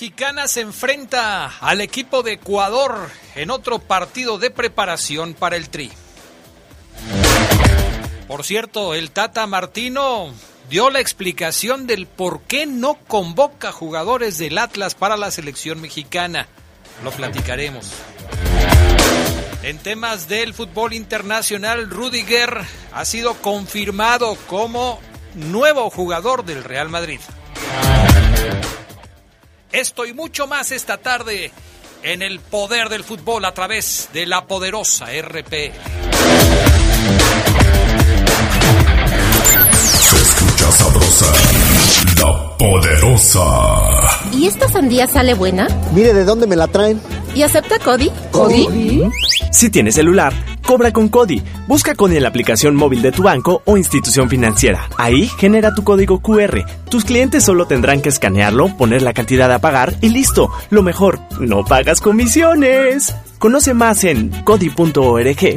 Mexicana 0.00 0.46
se 0.46 0.60
enfrenta 0.60 1.58
al 1.58 1.80
equipo 1.80 2.22
de 2.22 2.34
Ecuador 2.34 3.10
en 3.34 3.50
otro 3.50 3.80
partido 3.80 4.38
de 4.38 4.48
preparación 4.48 5.34
para 5.34 5.56
el 5.56 5.70
Tri. 5.70 5.90
Por 8.28 8.44
cierto, 8.44 8.94
el 8.94 9.10
Tata 9.10 9.44
Martino 9.48 10.32
dio 10.70 10.90
la 10.90 11.00
explicación 11.00 11.88
del 11.88 12.06
por 12.06 12.42
qué 12.42 12.64
no 12.64 12.94
convoca 13.08 13.72
jugadores 13.72 14.38
del 14.38 14.58
Atlas 14.58 14.94
para 14.94 15.16
la 15.16 15.32
selección 15.32 15.80
mexicana. 15.80 16.46
Lo 17.02 17.10
platicaremos. 17.10 17.90
En 19.64 19.78
temas 19.78 20.28
del 20.28 20.54
fútbol 20.54 20.92
internacional, 20.92 21.90
Rudiger 21.90 22.60
ha 22.92 23.04
sido 23.04 23.34
confirmado 23.34 24.36
como 24.46 25.00
nuevo 25.34 25.90
jugador 25.90 26.44
del 26.44 26.62
Real 26.62 26.88
Madrid. 26.88 27.18
Esto 29.72 30.06
y 30.06 30.14
mucho 30.14 30.46
más 30.46 30.72
esta 30.72 30.96
tarde 30.96 31.52
en 32.02 32.22
el 32.22 32.40
poder 32.40 32.88
del 32.88 33.04
fútbol 33.04 33.44
a 33.44 33.52
través 33.52 34.08
de 34.14 34.24
la 34.24 34.46
poderosa 34.46 35.06
RP. 35.12 35.72
Se 40.08 40.16
escucha 40.16 40.72
sabrosa, 40.72 41.32
la 42.16 42.56
poderosa. 42.56 44.30
¿Y 44.32 44.46
esta 44.46 44.68
sandía 44.68 45.06
sale 45.06 45.34
buena? 45.34 45.68
Mire 45.92 46.14
de 46.14 46.24
dónde 46.24 46.46
me 46.46 46.56
la 46.56 46.66
traen. 46.68 47.00
¿Y 47.34 47.42
acepta 47.42 47.78
Cody? 47.78 48.10
¿Cody? 48.32 49.08
Si 49.52 49.70
tienes 49.70 49.94
celular, 49.94 50.32
cobra 50.66 50.92
con 50.92 51.08
Cody. 51.08 51.42
Busca 51.66 51.94
Cody 51.94 52.16
en 52.16 52.22
la 52.22 52.28
aplicación 52.28 52.74
móvil 52.74 53.02
de 53.02 53.12
tu 53.12 53.22
banco 53.22 53.62
o 53.64 53.76
institución 53.76 54.28
financiera. 54.28 54.88
Ahí 54.96 55.28
genera 55.38 55.74
tu 55.74 55.84
código 55.84 56.20
QR. 56.20 56.64
Tus 56.88 57.04
clientes 57.04 57.44
solo 57.44 57.66
tendrán 57.66 58.00
que 58.00 58.08
escanearlo, 58.08 58.76
poner 58.76 59.02
la 59.02 59.12
cantidad 59.12 59.52
a 59.52 59.60
pagar 59.60 59.94
y 60.00 60.08
listo. 60.08 60.50
Lo 60.70 60.82
mejor, 60.82 61.20
no 61.40 61.64
pagas 61.64 62.00
comisiones. 62.00 63.14
Conoce 63.38 63.74
más 63.74 64.04
en 64.04 64.30
cody.org.mx. 64.44 65.48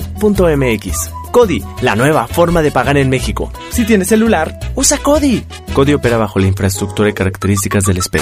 Cody, 1.32 1.64
la 1.82 1.96
nueva 1.96 2.28
forma 2.28 2.62
de 2.62 2.72
pagar 2.72 2.98
en 2.98 3.10
México. 3.10 3.52
Si 3.72 3.86
tienes 3.86 4.10
celular, 4.10 4.60
usa 4.76 4.98
Cody. 4.98 5.44
Cody 5.74 5.94
opera 5.94 6.18
bajo 6.18 6.40
la 6.40 6.48
infraestructura 6.48 7.10
y 7.10 7.14
características 7.14 7.86
del 7.86 8.02
SPED. 8.02 8.22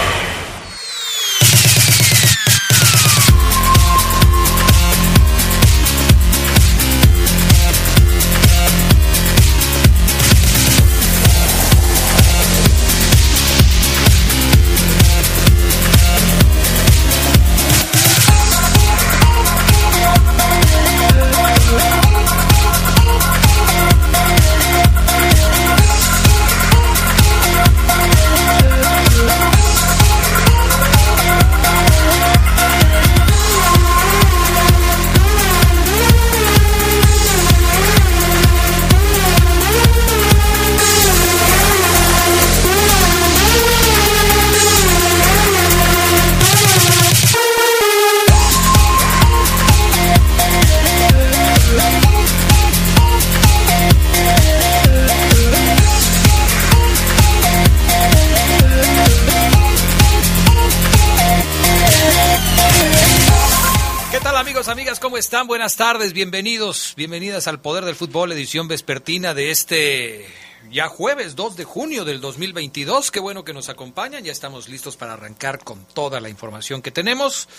Buenas 65.51 65.75
tardes, 65.75 66.13
bienvenidos, 66.13 66.93
bienvenidas 66.95 67.45
al 67.49 67.59
Poder 67.59 67.83
del 67.83 67.97
Fútbol, 67.97 68.31
edición 68.31 68.69
vespertina 68.69 69.33
de 69.33 69.51
este 69.51 70.25
ya 70.71 70.87
jueves 70.87 71.35
2 71.35 71.57
de 71.57 71.65
junio 71.65 72.05
del 72.05 72.21
2022. 72.21 73.11
Qué 73.11 73.19
bueno 73.19 73.43
que 73.43 73.51
nos 73.51 73.67
acompañan, 73.67 74.23
ya 74.23 74.31
estamos 74.31 74.69
listos 74.69 74.95
para 74.95 75.11
arrancar 75.11 75.61
con 75.61 75.83
toda 75.83 76.21
la 76.21 76.29
información 76.29 76.81
que 76.81 76.91
tenemos. 76.91 77.49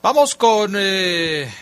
Vamos 0.00 0.34
con 0.34 0.76
eh, 0.78 1.52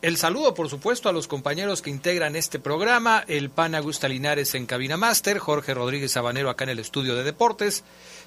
el 0.00 0.16
saludo, 0.16 0.54
por 0.54 0.70
supuesto, 0.70 1.10
a 1.10 1.12
los 1.12 1.28
compañeros 1.28 1.82
que 1.82 1.90
integran 1.90 2.34
este 2.34 2.58
programa, 2.58 3.22
el 3.28 3.50
PAN 3.50 3.74
Augusta 3.74 4.08
Linares 4.08 4.54
en 4.54 4.64
Cabina 4.64 4.96
Master, 4.96 5.40
Jorge 5.40 5.74
Rodríguez 5.74 6.12
Sabanero 6.12 6.48
acá 6.48 6.64
en 6.64 6.70
el 6.70 6.78
estudio 6.78 7.16
de 7.16 7.22
deportes. 7.22 7.84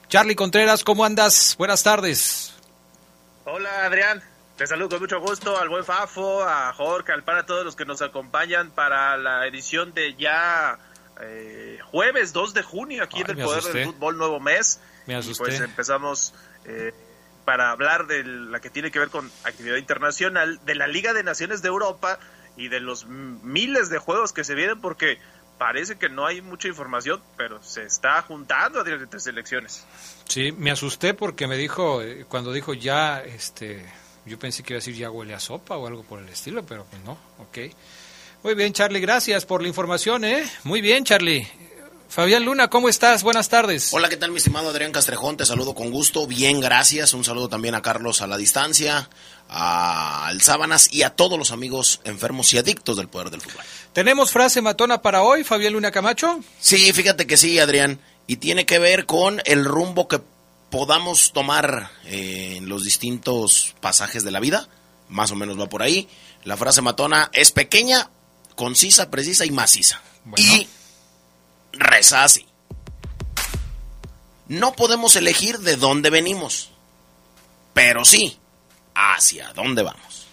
Charlie 0.08 0.36
Contreras, 0.36 0.84
¿cómo 0.84 1.04
andas? 1.04 1.56
Buenas 1.58 1.82
tardes. 1.82 2.54
Hola 3.46 3.88
Adrián, 3.88 4.24
saludo 4.68 4.90
con 4.90 5.00
mucho 5.00 5.20
gusto 5.20 5.58
al 5.58 5.70
buen 5.70 5.84
Fafo, 5.84 6.44
a 6.44 6.72
Jorge, 6.74 7.12
al 7.12 7.24
para 7.24 7.46
todos 7.46 7.66
los 7.66 7.76
que 7.76 7.86
nos 7.86 8.02
acompañan 8.02 8.72
para 8.72 9.18
la 9.18 9.48
edición 9.48 9.94
de 9.94 10.16
ya 10.16 10.78
eh, 11.22 11.80
jueves 11.92 12.34
2 12.34 12.54
de 12.54 12.64
junio 12.64 13.04
aquí 13.04 13.22
en 13.22 13.32
el 13.32 13.44
Poder 13.44 13.64
del 13.64 13.86
Fútbol 13.86 14.18
Nuevo 14.18 14.40
Mes. 14.40 14.80
Me 15.06 15.16
asusté. 15.16 15.44
Y 15.44 15.48
pues 15.48 15.60
empezamos 15.60 16.34
eh, 16.66 16.94
para 17.46 17.72
hablar 17.72 18.08
de 18.08 18.24
la 18.24 18.60
que 18.60 18.70
tiene 18.70 18.92
que 18.92 19.00
ver 19.00 19.10
con 19.10 19.30
actividad 19.44 19.78
internacional, 19.78 20.60
de 20.66 20.76
la 20.76 20.88
Liga 20.88 21.14
de 21.14 21.24
Naciones 21.24 21.62
de 21.62 21.70
Europa 21.70 22.20
y 22.56 22.68
de 22.68 22.80
los 22.80 23.06
miles 23.06 23.90
de 23.90 23.98
juegos 23.98 24.34
que 24.34 24.44
se 24.44 24.56
vienen 24.56 24.80
porque 24.80 25.18
parece 25.58 25.98
que 25.98 26.10
no 26.10 26.26
hay 26.26 26.42
mucha 26.42 26.68
información, 26.68 27.22
pero 27.38 27.62
se 27.64 27.84
está 27.84 28.22
juntando 28.22 28.80
a 28.80 28.84
diferentes 28.84 29.24
selecciones. 29.24 29.86
Sí, 30.28 30.52
me 30.52 30.72
asusté 30.72 31.14
porque 31.14 31.48
me 31.48 31.58
dijo, 31.58 32.02
eh, 32.02 32.26
cuando 32.28 32.52
dijo 32.54 32.74
ya, 32.74 33.22
este 33.22 33.86
yo 34.26 34.40
pensé 34.40 34.64
que 34.64 34.74
iba 34.74 34.78
a 34.78 34.82
decir 34.82 34.96
ya 34.96 35.12
huele 35.12 35.34
a 35.34 35.40
sopa 35.40 35.78
o 35.78 35.88
algo 35.88 36.04
por 36.04 36.20
el 36.20 36.30
estilo, 36.30 36.66
pero 36.66 36.86
pues 36.90 37.02
no, 37.04 37.18
ok. 37.40 37.74
Muy 38.44 38.56
bien, 38.56 38.74
Charlie, 38.74 39.00
gracias 39.00 39.46
por 39.46 39.62
la 39.62 39.70
información, 39.70 40.26
¿eh? 40.26 40.44
Muy 40.64 40.82
bien, 40.82 41.06
Charlie. 41.06 41.48
Fabián 42.14 42.46
Luna, 42.46 42.70
¿cómo 42.70 42.90
estás? 42.90 43.24
Buenas 43.24 43.50
tardes. 43.50 43.92
Hola, 43.92 44.08
¿qué 44.08 44.18
tal, 44.18 44.30
mi 44.30 44.38
estimado 44.38 44.70
Adrián 44.70 44.92
Castrejón? 44.92 45.36
Te 45.36 45.48
saludo 45.48 45.74
con 45.74 45.90
gusto. 45.90 46.28
Bien, 46.28 46.60
gracias. 46.60 47.16
Un 47.16 47.24
saludo 47.24 47.50
también 47.50 47.74
a 47.74 47.82
Carlos 47.82 48.22
a 48.22 48.28
la 48.28 48.38
distancia, 48.38 49.10
a 49.50 50.28
Al 50.28 50.40
Sábanas 50.42 50.94
y 50.94 51.02
a 51.02 51.10
todos 51.10 51.40
los 51.40 51.52
amigos 51.52 52.02
enfermos 52.04 52.54
y 52.54 52.60
adictos 52.60 52.98
del 52.98 53.08
poder 53.08 53.32
del 53.32 53.42
fútbol. 53.42 53.64
¿Tenemos 53.94 54.32
frase 54.32 54.62
matona 54.62 55.02
para 55.02 55.24
hoy, 55.24 55.44
Fabián 55.44 55.74
Luna 55.74 55.90
Camacho? 55.90 56.40
Sí, 56.60 56.94
fíjate 56.94 57.26
que 57.26 57.36
sí, 57.36 57.58
Adrián. 57.58 58.00
Y 58.28 58.36
tiene 58.36 58.68
que 58.68 58.78
ver 58.78 59.08
con 59.08 59.42
el 59.46 59.66
rumbo 59.66 60.08
que 60.08 60.22
podamos 60.74 61.34
tomar 61.34 61.92
eh, 62.06 62.56
en 62.58 62.68
los 62.68 62.84
distintos 62.84 63.76
pasajes 63.80 64.24
de 64.24 64.32
la 64.32 64.40
vida, 64.40 64.68
más 65.08 65.30
o 65.30 65.36
menos 65.36 65.60
va 65.60 65.70
por 65.70 65.84
ahí. 65.84 66.10
La 66.46 66.58
frase 66.58 66.82
matona 66.82 67.30
es 67.32 67.52
pequeña, 67.52 68.10
concisa, 68.56 69.12
precisa 69.12 69.46
y 69.46 69.52
maciza. 69.52 70.02
Y 70.36 70.68
reza 71.74 72.24
así. 72.24 72.48
No 74.48 74.74
podemos 74.74 75.16
elegir 75.16 75.60
de 75.60 75.76
dónde 75.76 76.10
venimos, 76.10 76.72
pero 77.76 78.04
sí 78.04 78.40
hacia 78.96 79.54
dónde 79.54 79.84
vamos. 79.84 80.26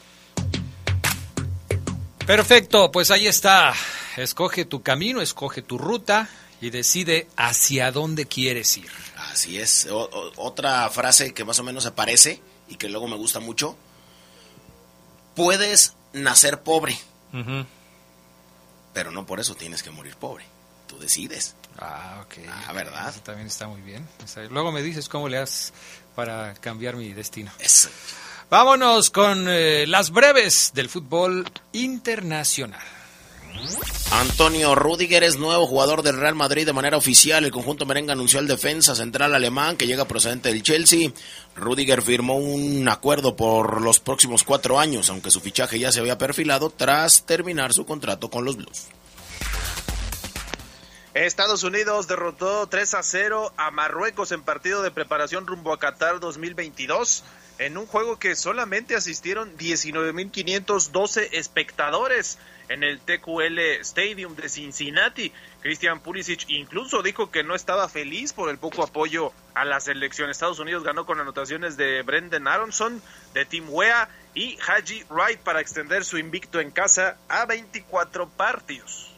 Perfecto, 2.25 2.91
pues 2.91 3.11
ahí 3.11 3.27
está. 3.27 3.75
Escoge 4.17 4.65
tu 4.65 4.83
camino, 4.83 5.21
escoge 5.21 5.61
tu 5.61 5.77
ruta 5.77 6.31
y 6.63 6.71
decide 6.71 7.29
hacia 7.37 7.93
dónde 7.93 8.25
quieres 8.25 8.75
ir. 8.79 8.89
Así 9.33 9.59
es. 9.59 9.87
otra 9.91 10.89
frase 10.91 11.33
que 11.33 11.45
más 11.45 11.59
o 11.59 11.63
menos 11.65 11.85
se 11.85 11.93
parece 11.93 12.41
y 12.69 12.77
que 12.77 12.89
luego 12.89 13.09
me 13.09 13.17
gusta 13.17 13.41
mucho. 13.41 13.77
Puedes 15.35 15.95
nacer 16.13 16.63
pobre, 16.63 16.99
pero 18.93 19.11
no 19.11 19.27
por 19.27 19.41
eso 19.41 19.55
tienes 19.55 19.83
que 19.83 19.91
morir 19.91 20.17
pobre. 20.17 20.45
Tú 20.87 20.99
decides. 20.99 21.55
Ah, 21.79 22.25
ok. 22.25 22.35
Ah, 22.49 22.73
¿verdad? 22.73 23.09
Eso 23.09 23.21
también 23.21 23.47
está 23.47 23.69
muy 23.69 23.81
bien. 23.81 24.07
Luego 24.51 24.73
me 24.73 24.83
dices 24.83 25.09
cómo 25.09 25.29
le 25.29 25.39
haces 25.39 25.73
para 26.17 26.55
cambiar 26.55 26.97
mi 26.97 27.13
destino. 27.13 27.53
Eso. 27.61 27.89
Vámonos 28.51 29.11
con 29.11 29.47
eh, 29.49 29.87
las 29.87 30.11
breves 30.11 30.73
del 30.75 30.89
fútbol 30.89 31.49
internacional. 31.73 32.81
Antonio 34.13 34.75
Rudiger 34.75 35.23
es 35.23 35.39
nuevo 35.39 35.67
jugador 35.67 36.03
del 36.03 36.19
Real 36.19 36.35
Madrid 36.35 36.67
de 36.67 36.73
manera 36.73 36.97
oficial. 36.97 37.45
El 37.45 37.53
conjunto 37.53 37.87
merengue 37.87 38.13
anunció 38.13 38.39
al 38.39 38.49
defensa 38.49 38.95
central 38.95 39.35
alemán 39.35 39.77
que 39.77 39.87
llega 39.87 40.07
procedente 40.07 40.49
del 40.49 40.63
Chelsea. 40.63 41.11
Rudiger 41.55 42.03
firmó 42.03 42.37
un 42.37 42.89
acuerdo 42.89 43.37
por 43.37 43.81
los 43.81 44.01
próximos 44.01 44.43
cuatro 44.45 44.79
años, 44.79 45.11
aunque 45.11 45.31
su 45.31 45.41
fichaje 45.41 45.79
ya 45.79 45.93
se 45.93 46.01
había 46.01 46.19
perfilado 46.19 46.71
tras 46.71 47.25
terminar 47.25 47.73
su 47.73 47.87
contrato 47.87 48.31
con 48.31 48.45
los 48.45 48.57
Blues. 48.57 48.89
Estados 51.15 51.65
Unidos 51.65 52.07
derrotó 52.07 52.69
3 52.69 52.95
a 52.95 53.03
0 53.03 53.53
a 53.57 53.71
Marruecos 53.71 54.31
en 54.33 54.43
partido 54.43 54.83
de 54.83 54.91
preparación 54.91 55.47
rumbo 55.47 55.73
a 55.73 55.79
Qatar 55.79 56.21
2022 56.21 57.25
en 57.61 57.77
un 57.77 57.87
juego 57.87 58.19
que 58.19 58.35
solamente 58.37 58.97
asistieron 58.97 59.57
19.512 59.59 61.29
espectadores 61.33 62.39
en 62.71 62.83
el 62.83 63.01
TQL 63.01 63.59
Stadium 63.83 64.35
de 64.35 64.49
Cincinnati. 64.49 65.31
Christian 65.61 66.01
Pulisic 66.01 66.47
incluso 66.49 67.03
dijo 67.03 67.31
que 67.31 67.45
no 67.45 67.55
estaba 67.55 67.87
feliz 67.91 68.33
por 68.33 68.49
el 68.49 68.57
poco 68.57 68.83
apoyo 68.83 69.35
a 69.55 69.67
la 69.67 69.79
selección. 69.79 70.31
Estados 70.31 70.59
Unidos 70.59 70.85
ganó 70.85 71.05
con 71.05 71.21
anotaciones 71.21 71.77
de 71.77 72.01
Brendan 72.01 72.49
Aronson, 72.49 73.03
de 73.35 73.45
Tim 73.45 73.67
Wea 73.69 74.09
y 74.35 74.57
Haji 74.67 75.05
Wright 75.11 75.41
para 75.41 75.61
extender 75.61 76.07
su 76.07 76.17
invicto 76.17 76.61
en 76.61 76.71
casa 76.71 77.19
a 77.29 77.45
24 77.45 78.27
partidos. 78.31 79.13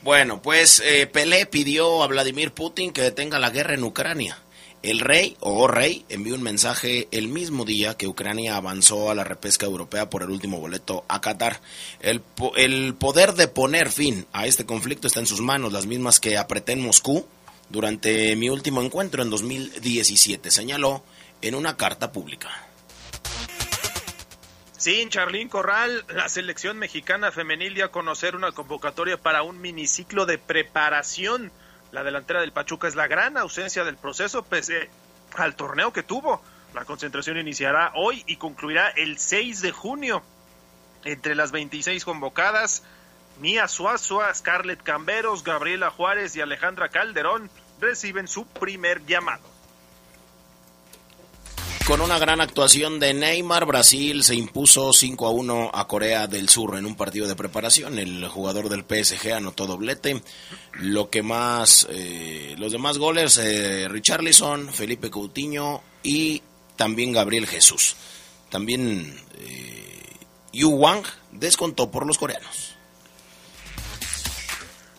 Bueno, 0.00 0.40
pues 0.40 0.80
eh, 0.80 1.06
Pelé 1.08 1.44
pidió 1.44 2.02
a 2.02 2.06
Vladimir 2.06 2.52
Putin 2.52 2.94
que 2.94 3.02
detenga 3.02 3.38
la 3.38 3.50
guerra 3.50 3.74
en 3.74 3.84
Ucrania. 3.84 4.38
El 4.86 5.00
rey 5.00 5.36
o 5.40 5.66
rey 5.66 6.04
envió 6.08 6.36
un 6.36 6.44
mensaje 6.44 7.08
el 7.10 7.26
mismo 7.26 7.64
día 7.64 7.96
que 7.96 8.06
Ucrania 8.06 8.54
avanzó 8.54 9.10
a 9.10 9.16
la 9.16 9.24
repesca 9.24 9.66
europea 9.66 10.08
por 10.08 10.22
el 10.22 10.30
último 10.30 10.60
boleto 10.60 11.04
a 11.08 11.20
Qatar. 11.20 11.60
El, 11.98 12.22
el 12.56 12.94
poder 12.94 13.32
de 13.32 13.48
poner 13.48 13.90
fin 13.90 14.28
a 14.32 14.46
este 14.46 14.64
conflicto 14.64 15.08
está 15.08 15.18
en 15.18 15.26
sus 15.26 15.40
manos, 15.40 15.72
las 15.72 15.86
mismas 15.86 16.20
que 16.20 16.38
apreté 16.38 16.70
en 16.70 16.82
Moscú 16.82 17.26
durante 17.68 18.36
mi 18.36 18.48
último 18.48 18.80
encuentro 18.80 19.24
en 19.24 19.30
2017, 19.30 20.52
señaló 20.52 21.02
en 21.42 21.56
una 21.56 21.76
carta 21.76 22.12
pública. 22.12 22.48
Sin 24.76 25.10
Charlín 25.10 25.48
Corral, 25.48 26.04
la 26.14 26.28
selección 26.28 26.78
mexicana 26.78 27.32
femenil 27.32 27.74
dio 27.74 27.86
a 27.86 27.90
conocer 27.90 28.36
una 28.36 28.52
convocatoria 28.52 29.16
para 29.16 29.42
un 29.42 29.60
miniciclo 29.60 30.26
de 30.26 30.38
preparación 30.38 31.50
la 31.92 32.02
delantera 32.02 32.40
del 32.40 32.52
Pachuca 32.52 32.88
es 32.88 32.94
la 32.94 33.06
gran 33.06 33.36
ausencia 33.36 33.84
del 33.84 33.96
proceso 33.96 34.42
pese 34.42 34.90
al 35.36 35.54
torneo 35.56 35.92
que 35.92 36.02
tuvo. 36.02 36.42
La 36.74 36.84
concentración 36.84 37.38
iniciará 37.38 37.92
hoy 37.94 38.22
y 38.26 38.36
concluirá 38.36 38.88
el 38.90 39.18
6 39.18 39.62
de 39.62 39.72
junio. 39.72 40.22
Entre 41.04 41.34
las 41.34 41.52
26 41.52 42.04
convocadas, 42.04 42.82
Mía 43.38 43.68
Suazua, 43.68 44.32
Scarlett 44.34 44.82
Camberos, 44.82 45.44
Gabriela 45.44 45.90
Juárez 45.90 46.34
y 46.36 46.40
Alejandra 46.40 46.88
Calderón 46.88 47.50
reciben 47.80 48.28
su 48.28 48.46
primer 48.46 49.04
llamado. 49.06 49.55
Con 51.86 52.00
una 52.00 52.18
gran 52.18 52.40
actuación 52.40 52.98
de 52.98 53.14
Neymar, 53.14 53.64
Brasil 53.64 54.24
se 54.24 54.34
impuso 54.34 54.92
5 54.92 55.24
a 55.24 55.30
1 55.30 55.70
a 55.72 55.86
Corea 55.86 56.26
del 56.26 56.48
Sur 56.48 56.76
en 56.76 56.84
un 56.84 56.96
partido 56.96 57.28
de 57.28 57.36
preparación. 57.36 58.00
El 58.00 58.26
jugador 58.26 58.68
del 58.68 58.80
PSG 58.82 59.34
anotó 59.34 59.68
doblete. 59.68 60.20
Lo 60.72 61.10
que 61.10 61.22
más, 61.22 61.86
eh, 61.88 62.56
los 62.58 62.72
demás 62.72 62.98
goles, 62.98 63.38
eh, 63.38 63.86
Richarlison, 63.88 64.72
Felipe 64.72 65.10
Coutinho 65.10 65.80
y 66.02 66.42
también 66.74 67.12
Gabriel 67.12 67.46
Jesús. 67.46 67.94
También 68.50 69.22
eh, 69.38 70.02
Yu 70.52 70.70
Wang 70.70 71.04
descontó 71.30 71.92
por 71.92 72.04
los 72.04 72.18
coreanos. 72.18 72.75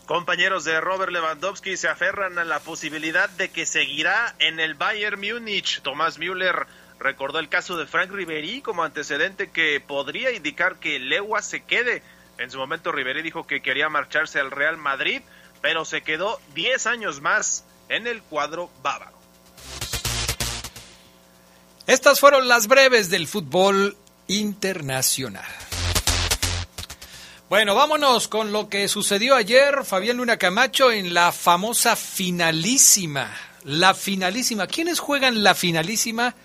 Compañeros 0.08 0.64
de 0.64 0.80
Robert 0.80 1.12
Lewandowski 1.12 1.76
se 1.76 1.90
aferran 1.90 2.40
a 2.40 2.46
la 2.46 2.62
posibilidad 2.62 3.30
de 3.32 3.50
que 3.50 3.66
seguirá 3.66 4.34
en 4.40 4.62
el 4.62 4.74
Bayern 4.74 5.20
Múnich. 5.20 5.82
Tomás 5.82 6.18
Müller 6.18 6.66
recordó 6.98 7.40
el 7.40 7.50
caso 7.50 7.76
de 7.76 7.88
Frank 7.88 8.12
Ribery 8.14 8.62
como 8.62 8.84
antecedente 8.84 9.52
que 9.52 9.82
podría 9.86 10.32
indicar 10.32 10.78
que 10.78 10.98
Lewa 10.98 11.42
se 11.42 11.62
quede. 11.66 12.04
En 12.38 12.50
su 12.50 12.58
momento 12.58 12.94
Ribery 12.94 13.22
dijo 13.22 13.46
que 13.46 13.62
quería 13.62 13.90
marcharse 13.90 14.40
al 14.40 14.50
Real 14.50 14.78
Madrid, 14.78 15.24
pero 15.62 15.84
se 15.84 16.02
quedó 16.02 16.40
10 16.56 16.88
años 16.88 17.20
más 17.20 17.66
en 17.90 18.08
el 18.08 18.22
cuadro 18.22 18.72
bávaro. 18.82 19.18
Estas 21.86 22.22
fueron 22.22 22.48
las 22.48 22.68
breves 22.68 23.10
del 23.10 23.28
fútbol 23.28 23.98
internacional. 24.28 25.67
Bueno, 27.50 27.76
vámonos 27.76 28.28
con 28.28 28.52
lo 28.52 28.68
que 28.68 28.90
sucedió 28.90 29.34
ayer, 29.34 29.86
Fabián 29.86 30.18
Luna 30.18 30.36
Camacho, 30.36 30.92
en 30.92 31.14
la 31.14 31.32
famosa 31.32 31.96
finalísima. 31.96 33.34
La 33.64 33.94
finalísima. 33.94 34.68
¿Quiénes 34.68 35.00
juegan 35.00 35.46
la 35.46 35.56
finalísima? 35.56 36.36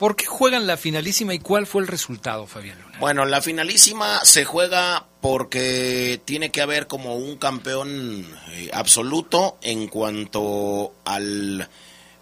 ¿Por 0.00 0.16
qué 0.16 0.26
juegan 0.26 0.66
la 0.66 0.76
finalísima 0.76 1.32
y 1.32 1.38
cuál 1.38 1.68
fue 1.68 1.82
el 1.82 1.86
resultado, 1.86 2.48
Fabián 2.48 2.76
Luna? 2.82 2.98
Bueno, 2.98 3.24
la 3.24 3.40
finalísima 3.40 4.18
se 4.24 4.44
juega 4.44 5.06
porque 5.20 6.20
tiene 6.24 6.50
que 6.50 6.60
haber 6.60 6.88
como 6.88 7.14
un 7.14 7.36
campeón 7.36 8.26
eh, 8.50 8.70
absoluto 8.72 9.58
en 9.62 9.86
cuanto 9.86 10.92
al... 11.04 11.68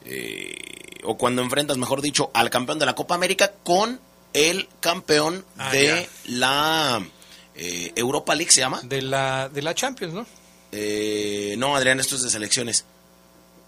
Eh, 0.04 0.56
o 1.04 1.16
cuando 1.16 1.40
enfrentas, 1.40 1.78
mejor 1.78 2.02
dicho, 2.02 2.30
al 2.34 2.50
campeón 2.50 2.78
de 2.78 2.84
la 2.84 2.94
Copa 2.94 3.14
América 3.14 3.54
con 3.62 3.98
el 4.34 4.68
campeón 4.80 5.42
ah, 5.56 5.70
de 5.70 6.08
la 6.26 7.02
eh, 7.56 7.92
Europa 7.96 8.34
League 8.34 8.50
se 8.50 8.60
llama. 8.60 8.80
De 8.82 9.02
la, 9.02 9.48
de 9.48 9.62
la 9.62 9.74
Champions, 9.74 10.14
¿no? 10.14 10.26
Eh, 10.72 11.54
no, 11.58 11.76
Adrián, 11.76 12.00
esto 12.00 12.16
es 12.16 12.22
de 12.22 12.30
selecciones. 12.30 12.84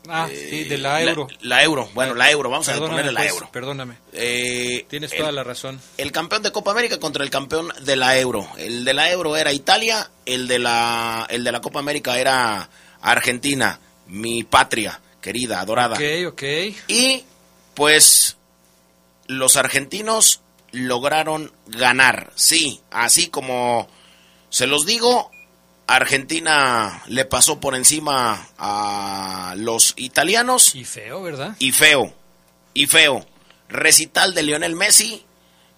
Ah, 0.08 0.28
eh, 0.30 0.46
sí, 0.50 0.64
de 0.64 0.78
la 0.78 1.02
Euro. 1.02 1.26
La, 1.40 1.64
Euro, 1.64 1.88
bueno, 1.94 2.14
la 2.14 2.30
Euro, 2.30 2.48
vamos 2.48 2.68
a 2.68 2.76
ponerle 2.76 3.12
la 3.12 3.20
pues, 3.20 3.32
Euro. 3.32 3.48
Perdóname. 3.50 3.96
Tienes 4.88 5.16
toda 5.16 5.32
la 5.32 5.42
razón. 5.42 5.80
El 5.96 6.12
campeón 6.12 6.42
de 6.42 6.52
Copa 6.52 6.70
América 6.70 7.00
contra 7.00 7.24
el 7.24 7.30
campeón 7.30 7.72
de 7.80 7.96
la 7.96 8.16
Euro. 8.18 8.48
El 8.56 8.84
de 8.84 8.94
la 8.94 9.10
Euro 9.10 9.36
era 9.36 9.52
Italia, 9.52 10.10
el 10.24 10.46
de 10.46 10.60
la, 10.60 11.26
el 11.28 11.42
de 11.42 11.52
la 11.52 11.60
Copa 11.60 11.80
América 11.80 12.18
era 12.18 12.68
Argentina, 13.00 13.80
mi 14.06 14.44
patria 14.44 15.00
querida, 15.20 15.60
adorada. 15.60 15.96
Ok, 15.96 16.32
ok. 16.34 16.42
Y 16.86 17.24
pues 17.74 18.36
los 19.26 19.56
argentinos 19.56 20.40
lograron 20.76 21.52
ganar. 21.66 22.32
Sí, 22.34 22.80
así 22.90 23.28
como 23.28 23.88
se 24.50 24.66
los 24.66 24.86
digo, 24.86 25.30
Argentina 25.86 27.02
le 27.06 27.24
pasó 27.24 27.60
por 27.60 27.74
encima 27.74 28.48
a 28.58 29.54
los 29.56 29.94
italianos. 29.96 30.74
Y 30.74 30.84
feo, 30.84 31.22
¿verdad? 31.22 31.56
Y 31.58 31.72
feo, 31.72 32.12
y 32.74 32.86
feo. 32.86 33.26
Recital 33.68 34.34
de 34.34 34.42
Lionel 34.42 34.76
Messi 34.76 35.24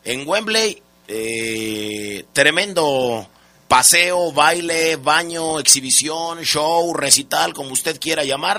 en 0.05 0.28
Wembley. 0.28 0.83
Eh, 1.11 2.26
tremendo 2.35 3.28
paseo, 3.67 4.33
baile, 4.33 4.97
baño, 4.97 5.59
exhibición, 5.59 6.43
show, 6.43 6.93
recital, 6.95 7.55
como 7.55 7.73
usted 7.73 7.99
quiera 8.00 8.25
llamar. 8.25 8.59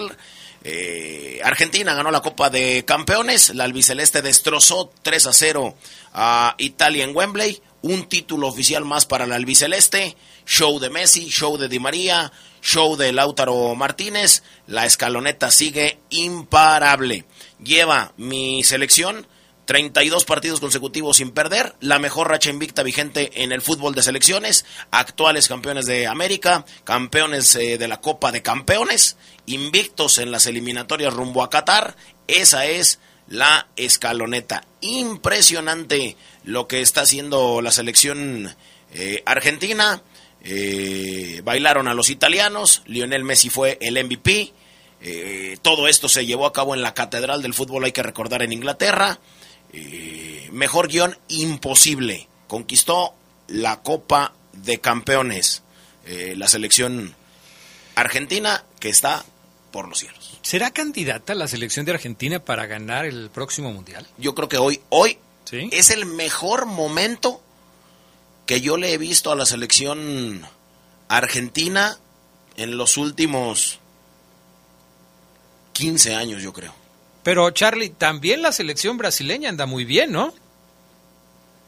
Eh, 0.63 1.39
Argentina 1.43 1.93
ganó 1.93 2.11
la 2.11 2.21
Copa 2.21 2.49
de 2.49 2.83
Campeones, 2.85 3.55
la 3.55 3.63
albiceleste 3.63 4.21
destrozó 4.21 4.91
3 5.01 5.27
a 5.27 5.33
0 5.33 5.75
a 6.13 6.55
Italia 6.57 7.05
en 7.05 7.15
Wembley, 7.15 7.61
un 7.81 8.09
título 8.09 8.47
oficial 8.47 8.83
más 8.83 9.05
para 9.05 9.25
la 9.25 9.35
albiceleste, 9.35 10.17
show 10.45 10.79
de 10.79 10.89
Messi, 10.89 11.29
show 11.29 11.57
de 11.57 11.69
Di 11.69 11.79
María, 11.79 12.31
show 12.61 12.97
de 12.97 13.13
Lautaro 13.13 13.73
Martínez, 13.75 14.43
la 14.67 14.85
escaloneta 14.85 15.49
sigue 15.49 15.99
imparable. 16.09 17.23
Lleva 17.63 18.11
mi 18.17 18.63
selección 18.63 19.27
32 19.69 20.25
partidos 20.25 20.59
consecutivos 20.59 21.17
sin 21.17 21.29
perder, 21.29 21.75
la 21.79 21.99
mejor 21.99 22.27
racha 22.27 22.49
invicta 22.49 22.81
vigente 22.81 23.43
en 23.43 23.51
el 23.51 23.61
fútbol 23.61 23.93
de 23.93 24.01
selecciones, 24.01 24.65
actuales 24.89 25.47
campeones 25.47 25.85
de 25.85 26.07
América, 26.07 26.65
campeones 26.83 27.53
eh, 27.53 27.77
de 27.77 27.87
la 27.87 28.01
Copa 28.01 28.31
de 28.31 28.41
Campeones, 28.41 29.15
invictos 29.45 30.17
en 30.17 30.31
las 30.31 30.47
eliminatorias 30.47 31.13
rumbo 31.13 31.43
a 31.43 31.51
Qatar. 31.51 31.95
Esa 32.25 32.65
es 32.65 32.99
la 33.27 33.67
escaloneta. 33.75 34.63
Impresionante 34.81 36.17
lo 36.45 36.67
que 36.67 36.81
está 36.81 37.01
haciendo 37.01 37.61
la 37.61 37.69
selección 37.69 38.55
eh, 38.95 39.21
argentina. 39.27 40.01
eh, 40.43 41.41
bailaron 41.43 41.87
a 41.87 41.93
los 41.93 42.09
italianos, 42.09 42.81
Lionel 42.87 43.23
Messi 43.23 43.51
fue 43.51 43.77
el 43.81 44.03
MVP, 44.03 44.51
eh, 45.01 45.57
todo 45.61 45.87
esto 45.87 46.09
se 46.09 46.25
llevó 46.25 46.45
a 46.45 46.53
cabo 46.53 46.75
en 46.75 46.81
la 46.81 46.93
Catedral 46.93 47.41
del 47.41 47.53
Fútbol, 47.53 47.85
hay 47.85 47.91
que 47.91 48.03
recordar, 48.03 48.41
en 48.41 48.51
Inglaterra. 48.51 49.19
Eh, 49.73 50.49
mejor 50.51 50.87
guion 50.87 51.17
imposible, 51.27 52.27
conquistó 52.47 53.13
la 53.47 53.81
Copa 53.81 54.33
de 54.53 54.79
Campeones, 54.79 55.63
la 56.35 56.47
selección 56.47 57.13
argentina 57.95 58.63
que 58.79 58.89
está 58.89 59.23
por 59.71 59.87
los 59.87 59.99
cielos. 59.99 60.39
¿Será 60.41 60.71
candidata 60.71 61.35
la 61.35 61.47
selección 61.47 61.85
de 61.85 61.91
Argentina 61.91 62.39
para 62.39 62.65
ganar 62.65 63.05
el 63.05 63.29
próximo 63.29 63.71
Mundial? 63.71 64.07
Yo 64.17 64.33
creo 64.33 64.49
que 64.49 64.57
hoy, 64.57 64.81
hoy 64.89 65.19
es 65.51 65.89
el 65.89 66.05
mejor 66.05 66.65
momento 66.65 67.41
que 68.45 68.61
yo 68.61 68.77
le 68.77 68.93
he 68.93 68.97
visto 68.97 69.31
a 69.31 69.35
la 69.35 69.45
selección 69.45 70.41
argentina 71.07 71.97
en 72.57 72.77
los 72.77 72.97
últimos 72.97 73.79
15 75.73 76.15
años, 76.15 76.41
yo 76.41 76.53
creo. 76.53 76.73
Pero 77.29 77.51
Charlie, 77.51 77.91
también 77.91 78.41
la 78.41 78.51
selección 78.51 78.97
brasileña 78.97 79.49
anda 79.49 79.67
muy 79.67 79.85
bien, 79.85 80.11
¿no? 80.11 80.33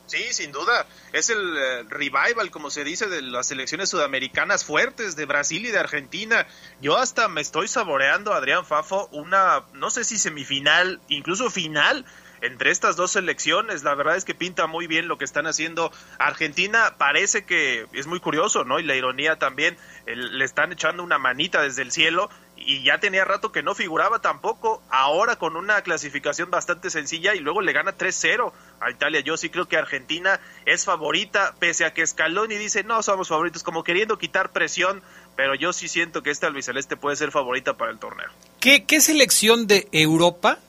Sí, 0.08 0.34
sin 0.34 0.52
duda. 0.52 0.88
Es 1.14 1.30
el 1.30 1.38
eh, 1.56 1.84
revival, 1.88 2.50
como 2.50 2.72
se 2.72 2.84
dice, 2.84 3.06
de 3.06 3.22
las 3.22 3.50
selecciones 3.50 3.88
sudamericanas 3.90 4.66
fuertes 4.66 5.16
de 5.16 5.28
Brasil 5.28 5.64
y 5.64 5.70
de 5.70 5.78
Argentina. 5.78 6.48
Yo 6.82 6.98
hasta 6.98 7.28
me 7.28 7.42
estoy 7.42 7.68
saboreando, 7.68 8.34
Adrián 8.34 8.66
Fafo, 8.66 9.08
una, 9.12 9.62
no 9.74 9.92
sé 9.92 10.04
si 10.04 10.18
semifinal, 10.18 11.00
incluso 11.10 11.52
final 11.52 12.08
entre 12.42 12.72
estas 12.72 12.96
dos 12.96 13.12
selecciones. 13.12 13.84
La 13.84 13.96
verdad 13.96 14.18
es 14.18 14.26
que 14.26 14.34
pinta 14.34 14.68
muy 14.68 14.88
bien 14.88 15.08
lo 15.08 15.18
que 15.18 15.26
están 15.26 15.46
haciendo. 15.46 15.92
Argentina 16.18 16.96
parece 16.98 17.46
que 17.46 17.86
es 17.94 18.08
muy 18.08 18.20
curioso, 18.20 18.66
¿no? 18.66 18.80
Y 18.80 18.84
la 18.84 18.96
ironía 18.96 19.38
también, 19.38 19.78
le 20.08 20.44
están 20.44 20.72
echando 20.72 21.04
una 21.04 21.20
manita 21.20 21.62
desde 21.62 21.84
el 21.84 21.92
cielo 21.92 22.30
y 22.66 22.84
ya 22.84 23.00
tenía 23.00 23.26
rato 23.26 23.52
que 23.52 23.64
no 23.64 23.76
figuraba 23.76 24.20
tampoco. 24.20 24.82
Ahora 24.90 25.38
con 25.38 25.56
una 25.56 25.82
clasificación 25.82 26.50
bastante 26.50 26.90
sencilla 26.90 27.36
y 27.36 27.40
luego 27.40 27.62
le 27.62 27.74
gana 27.74 27.98
3-0 27.98 28.52
a 28.80 28.92
Italia. 28.92 29.22
Yo 29.22 29.38
sí 29.38 29.50
creo 29.50 29.68
que 29.68 29.78
Argentina 29.78 30.40
es 30.66 30.86
favorita, 30.86 31.56
pese 31.60 31.86
a 31.86 31.94
que 31.94 32.06
Scaloni 32.06 32.56
dice 32.56 32.84
no 32.84 33.02
somos 33.04 33.30
favoritos, 33.30 33.64
como 33.64 33.84
queriendo 33.84 34.18
quitar 34.18 34.52
presión. 34.52 35.02
Pero 35.36 35.56
yo 35.56 35.74
sí 35.74 35.88
siento 35.88 36.22
que 36.24 36.30
esta 36.30 36.48
albiceleste 36.48 36.98
puede 36.98 37.16
ser 37.16 37.32
favorita 37.32 37.78
para 37.78 37.92
el 37.92 38.00
torneo. 38.00 38.30
¿Qué, 38.60 38.86
selección 39.00 39.66
de 39.66 39.88
Europa 39.92 40.60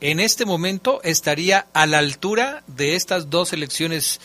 en 0.00 0.20
este 0.20 0.44
momento 0.44 1.00
estaría 1.02 1.66
a 1.72 1.86
la 1.86 1.98
altura 1.98 2.62
de 2.66 2.94
estas 2.94 3.30
dos 3.30 3.52
elecciones 3.52 4.20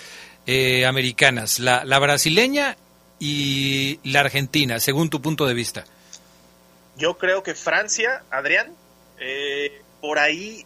eh, 0.45 0.85
americanas, 0.85 1.59
la, 1.59 1.99
brasileña 1.99 2.77
y 3.19 3.99
la 4.03 4.21
argentina, 4.21 4.79
según 4.79 5.09
tu 5.09 5.21
punto 5.21 5.45
de 5.45 5.53
vista? 5.53 5.85
Yo 6.97 7.17
creo 7.17 7.43
que 7.43 7.55
Francia, 7.55 8.23
Adrián, 8.29 8.75
eh, 9.19 9.81
por 10.01 10.19
ahí 10.19 10.65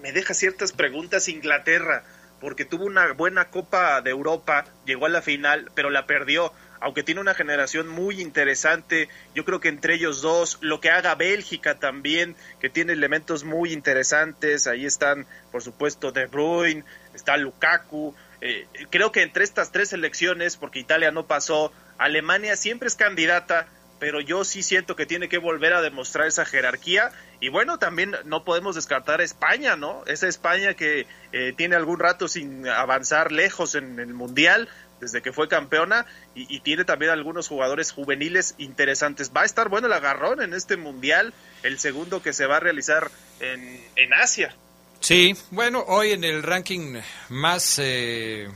me 0.00 0.12
deja 0.12 0.32
ciertas 0.34 0.72
preguntas 0.72 1.28
Inglaterra, 1.28 2.04
porque 2.40 2.64
tuvo 2.64 2.84
una 2.84 3.12
buena 3.12 3.50
Copa 3.50 4.00
de 4.00 4.10
Europa, 4.10 4.64
llegó 4.84 5.06
a 5.06 5.10
la 5.10 5.22
final, 5.22 5.70
pero 5.74 5.90
la 5.90 6.06
perdió 6.06 6.52
aunque 6.80 7.02
tiene 7.02 7.20
una 7.20 7.34
generación 7.34 7.88
muy 7.88 8.20
interesante, 8.20 9.08
yo 9.34 9.44
creo 9.44 9.60
que 9.60 9.68
entre 9.68 9.94
ellos 9.94 10.22
dos, 10.22 10.58
lo 10.60 10.80
que 10.80 10.90
haga 10.90 11.14
Bélgica 11.14 11.78
también, 11.78 12.36
que 12.60 12.70
tiene 12.70 12.92
elementos 12.92 13.44
muy 13.44 13.72
interesantes, 13.72 14.66
ahí 14.66 14.86
están, 14.86 15.26
por 15.50 15.62
supuesto, 15.62 16.12
De 16.12 16.26
Bruyne, 16.26 16.84
está 17.14 17.36
Lukaku, 17.36 18.14
eh, 18.40 18.66
creo 18.90 19.12
que 19.12 19.22
entre 19.22 19.44
estas 19.44 19.72
tres 19.72 19.92
elecciones, 19.92 20.56
porque 20.56 20.78
Italia 20.78 21.10
no 21.10 21.26
pasó, 21.26 21.72
Alemania 21.98 22.56
siempre 22.56 22.88
es 22.88 22.94
candidata, 22.94 23.68
pero 23.98 24.20
yo 24.20 24.44
sí 24.44 24.62
siento 24.62 24.96
que 24.96 25.06
tiene 25.06 25.28
que 25.28 25.38
volver 25.38 25.72
a 25.72 25.80
demostrar 25.80 26.26
esa 26.26 26.44
jerarquía. 26.44 27.12
Y 27.40 27.48
bueno, 27.48 27.78
también 27.78 28.14
no 28.24 28.44
podemos 28.44 28.74
descartar 28.74 29.20
a 29.20 29.24
España, 29.24 29.76
¿no? 29.76 30.02
Esa 30.06 30.28
España 30.28 30.74
que 30.74 31.06
eh, 31.32 31.54
tiene 31.56 31.76
algún 31.76 31.98
rato 31.98 32.28
sin 32.28 32.68
avanzar 32.68 33.32
lejos 33.32 33.74
en 33.74 33.98
el 33.98 34.14
Mundial, 34.14 34.68
desde 35.00 35.22
que 35.22 35.32
fue 35.32 35.48
campeona 35.48 36.06
y, 36.34 36.60
tiene 36.60 36.84
también 36.84 37.10
algunos 37.10 37.48
jugadores 37.48 37.92
juveniles 37.92 38.54
interesantes. 38.58 39.30
Va 39.36 39.42
a 39.42 39.44
estar 39.44 39.68
bueno 39.68 39.86
el 39.86 39.92
agarrón 39.92 40.40
en 40.40 40.54
este 40.54 40.76
mundial, 40.76 41.34
el 41.62 41.78
segundo 41.78 42.22
que 42.22 42.32
se 42.32 42.46
va 42.46 42.56
a 42.56 42.60
realizar 42.60 43.10
en, 43.40 43.84
en 43.96 44.14
Asia. 44.14 44.54
Sí, 45.00 45.36
bueno, 45.50 45.84
hoy 45.86 46.12
en 46.12 46.24
el 46.24 46.42
ranking 46.42 47.00
más, 47.28 47.78
eh, 47.78 48.48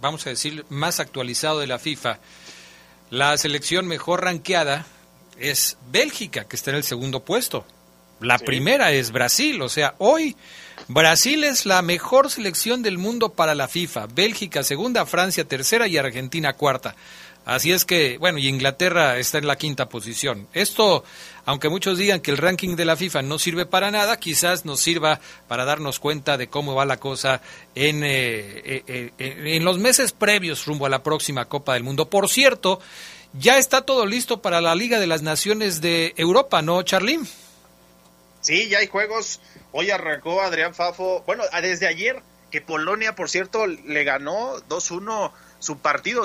vamos 0.00 0.26
a 0.26 0.30
decir, 0.30 0.64
más 0.68 1.00
actualizado 1.00 1.60
de 1.60 1.66
la 1.66 1.78
FIFA, 1.78 2.18
la 3.10 3.36
selección 3.36 3.86
mejor 3.86 4.24
ranqueada 4.24 4.86
es 5.38 5.78
Bélgica, 5.90 6.44
que 6.44 6.56
está 6.56 6.70
en 6.70 6.76
el 6.76 6.84
segundo 6.84 7.20
puesto. 7.20 7.64
La 8.20 8.38
primera 8.38 8.90
es 8.90 9.12
Brasil, 9.12 9.62
o 9.62 9.68
sea, 9.68 9.94
hoy 9.98 10.36
Brasil 10.88 11.44
es 11.44 11.66
la 11.66 11.82
mejor 11.82 12.30
selección 12.30 12.82
del 12.82 12.98
mundo 12.98 13.32
para 13.32 13.54
la 13.54 13.68
FIFA, 13.68 14.06
Bélgica 14.06 14.64
segunda, 14.64 15.06
Francia 15.06 15.44
tercera 15.44 15.86
y 15.86 15.96
Argentina 15.96 16.54
cuarta. 16.54 16.96
Así 17.44 17.72
es 17.72 17.84
que, 17.84 18.18
bueno, 18.18 18.38
y 18.38 18.48
Inglaterra 18.48 19.18
está 19.18 19.38
en 19.38 19.46
la 19.46 19.56
quinta 19.56 19.88
posición. 19.88 20.48
Esto, 20.52 21.04
aunque 21.48 21.70
muchos 21.70 21.96
digan 21.96 22.20
que 22.20 22.30
el 22.30 22.36
ranking 22.36 22.76
de 22.76 22.84
la 22.84 22.94
FIFA 22.94 23.22
no 23.22 23.38
sirve 23.38 23.64
para 23.64 23.90
nada, 23.90 24.18
quizás 24.18 24.66
nos 24.66 24.80
sirva 24.80 25.18
para 25.46 25.64
darnos 25.64 25.98
cuenta 25.98 26.36
de 26.36 26.48
cómo 26.48 26.74
va 26.74 26.84
la 26.84 26.98
cosa 26.98 27.40
en, 27.74 28.04
eh, 28.04 28.82
eh, 28.86 29.12
eh, 29.18 29.54
en 29.56 29.64
los 29.64 29.78
meses 29.78 30.12
previos 30.12 30.66
rumbo 30.66 30.84
a 30.84 30.90
la 30.90 31.02
próxima 31.02 31.46
Copa 31.46 31.72
del 31.72 31.84
Mundo. 31.84 32.10
Por 32.10 32.28
cierto, 32.28 32.80
ya 33.32 33.56
está 33.56 33.80
todo 33.80 34.04
listo 34.04 34.42
para 34.42 34.60
la 34.60 34.74
Liga 34.74 35.00
de 35.00 35.06
las 35.06 35.22
Naciones 35.22 35.80
de 35.80 36.12
Europa, 36.18 36.60
¿no, 36.60 36.82
Charly? 36.82 37.18
Sí, 38.42 38.68
ya 38.68 38.80
hay 38.80 38.86
juegos. 38.88 39.40
Hoy 39.72 39.90
arrancó 39.90 40.42
Adrián 40.42 40.74
Fafo. 40.74 41.22
Bueno, 41.24 41.44
desde 41.62 41.86
ayer, 41.86 42.20
que 42.50 42.60
Polonia, 42.60 43.14
por 43.14 43.28
cierto, 43.28 43.66
le 43.66 44.04
ganó 44.04 44.56
2-1 44.68 45.32
su 45.58 45.78
partido. 45.78 46.22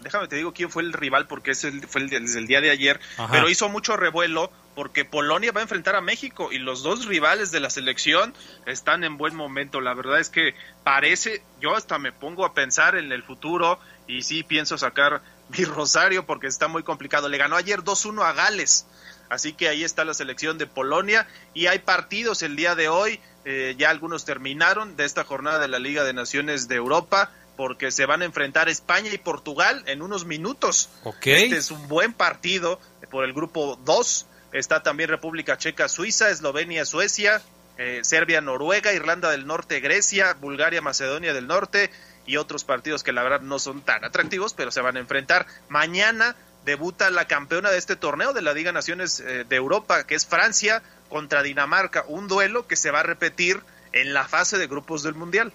déjame 0.00 0.28
te 0.28 0.36
digo 0.36 0.52
quién 0.52 0.70
fue 0.70 0.82
el 0.82 0.92
rival, 0.92 1.26
porque 1.26 1.52
es 1.52 1.64
el, 1.64 1.86
fue 1.86 2.02
el, 2.02 2.10
desde 2.10 2.38
el 2.38 2.46
día 2.46 2.60
de 2.60 2.70
ayer. 2.70 3.00
Pero 3.30 3.48
hizo 3.48 3.68
mucho 3.68 3.96
revuelo 3.96 4.50
porque 4.74 5.04
Polonia 5.06 5.52
va 5.52 5.60
a 5.60 5.62
enfrentar 5.62 5.96
a 5.96 6.02
México 6.02 6.52
y 6.52 6.58
los 6.58 6.82
dos 6.82 7.06
rivales 7.06 7.50
de 7.50 7.60
la 7.60 7.70
selección 7.70 8.34
están 8.66 9.04
en 9.04 9.16
buen 9.16 9.34
momento. 9.34 9.80
La 9.80 9.94
verdad 9.94 10.20
es 10.20 10.28
que 10.28 10.54
parece, 10.84 11.42
yo 11.60 11.74
hasta 11.74 11.98
me 11.98 12.12
pongo 12.12 12.44
a 12.44 12.52
pensar 12.52 12.96
en 12.96 13.10
el 13.10 13.22
futuro 13.22 13.78
y 14.06 14.22
sí 14.22 14.42
pienso 14.42 14.76
sacar 14.76 15.22
mi 15.48 15.64
rosario 15.64 16.26
porque 16.26 16.46
está 16.46 16.68
muy 16.68 16.82
complicado. 16.82 17.28
Le 17.28 17.38
ganó 17.38 17.56
ayer 17.56 17.82
2-1 17.82 18.22
a 18.22 18.32
Gales. 18.32 18.86
Así 19.28 19.54
que 19.54 19.68
ahí 19.68 19.82
está 19.82 20.04
la 20.04 20.14
selección 20.14 20.58
de 20.58 20.66
Polonia 20.66 21.26
y 21.52 21.66
hay 21.66 21.80
partidos 21.80 22.42
el 22.42 22.54
día 22.54 22.74
de 22.74 22.88
hoy, 22.88 23.20
eh, 23.48 23.76
ya 23.78 23.90
algunos 23.90 24.24
terminaron 24.24 24.96
de 24.96 25.04
esta 25.04 25.22
jornada 25.22 25.60
de 25.60 25.68
la 25.68 25.78
Liga 25.78 26.02
de 26.02 26.12
Naciones 26.12 26.66
de 26.66 26.74
Europa 26.74 27.30
porque 27.56 27.92
se 27.92 28.04
van 28.04 28.22
a 28.22 28.24
enfrentar 28.24 28.68
España 28.68 29.08
y 29.12 29.18
Portugal 29.18 29.84
en 29.86 30.02
unos 30.02 30.24
minutos. 30.24 30.88
Este 31.22 31.56
es 31.56 31.70
un 31.70 31.86
buen 31.86 32.12
partido 32.12 32.80
por 33.08 33.24
el 33.24 33.32
grupo 33.32 33.78
2. 33.84 34.26
Está 34.52 34.82
también 34.82 35.08
República 35.08 35.56
Checa, 35.56 35.88
Suiza, 35.88 36.28
Eslovenia, 36.30 36.84
Suecia, 36.84 37.40
eh, 37.78 38.00
Serbia, 38.02 38.40
Noruega, 38.40 38.92
Irlanda 38.92 39.30
del 39.30 39.46
Norte, 39.46 39.78
Grecia, 39.78 40.34
Bulgaria, 40.40 40.82
Macedonia 40.82 41.32
del 41.32 41.46
Norte 41.46 41.92
y 42.26 42.38
otros 42.38 42.64
partidos 42.64 43.04
que 43.04 43.12
la 43.12 43.22
verdad 43.22 43.42
no 43.42 43.60
son 43.60 43.80
tan 43.80 44.04
atractivos, 44.04 44.54
pero 44.54 44.72
se 44.72 44.80
van 44.80 44.96
a 44.96 45.00
enfrentar. 45.00 45.46
Mañana 45.68 46.34
debuta 46.66 47.08
la 47.10 47.26
campeona 47.26 47.70
de 47.70 47.78
este 47.78 47.96
torneo 47.96 48.34
de 48.34 48.42
la 48.42 48.52
Liga 48.52 48.72
Naciones 48.72 49.20
eh, 49.20 49.44
de 49.48 49.56
Europa, 49.56 50.04
que 50.04 50.16
es 50.16 50.26
Francia 50.26 50.82
contra 51.08 51.42
Dinamarca, 51.42 52.04
un 52.08 52.26
duelo 52.28 52.66
que 52.66 52.76
se 52.76 52.90
va 52.90 53.00
a 53.00 53.04
repetir 53.04 53.60
en 53.92 54.12
la 54.12 54.28
fase 54.28 54.58
de 54.58 54.66
grupos 54.66 55.04
del 55.04 55.14
Mundial. 55.14 55.52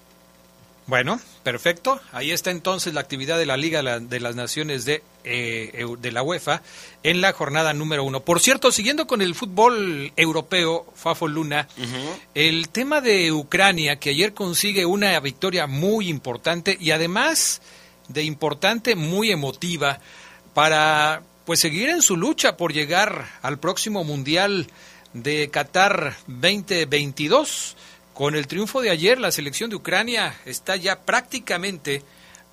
Bueno, 0.87 1.19
perfecto. 1.43 2.01
Ahí 2.11 2.31
está 2.31 2.49
entonces 2.49 2.93
la 2.93 3.01
actividad 3.01 3.37
de 3.37 3.45
la 3.45 3.55
Liga 3.55 3.83
de 3.99 4.19
las 4.19 4.35
Naciones 4.35 4.85
de, 4.85 5.03
eh, 5.23 5.85
de 5.99 6.11
la 6.11 6.23
UEFA 6.23 6.63
en 7.03 7.21
la 7.21 7.33
jornada 7.33 7.73
número 7.73 8.03
uno. 8.03 8.21
Por 8.21 8.39
cierto, 8.39 8.71
siguiendo 8.71 9.05
con 9.05 9.21
el 9.21 9.35
fútbol 9.35 10.11
europeo, 10.15 10.91
Fafo 10.95 11.27
Luna, 11.27 11.67
el 12.33 12.69
tema 12.69 12.99
de 12.99 13.31
Ucrania, 13.31 13.99
que 13.99 14.09
ayer 14.09 14.33
consigue 14.33 14.85
una 14.85 15.19
victoria 15.19 15.67
muy 15.67 16.09
importante 16.09 16.77
y 16.79 16.91
además 16.91 17.61
de 18.07 18.23
importante, 18.23 18.95
muy 18.95 19.31
emotiva 19.31 19.99
para 20.53 21.23
pues 21.45 21.59
seguir 21.59 21.89
en 21.89 22.01
su 22.01 22.17
lucha 22.17 22.57
por 22.57 22.73
llegar 22.73 23.27
al 23.41 23.59
próximo 23.59 24.03
Mundial 24.03 24.67
de 25.13 25.49
Qatar 25.49 26.15
2022. 26.27 27.75
Con 28.13 28.35
el 28.35 28.47
triunfo 28.47 28.81
de 28.81 28.89
ayer, 28.89 29.19
la 29.19 29.31
selección 29.31 29.69
de 29.69 29.77
Ucrania 29.77 30.39
está 30.45 30.75
ya 30.75 31.01
prácticamente 31.01 32.03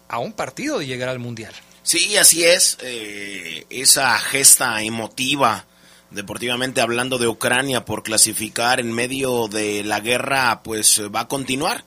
a 0.08 0.18
un 0.18 0.32
partido 0.32 0.78
de 0.78 0.86
llegar 0.86 1.08
al 1.08 1.18
Mundial. 1.18 1.52
Sí, 1.82 2.16
así 2.16 2.44
es. 2.44 2.78
Eh, 2.80 3.66
esa 3.70 4.18
gesta 4.18 4.82
emotiva, 4.82 5.66
deportivamente 6.10 6.80
hablando 6.80 7.18
de 7.18 7.28
Ucrania, 7.28 7.84
por 7.84 8.02
clasificar 8.02 8.80
en 8.80 8.92
medio 8.92 9.48
de 9.48 9.84
la 9.84 10.00
guerra, 10.00 10.62
pues 10.62 11.02
va 11.14 11.20
a 11.20 11.28
continuar. 11.28 11.84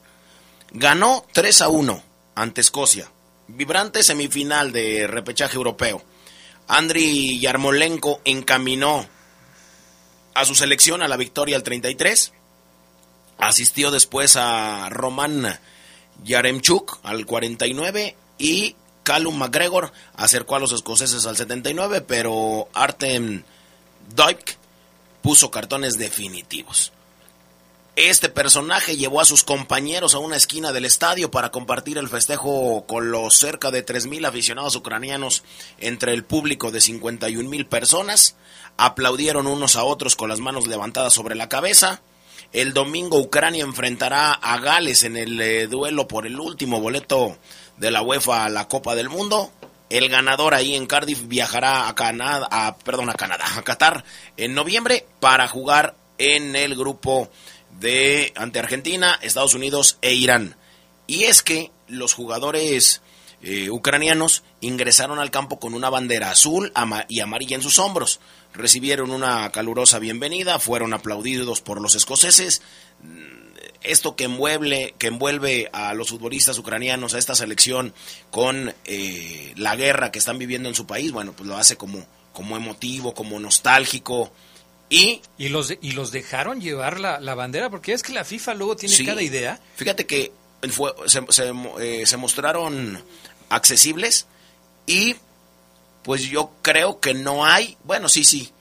Ganó 0.71 1.25
3 1.33 1.61
a 1.61 1.69
1 1.69 2.03
ante 2.35 2.61
Escocia 2.61 3.09
vibrante 3.55 4.03
semifinal 4.03 4.71
de 4.71 5.07
repechaje 5.07 5.55
europeo. 5.55 6.03
Andriy 6.67 7.39
Yarmolenko 7.39 8.21
encaminó 8.25 9.07
a 10.33 10.45
su 10.45 10.55
selección 10.55 11.01
a 11.01 11.07
la 11.07 11.17
victoria 11.17 11.55
al 11.55 11.63
33. 11.63 12.33
Asistió 13.37 13.91
después 13.91 14.35
a 14.37 14.89
Roman 14.89 15.59
Yaremchuk 16.23 16.99
al 17.03 17.25
49 17.25 18.15
y 18.37 18.75
Callum 19.03 19.37
McGregor 19.37 19.91
acercó 20.15 20.55
a 20.55 20.59
los 20.59 20.71
escoceses 20.71 21.25
al 21.25 21.35
79, 21.35 22.01
pero 22.01 22.69
Artem 22.73 23.43
Doik 24.15 24.57
puso 25.21 25.51
cartones 25.51 25.97
definitivos. 25.97 26.91
Este 27.97 28.29
personaje 28.29 28.95
llevó 28.95 29.19
a 29.19 29.25
sus 29.25 29.43
compañeros 29.43 30.15
a 30.15 30.19
una 30.19 30.37
esquina 30.37 30.71
del 30.71 30.85
estadio 30.85 31.29
para 31.29 31.51
compartir 31.51 31.97
el 31.97 32.07
festejo 32.07 32.85
con 32.87 33.11
los 33.11 33.37
cerca 33.37 33.69
de 33.69 33.85
3.000 33.85 34.25
aficionados 34.25 34.77
ucranianos 34.77 35.43
entre 35.77 36.13
el 36.13 36.23
público 36.23 36.71
de 36.71 36.79
51.000 36.79 37.67
personas. 37.67 38.37
Aplaudieron 38.77 39.45
unos 39.45 39.75
a 39.75 39.83
otros 39.83 40.15
con 40.15 40.29
las 40.29 40.39
manos 40.39 40.67
levantadas 40.67 41.13
sobre 41.13 41.35
la 41.35 41.49
cabeza. 41.49 42.01
El 42.53 42.73
domingo 42.73 43.19
Ucrania 43.19 43.65
enfrentará 43.65 44.31
a 44.31 44.57
Gales 44.59 45.03
en 45.03 45.17
el 45.17 45.41
eh, 45.41 45.67
duelo 45.67 46.07
por 46.07 46.25
el 46.25 46.39
último 46.39 46.79
boleto 46.79 47.37
de 47.75 47.91
la 47.91 48.01
UEFA 48.01 48.45
a 48.45 48.49
la 48.49 48.69
Copa 48.69 48.95
del 48.95 49.09
Mundo. 49.09 49.51
El 49.89 50.07
ganador 50.07 50.53
ahí 50.53 50.75
en 50.75 50.87
Cardiff 50.87 51.27
viajará 51.27 51.89
a 51.89 51.95
Canadá, 51.95 52.47
a, 52.49 52.77
perdón, 52.77 53.09
a 53.09 53.15
Canadá, 53.15 53.43
a 53.57 53.63
Qatar 53.63 54.05
en 54.37 54.53
noviembre 54.53 55.05
para 55.19 55.49
jugar 55.49 55.95
en 56.17 56.55
el 56.55 56.75
grupo 56.75 57.29
de 57.81 58.31
ante 58.35 58.59
Argentina, 58.59 59.19
Estados 59.21 59.55
Unidos 59.55 59.97
e 60.01 60.13
Irán. 60.13 60.55
Y 61.07 61.23
es 61.23 61.41
que 61.41 61.71
los 61.87 62.13
jugadores 62.13 63.01
eh, 63.41 63.69
ucranianos 63.71 64.43
ingresaron 64.61 65.17
al 65.19 65.31
campo 65.31 65.59
con 65.59 65.73
una 65.73 65.89
bandera 65.89 66.29
azul 66.29 66.71
y 67.09 67.19
amarilla 67.19 67.55
en 67.55 67.63
sus 67.63 67.79
hombros. 67.79 68.19
Recibieron 68.53 69.11
una 69.11 69.51
calurosa 69.51 69.97
bienvenida, 69.99 70.59
fueron 70.59 70.93
aplaudidos 70.93 71.61
por 71.61 71.81
los 71.81 71.95
escoceses. 71.95 72.61
Esto 73.81 74.15
que 74.15 74.25
envuelve, 74.25 74.93
que 74.99 75.07
envuelve 75.07 75.69
a 75.73 75.95
los 75.95 76.09
futbolistas 76.09 76.59
ucranianos, 76.59 77.15
a 77.15 77.17
esta 77.17 77.33
selección, 77.33 77.95
con 78.29 78.75
eh, 78.85 79.53
la 79.57 79.75
guerra 79.75 80.11
que 80.11 80.19
están 80.19 80.37
viviendo 80.37 80.69
en 80.69 80.75
su 80.75 80.85
país, 80.85 81.11
bueno, 81.11 81.33
pues 81.33 81.49
lo 81.49 81.57
hace 81.57 81.77
como, 81.77 82.05
como 82.31 82.55
emotivo, 82.55 83.15
como 83.15 83.39
nostálgico. 83.39 84.31
Y, 84.91 85.21
y, 85.37 85.47
los, 85.47 85.73
y 85.79 85.93
los 85.93 86.11
dejaron 86.11 86.59
llevar 86.59 86.99
la, 86.99 87.21
la 87.21 87.33
bandera, 87.33 87.69
porque 87.69 87.93
es 87.93 88.03
que 88.03 88.11
la 88.11 88.25
FIFA 88.25 88.55
luego 88.55 88.75
tiene 88.75 89.05
cada 89.05 89.21
idea. 89.21 89.57
Fíjate 89.77 90.05
que 90.05 90.33
fue, 90.69 90.93
se, 91.05 91.23
eh, 91.79 92.05
se, 92.05 92.17
mostraron 92.17 93.01
accesibles 93.47 94.27
y 94.85 95.15
pues 96.03 96.23
yo 96.23 96.51
creo 96.61 96.99
que 96.99 97.13
no 97.13 97.45
hay, 97.45 97.77
bueno, 97.85 98.09
sí, 98.09 98.25
sí, 98.25 98.51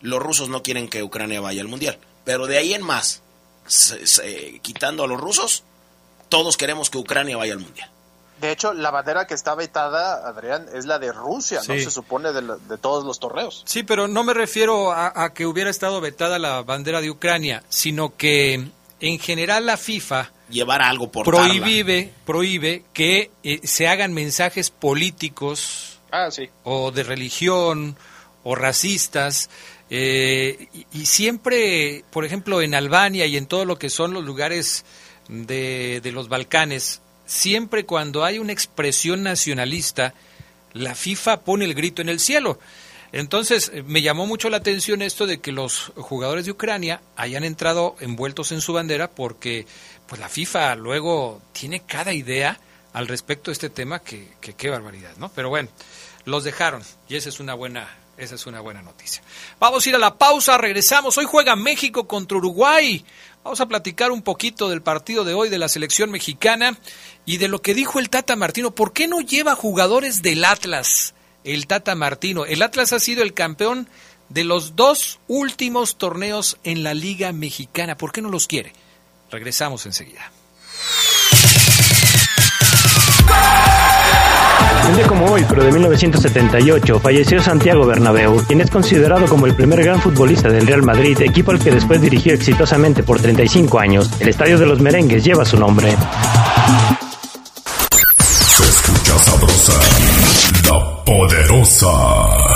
los 0.00 0.20
rusos 0.20 0.48
no 0.48 0.64
quieren 0.64 0.88
que 0.88 1.04
Ucrania 1.04 1.40
vaya 1.40 1.62
al 1.62 1.68
Mundial, 1.68 2.00
pero 2.24 2.48
de 2.48 2.58
ahí 2.58 2.74
en 2.74 2.82
más, 2.82 3.22
quitando 4.62 5.04
a 5.04 5.06
los 5.06 5.20
rusos, 5.20 5.62
todos 6.28 6.56
queremos 6.56 6.90
que 6.90 6.98
Ucrania 6.98 7.36
vaya 7.36 7.52
al 7.52 7.60
Mundial. 7.60 7.90
De 8.40 8.52
hecho, 8.52 8.74
la 8.74 8.90
bandera 8.90 9.26
que 9.26 9.34
está 9.34 9.54
vetada, 9.54 10.28
Adrián, 10.28 10.66
es 10.74 10.84
la 10.84 10.98
de 10.98 11.10
Rusia, 11.10 11.60
¿no? 11.66 11.74
Se 11.74 11.90
supone 11.90 12.32
de, 12.32 12.78
todos 12.78 13.04
los 13.04 13.18
torneos. 13.18 13.62
Sí, 13.64 13.82
pero 13.82 14.08
no 14.08 14.24
me 14.24 14.34
refiero 14.34 14.92
a, 14.92 15.32
que 15.32 15.46
hubiera 15.46 15.70
estado 15.70 16.00
vetada 16.00 16.38
la 16.38 16.62
bandera 16.62 17.00
de 17.00 17.10
Ucrania, 17.10 17.62
sino 17.70 18.14
que 18.16 18.68
en 19.00 19.18
general 19.18 19.66
la 19.66 19.76
FIFA 19.76 20.30
llevar 20.50 20.82
algo 20.82 21.10
por 21.10 21.24
prohíbe 21.24 22.12
prohíbe 22.24 22.84
que 22.92 23.30
eh, 23.42 23.60
se 23.64 23.88
hagan 23.88 24.14
mensajes 24.14 24.70
políticos 24.70 25.98
ah, 26.12 26.28
o 26.62 26.92
de 26.92 27.02
religión 27.02 27.96
o 28.44 28.54
racistas 28.54 29.50
eh, 29.90 30.68
y, 30.92 31.06
siempre 31.06 32.04
por 32.10 32.24
ejemplo 32.24 32.62
en 32.62 32.74
Albania 32.74 33.26
y 33.26 33.36
en 33.36 33.46
todo 33.46 33.64
lo 33.64 33.76
que 33.76 33.90
son 33.90 34.14
los 34.14 34.24
lugares 34.24 34.84
de, 35.28 36.00
de 36.00 36.12
los 36.12 36.28
Balcanes 36.28 37.00
siempre 37.26 37.84
cuando 37.84 38.24
hay 38.24 38.38
una 38.38 38.52
expresión 38.52 39.22
nacionalista, 39.22 40.14
la 40.72 40.94
FIFA 40.94 41.40
pone 41.40 41.64
el 41.64 41.74
grito 41.74 42.02
en 42.02 42.08
el 42.08 42.20
cielo. 42.20 42.58
Entonces, 43.12 43.70
eh, 43.72 43.82
me 43.82 44.02
llamó 44.02 44.26
mucho 44.26 44.50
la 44.50 44.58
atención 44.58 45.02
esto 45.02 45.26
de 45.26 45.40
que 45.40 45.52
los 45.52 45.92
jugadores 45.96 46.44
de 46.44 46.50
Ucrania 46.52 47.00
hayan 47.16 47.44
entrado 47.44 47.96
envueltos 48.00 48.52
en 48.52 48.60
su 48.60 48.72
bandera 48.72 49.10
porque 49.10 49.66
pues 50.06 50.20
la 50.20 50.28
FIFA 50.28 50.76
luego 50.76 51.42
tiene 51.52 51.80
cada 51.80 52.12
idea 52.12 52.60
al 52.92 53.08
respecto 53.08 53.50
de 53.50 53.54
este 53.54 53.70
tema 53.70 54.00
que, 54.00 54.28
que 54.40 54.54
qué 54.54 54.70
barbaridad, 54.70 55.16
¿no? 55.18 55.30
Pero 55.34 55.48
bueno, 55.48 55.68
los 56.24 56.44
dejaron 56.44 56.82
y 57.08 57.16
esa 57.16 57.28
es 57.28 57.40
una 57.40 57.54
buena 57.54 57.88
esa 58.18 58.34
es 58.34 58.46
una 58.46 58.60
buena 58.60 58.82
noticia. 58.82 59.22
Vamos 59.58 59.84
a 59.84 59.88
ir 59.88 59.94
a 59.94 59.98
la 59.98 60.16
pausa, 60.16 60.56
regresamos. 60.58 61.18
Hoy 61.18 61.26
juega 61.26 61.56
México 61.56 62.06
contra 62.06 62.38
Uruguay. 62.38 63.04
Vamos 63.44 63.60
a 63.60 63.66
platicar 63.66 64.10
un 64.10 64.22
poquito 64.22 64.68
del 64.68 64.82
partido 64.82 65.24
de 65.24 65.34
hoy 65.34 65.48
de 65.48 65.58
la 65.58 65.68
selección 65.68 66.10
mexicana 66.10 66.78
y 67.24 67.36
de 67.36 67.48
lo 67.48 67.62
que 67.62 67.74
dijo 67.74 67.98
el 67.98 68.10
Tata 68.10 68.34
Martino. 68.34 68.74
¿Por 68.74 68.92
qué 68.92 69.06
no 69.06 69.20
lleva 69.20 69.54
jugadores 69.54 70.22
del 70.22 70.44
Atlas 70.44 71.14
el 71.44 71.66
Tata 71.66 71.94
Martino? 71.94 72.44
El 72.44 72.62
Atlas 72.62 72.92
ha 72.92 73.00
sido 73.00 73.22
el 73.22 73.34
campeón 73.34 73.88
de 74.28 74.44
los 74.44 74.76
dos 74.76 75.20
últimos 75.28 75.96
torneos 75.96 76.58
en 76.64 76.82
la 76.82 76.94
Liga 76.94 77.32
Mexicana. 77.32 77.96
¿Por 77.96 78.12
qué 78.12 78.22
no 78.22 78.30
los 78.30 78.46
quiere? 78.46 78.72
Regresamos 79.30 79.86
enseguida. 79.86 80.32
Un 84.88 84.96
día 84.96 85.06
como 85.08 85.26
hoy, 85.26 85.44
pero 85.48 85.64
de 85.64 85.72
1978, 85.72 87.00
falleció 87.00 87.42
Santiago 87.42 87.84
Bernabéu, 87.86 88.36
quien 88.46 88.60
es 88.60 88.70
considerado 88.70 89.26
como 89.26 89.46
el 89.46 89.54
primer 89.54 89.82
gran 89.82 90.00
futbolista 90.00 90.48
del 90.48 90.66
Real 90.66 90.82
Madrid, 90.82 91.20
equipo 91.22 91.50
al 91.50 91.58
que 91.58 91.72
después 91.72 92.00
dirigió 92.00 92.32
exitosamente 92.32 93.02
por 93.02 93.20
35 93.20 93.78
años. 93.78 94.10
El 94.20 94.28
Estadio 94.28 94.58
de 94.58 94.66
los 94.66 94.80
Merengues 94.80 95.24
lleva 95.24 95.44
su 95.44 95.58
nombre. 95.58 95.96
Se 98.20 98.62
escucha 98.62 99.18
sabrosa, 99.18 99.72
la 100.68 101.04
poderosa. 101.04 102.55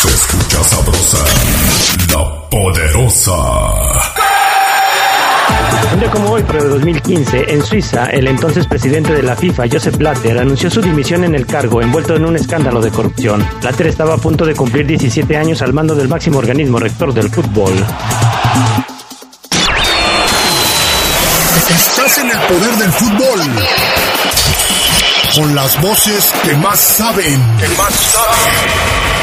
Se 0.00 0.08
escucha 0.08 0.64
sabrosa, 0.64 1.18
la 2.14 2.48
poderosa. 2.48 3.36
Un 5.92 6.00
día 6.00 6.10
como 6.10 6.30
hoy, 6.30 6.42
pero 6.46 6.64
de 6.64 6.70
2015, 6.70 7.52
en 7.52 7.62
Suiza, 7.62 8.06
el 8.06 8.26
entonces 8.26 8.66
presidente 8.66 9.12
de 9.12 9.22
la 9.22 9.36
FIFA, 9.36 9.64
Joseph 9.70 9.98
Blatter, 9.98 10.38
anunció 10.38 10.70
su 10.70 10.80
dimisión 10.80 11.24
en 11.24 11.34
el 11.34 11.44
cargo, 11.44 11.82
envuelto 11.82 12.16
en 12.16 12.24
un 12.24 12.34
escándalo 12.34 12.80
de 12.80 12.90
corrupción. 12.90 13.46
Blatter 13.60 13.88
estaba 13.88 14.14
a 14.14 14.16
punto 14.16 14.46
de 14.46 14.54
cumplir 14.54 14.86
17 14.86 15.36
años 15.36 15.60
al 15.60 15.74
mando 15.74 15.94
del 15.94 16.08
máximo 16.08 16.38
organismo 16.38 16.78
rector 16.78 17.12
del 17.12 17.28
fútbol. 17.28 17.74
Estás 21.68 22.18
en 22.18 22.30
el 22.30 22.38
poder 22.38 22.74
del 22.76 22.92
fútbol. 22.92 23.40
Con 25.34 25.54
las 25.54 25.78
voces 25.82 26.32
que 26.42 26.54
más 26.56 26.78
saben. 26.80 27.58
Que 27.60 27.68
más 27.76 27.92
saben. 27.92 29.19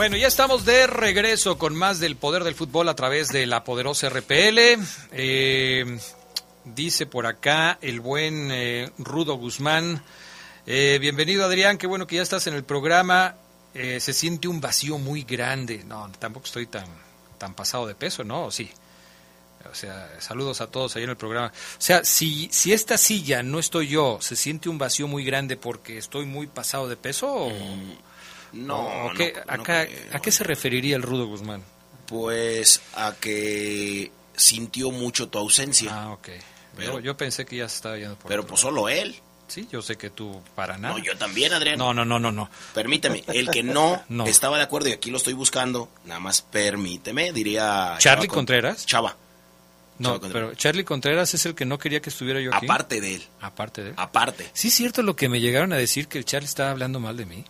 Bueno, 0.00 0.16
ya 0.16 0.28
estamos 0.28 0.64
de 0.64 0.86
regreso 0.86 1.58
con 1.58 1.76
más 1.76 2.00
del 2.00 2.16
poder 2.16 2.42
del 2.42 2.54
fútbol 2.54 2.88
a 2.88 2.94
través 2.94 3.28
de 3.28 3.44
la 3.46 3.64
poderosa 3.64 4.08
RPL. 4.08 4.80
Eh, 5.12 5.98
dice 6.64 7.04
por 7.04 7.26
acá 7.26 7.78
el 7.82 8.00
buen 8.00 8.50
eh, 8.50 8.90
Rudo 8.96 9.34
Guzmán. 9.34 10.02
Eh, 10.66 10.96
bienvenido 11.02 11.44
Adrián, 11.44 11.76
qué 11.76 11.86
bueno 11.86 12.06
que 12.06 12.16
ya 12.16 12.22
estás 12.22 12.46
en 12.46 12.54
el 12.54 12.64
programa. 12.64 13.34
Eh, 13.74 14.00
se 14.00 14.14
siente 14.14 14.48
un 14.48 14.62
vacío 14.62 14.96
muy 14.96 15.24
grande. 15.24 15.84
No, 15.84 16.10
tampoco 16.18 16.46
estoy 16.46 16.64
tan, 16.64 16.86
tan 17.36 17.52
pasado 17.52 17.86
de 17.86 17.94
peso, 17.94 18.24
¿no? 18.24 18.46
¿O 18.46 18.50
sí? 18.50 18.70
O 19.70 19.74
sea, 19.74 20.18
saludos 20.18 20.62
a 20.62 20.68
todos 20.68 20.96
ahí 20.96 21.02
en 21.02 21.10
el 21.10 21.18
programa. 21.18 21.48
O 21.48 21.80
sea, 21.80 22.06
si, 22.06 22.48
si 22.50 22.72
esta 22.72 22.96
silla 22.96 23.42
no 23.42 23.58
estoy 23.58 23.88
yo, 23.88 24.16
¿se 24.22 24.34
siente 24.34 24.70
un 24.70 24.78
vacío 24.78 25.08
muy 25.08 25.24
grande 25.24 25.58
porque 25.58 25.98
estoy 25.98 26.24
muy 26.24 26.46
pasado 26.46 26.88
de 26.88 26.96
peso? 26.96 27.30
O, 27.30 27.52
No, 28.52 29.06
o 29.06 29.12
qué- 29.14 29.32
no, 29.46 29.56
no 29.56 29.62
acá- 29.62 29.86
creo. 29.86 29.98
¿A 30.12 30.20
qué 30.20 30.32
se 30.32 30.44
referiría 30.44 30.96
el 30.96 31.02
Rudo 31.02 31.26
Guzmán? 31.26 31.62
Pues 32.06 32.80
a 32.94 33.14
que 33.20 34.10
sintió 34.36 34.90
mucho 34.90 35.28
tu 35.28 35.38
ausencia. 35.38 35.90
Ah, 35.92 36.12
ok. 36.12 36.28
Pero- 36.76 36.94
yo, 36.94 37.00
yo 37.00 37.16
pensé 37.16 37.44
que 37.46 37.56
ya 37.56 37.68
se 37.68 37.76
estaba 37.76 37.96
yendo 37.98 38.16
por 38.16 38.28
Pero 38.28 38.46
pues 38.46 38.60
solo 38.60 38.88
él. 38.88 39.14
Sí, 39.48 39.66
yo 39.70 39.82
sé 39.82 39.96
que 39.96 40.10
tú 40.10 40.40
para 40.54 40.78
nada. 40.78 40.94
No, 40.94 41.02
yo 41.02 41.16
también, 41.18 41.52
Adrián. 41.52 41.76
No, 41.76 41.92
no, 41.92 42.04
no, 42.04 42.20
no, 42.20 42.30
no. 42.30 42.48
Permíteme, 42.72 43.24
el 43.28 43.50
que 43.50 43.62
no, 43.64 44.00
No. 44.08 44.26
estaba 44.26 44.56
de 44.58 44.62
acuerdo 44.62 44.88
y 44.88 44.92
aquí 44.92 45.10
lo 45.10 45.16
estoy 45.16 45.32
buscando, 45.32 45.88
nada 46.04 46.20
más 46.20 46.40
permíteme, 46.42 47.32
diría... 47.32 47.96
¿Charlie 47.98 48.26
Chava 48.28 48.34
Contreras? 48.34 48.86
Chava, 48.86 49.16
No, 49.98 50.10
Chava 50.10 50.20
Contreras. 50.20 50.48
pero 50.50 50.56
Charlie 50.56 50.84
Contreras 50.84 51.34
es 51.34 51.46
el 51.46 51.56
que 51.56 51.64
no 51.64 51.80
quería 51.80 52.00
que 52.00 52.10
estuviera 52.10 52.40
yo 52.40 52.54
aquí. 52.54 52.66
aparte 52.66 53.00
de 53.00 53.14
él, 53.16 53.26
Aparte 53.40 53.82
de 53.82 53.88
él. 53.90 53.94
aparte. 53.98 54.48
Sí, 54.52 54.68
es 54.68 54.74
cierto 54.74 55.02
lo 55.02 55.16
que 55.16 55.28
me 55.28 55.40
llegaron 55.40 55.72
a 55.72 55.76
decir 55.76 56.06
que 56.06 56.18
el 56.18 56.24
Charlie 56.24 56.46
estaba 56.48 56.70
hablando 56.70 57.00
mal 57.00 57.16
de 57.16 57.26
mí. 57.26 57.44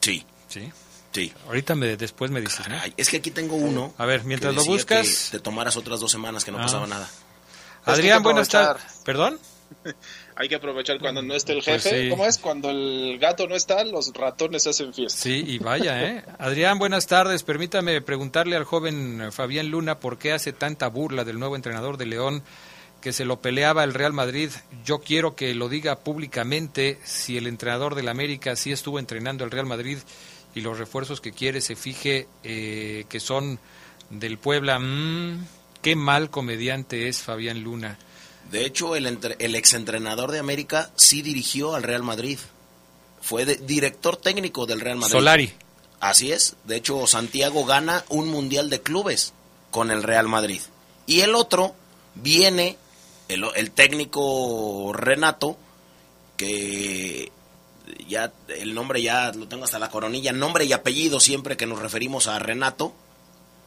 Sí, 0.00 0.24
Sí. 0.48 0.70
sí. 1.12 1.32
Ahorita 1.46 1.74
me, 1.74 1.96
después 1.96 2.30
me 2.30 2.40
dices, 2.40 2.68
¿no? 2.68 2.76
Ay, 2.80 2.92
es 2.96 3.08
que 3.10 3.18
aquí 3.18 3.30
tengo 3.30 3.56
uno. 3.56 3.94
A 3.98 4.04
ver, 4.06 4.24
mientras 4.24 4.52
que 4.52 4.56
lo 4.56 4.64
buscas- 4.64 5.30
que 5.30 5.38
te 5.38 5.42
tomaras 5.42 5.76
otras 5.76 6.00
dos 6.00 6.10
semanas 6.10 6.44
que 6.44 6.50
no 6.52 6.58
Ah. 6.58 6.62
pasaba 6.62 6.86
nada. 6.86 7.08
Adrián, 7.84 8.18
que 8.18 8.24
buenas 8.24 8.48
tardes. 8.48 8.82
¿Perdón? 9.04 9.38
Hay 10.36 10.48
que 10.48 10.54
aprovechar 10.56 10.98
cuando 10.98 11.22
no 11.22 11.34
esté 11.34 11.52
el 11.52 11.62
Pues 11.62 11.82
jefe. 11.82 12.02
sí. 12.04 12.08
¿Cómo 12.10 12.26
es? 12.26 12.38
Cuando 12.38 12.70
el 12.70 13.18
gato 13.20 13.46
no 13.46 13.54
está, 13.54 13.84
los 13.84 14.12
ratones 14.14 14.66
hacen 14.66 14.92
fiesta. 14.92 15.20
Sí, 15.20 15.44
y 15.46 15.58
vaya, 15.58 16.02
¿eh? 16.02 16.24
Adrián, 16.38 16.78
buenas 16.78 17.06
tardes. 17.06 17.42
Permítame 17.42 18.00
preguntarle 18.00 18.56
al 18.56 18.64
joven 18.64 19.30
Fabián 19.32 19.68
Luna 19.68 19.98
por 20.00 20.18
qué 20.18 20.32
hace 20.32 20.52
tanta 20.52 20.88
burla 20.88 21.24
del 21.24 21.38
nuevo 21.38 21.56
entrenador 21.56 21.98
de 21.98 22.06
León 22.06 22.42
que 23.00 23.12
se 23.12 23.24
lo 23.24 23.40
peleaba 23.40 23.84
el 23.84 23.94
Real 23.94 24.12
Madrid. 24.12 24.50
Yo 24.84 24.98
quiero 25.00 25.34
que 25.36 25.54
lo 25.54 25.68
diga 25.68 25.98
públicamente 26.00 26.98
si 27.04 27.36
el 27.36 27.46
entrenador 27.46 27.94
del 27.94 28.08
América 28.08 28.56
sí 28.56 28.72
estuvo 28.72 28.98
entrenando 28.98 29.44
el 29.44 29.50
Real 29.50 29.66
Madrid 29.66 29.98
y 30.54 30.60
los 30.60 30.78
refuerzos 30.78 31.20
que 31.20 31.32
quiere 31.32 31.60
se 31.60 31.76
fije 31.76 32.26
eh, 32.44 33.04
que 33.08 33.20
son 33.20 33.58
del 34.10 34.38
Puebla. 34.38 34.78
Mm, 34.78 35.46
qué 35.82 35.96
mal 35.96 36.30
comediante 36.30 37.08
es 37.08 37.20
Fabián 37.22 37.62
Luna. 37.62 37.98
De 38.50 38.64
hecho, 38.66 38.96
el, 38.96 39.06
entre- 39.06 39.36
el 39.38 39.54
exentrenador 39.54 40.32
de 40.32 40.40
América 40.40 40.90
sí 40.96 41.22
dirigió 41.22 41.74
al 41.74 41.84
Real 41.84 42.02
Madrid. 42.02 42.38
Fue 43.22 43.44
de- 43.44 43.56
director 43.56 44.16
técnico 44.16 44.66
del 44.66 44.80
Real 44.80 44.96
Madrid. 44.98 45.12
Solari. 45.12 45.52
Así 46.00 46.32
es. 46.32 46.56
De 46.64 46.76
hecho, 46.76 47.06
Santiago 47.06 47.64
gana 47.64 48.04
un 48.08 48.28
mundial 48.28 48.70
de 48.70 48.80
clubes 48.80 49.32
con 49.70 49.90
el 49.90 50.02
Real 50.02 50.26
Madrid. 50.28 50.60
Y 51.06 51.20
el 51.20 51.34
otro 51.34 51.74
viene, 52.14 52.76
el, 53.30 53.44
el 53.54 53.70
técnico 53.70 54.92
Renato, 54.92 55.56
que 56.36 57.30
ya 58.08 58.32
el 58.48 58.74
nombre 58.74 59.02
ya 59.02 59.32
lo 59.32 59.48
tengo 59.48 59.64
hasta 59.64 59.78
la 59.78 59.90
coronilla, 59.90 60.32
nombre 60.32 60.64
y 60.64 60.72
apellido 60.72 61.20
siempre 61.20 61.56
que 61.56 61.66
nos 61.66 61.80
referimos 61.80 62.26
a 62.26 62.38
Renato, 62.38 62.92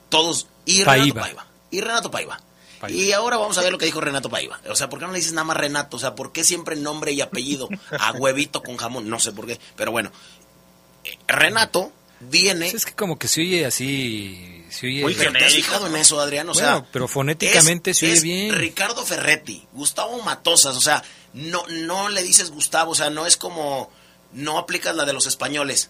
todos, 0.10 0.48
y 0.66 0.84
Renato 0.84 0.86
Paiva. 0.86 1.22
Paiva. 1.22 1.48
Y 1.72 1.82
Renato 1.82 2.12
Paiva. 2.12 2.40
Paiva. 2.80 2.98
Y 2.98 3.12
ahora 3.14 3.38
vamos 3.38 3.58
a 3.58 3.62
ver 3.62 3.72
lo 3.72 3.78
que 3.78 3.86
dijo 3.86 4.02
Renato 4.02 4.30
Paiva. 4.30 4.60
O 4.70 4.76
sea, 4.76 4.90
¿por 4.90 5.00
qué 5.00 5.06
no 5.06 5.12
le 5.12 5.18
dices 5.18 5.34
nada 5.34 5.46
más 5.46 5.58
Renato? 5.58 5.98
O 5.98 6.00
sea, 6.00 6.16
¿por 6.16 6.32
qué 6.32 6.44
siempre 6.44 6.76
nombre 6.76 7.12
y 7.14 7.22
apellido? 7.22 7.70
A 8.00 8.12
huevito 8.20 8.62
con 8.62 8.78
jamón, 8.78 9.10
no 9.10 9.20
sé 9.20 9.32
por 9.32 9.48
qué. 9.48 9.60
Pero 9.76 9.92
bueno, 9.92 10.12
Renato 11.28 11.92
viene... 12.20 12.68
Es 12.68 12.86
que 12.86 12.94
como 12.94 13.18
que 13.18 13.28
se 13.28 13.42
oye 13.42 13.66
así... 13.66 14.53
Se 14.74 14.88
oye... 14.88 15.02
Muy 15.02 15.14
Pero 15.14 15.32
¿te 15.34 15.46
has 15.46 15.54
fijado 15.54 15.88
en 15.88 15.96
eso, 15.96 16.20
Adrián? 16.20 16.50
O 16.50 16.54
Bueno, 16.54 16.68
sea, 16.68 16.86
pero 16.92 17.08
fonéticamente 17.08 17.92
es- 17.92 17.98
se 18.00 18.06
oye 18.06 18.16
es 18.16 18.24
bien. 18.24 18.56
Ricardo 18.56 19.06
Ferretti, 19.06 19.68
Gustavo 19.74 20.22
Matosas, 20.24 20.76
o 20.76 20.82
sea, 20.82 21.04
no, 21.34 21.64
no 21.68 22.10
le 22.10 22.24
dices 22.24 22.50
Gustavo, 22.52 22.92
o 22.92 22.96
sea, 22.96 23.10
no 23.10 23.26
es 23.28 23.38
como, 23.38 23.92
no 24.34 24.58
aplicas 24.58 24.96
la 24.96 25.06
de 25.06 25.14
los 25.14 25.28
españoles. 25.28 25.90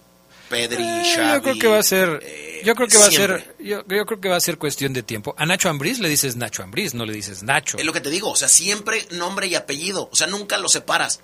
Pedri, 0.50 0.84
Eh, 0.84 1.04
Xavi, 1.16 1.34
yo 1.34 1.42
creo 1.42 1.56
que 1.58 1.68
va 1.68 1.80
a 1.80 1.84
ser 1.84 2.20
eh, 2.22 2.62
yo 2.66 2.76
creo 2.76 2.88
que 2.88 2.98
va 2.98 3.06
a 3.06 3.12
ser 3.12 3.56
yo, 3.60 3.84
yo 3.88 4.06
creo 4.06 4.20
que 4.22 4.28
va 4.30 4.36
a 4.36 4.40
ser 4.42 4.58
cuestión 4.58 4.92
de 4.94 5.02
tiempo 5.02 5.34
a 5.38 5.46
Nacho 5.46 5.70
Ambriz 5.70 6.00
le 6.00 6.10
dices 6.10 6.36
Nacho 6.36 6.62
Ambriz 6.64 6.94
no 6.94 7.06
le 7.06 7.14
dices 7.14 7.44
Nacho 7.44 7.78
Es 7.78 7.86
lo 7.86 7.94
que 7.94 8.02
te 8.02 8.10
digo, 8.10 8.30
o 8.30 8.36
sea, 8.36 8.50
siempre 8.50 9.08
nombre 9.12 9.48
y 9.48 9.56
apellido, 9.56 10.10
o 10.12 10.16
sea, 10.16 10.28
nunca 10.28 10.58
lo 10.58 10.68
separas. 10.70 11.22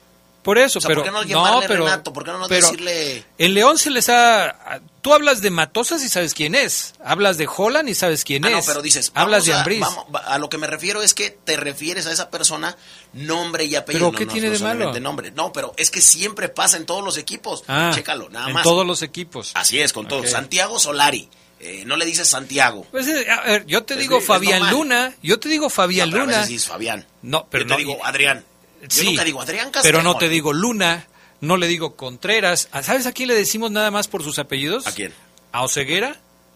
Por 0.50 0.58
eso 0.58 0.80
O 0.80 0.82
sea, 0.82 0.88
pero 0.88 1.04
¿por 1.04 1.12
qué 1.12 1.12
no 1.12 1.24
llamarle 1.24 1.68
pero 1.68 1.86
Renato? 1.86 2.12
¿Por 2.14 2.24
qué 2.24 2.32
no 2.32 2.48
pero 2.48 2.68
decirle- 2.68 3.24
en 3.38 3.54
León 3.54 3.78
se 3.78 3.90
les 3.92 4.10
ha 4.10 4.80
tú 5.02 5.14
hablas 5.14 5.42
de 5.42 5.50
Matosas 5.52 6.04
y 6.04 6.10
sabes 6.10 6.34
quién 6.34 6.56
es 6.56 6.94
hablas 7.04 7.38
de 7.38 7.48
Holland 7.56 7.88
y 7.88 7.94
sabes 7.96 8.24
quién 8.24 8.44
Ah, 8.46 8.50
no, 8.50 8.58
es 8.58 8.66
pero 8.66 8.82
dices, 8.82 9.12
hablas 9.16 9.46
de 9.46 9.54
Ambriz 9.54 9.86
a 10.26 10.38
lo 10.40 10.50
que 10.50 10.58
me 10.58 10.68
refiero 10.68 11.02
es 11.04 11.14
que 11.14 11.30
te 11.30 11.56
refieres 11.58 12.06
a 12.08 12.12
esa 12.12 12.30
persona 12.30 12.76
nombre 13.14 13.66
y 13.66 13.76
apellido. 13.76 14.08
¿Pero 14.08 14.12
no, 14.12 14.18
qué 14.18 14.26
no, 14.26 14.32
tiene 14.34 14.48
no 14.50 14.54
de 14.56 14.60
malo? 14.64 15.00
nombre. 15.00 15.32
No, 15.32 15.52
pero 15.54 15.74
es 15.78 15.92
que 15.92 16.02
siempre 16.02 16.50
pasa 16.50 16.78
en 16.78 16.86
todos 16.86 17.04
los 17.04 17.18
equipos. 17.18 17.64
ah 17.68 17.92
Chécalo, 17.94 18.30
nada 18.30 18.48
en 18.48 18.54
más. 18.54 18.64
todos 18.64 18.86
los 18.86 19.02
equipos 19.02 19.52
Así 19.56 19.80
es, 19.80 19.94
con 19.94 20.08
todo. 20.08 20.20
Ok. 20.22 20.28
Santiago 20.28 20.80
Solari. 20.80 21.30
Eh, 21.62 21.84
no 21.86 21.98
le 21.98 22.06
dices 22.06 22.26
Santiago. 22.26 22.88
Pues, 22.90 23.06
eh, 23.10 23.30
a 23.30 23.42
ver, 23.42 23.66
yo 23.66 23.84
te 23.84 23.96
Es 23.96 24.00
digo 24.00 24.16
de- 24.16 24.22
es 24.22 24.28
Fabián 24.28 24.60
normal. 24.60 24.74
Luna 24.76 25.14
yo 25.22 25.40
te 25.42 25.50
digo 25.50 25.70
Fabián 25.70 26.08
No, 26.10 26.14
pero 26.14 26.24
a 26.24 26.26
Luna 26.26 26.38
veces 26.38 26.50
dices 26.50 26.68
Fabián. 26.70 27.06
no 27.22 27.48
pero 27.52 27.66
Yo 27.66 27.70
no 27.70 27.76
te 27.76 27.80
digo 27.82 28.06
Adrián. 28.06 28.46
Yo 28.82 28.88
Sí, 28.90 29.06
nunca 29.08 29.24
digo 29.24 29.42
Adrián 29.42 29.72
Castejón. 29.72 30.02
Pero 30.02 30.04
no 30.04 30.18
te 30.18 30.30
digo 30.30 30.54
Luna, 30.54 31.08
no 31.42 31.58
le 31.58 31.68
digo 31.68 31.96
Contreras. 31.96 32.70
¿A- 32.72 32.84
¿Sabes 32.84 33.06
a 33.06 33.12
quién 33.12 33.28
le 33.28 33.36
decimos 33.36 33.72
nada 33.72 33.92
más 33.92 34.08
por 34.08 34.24
sus 34.24 34.40
apellidos? 34.40 34.88
¿A 34.88 34.94
quién? 34.94 35.14
A 35.52 35.64
Oceguera 35.64 36.16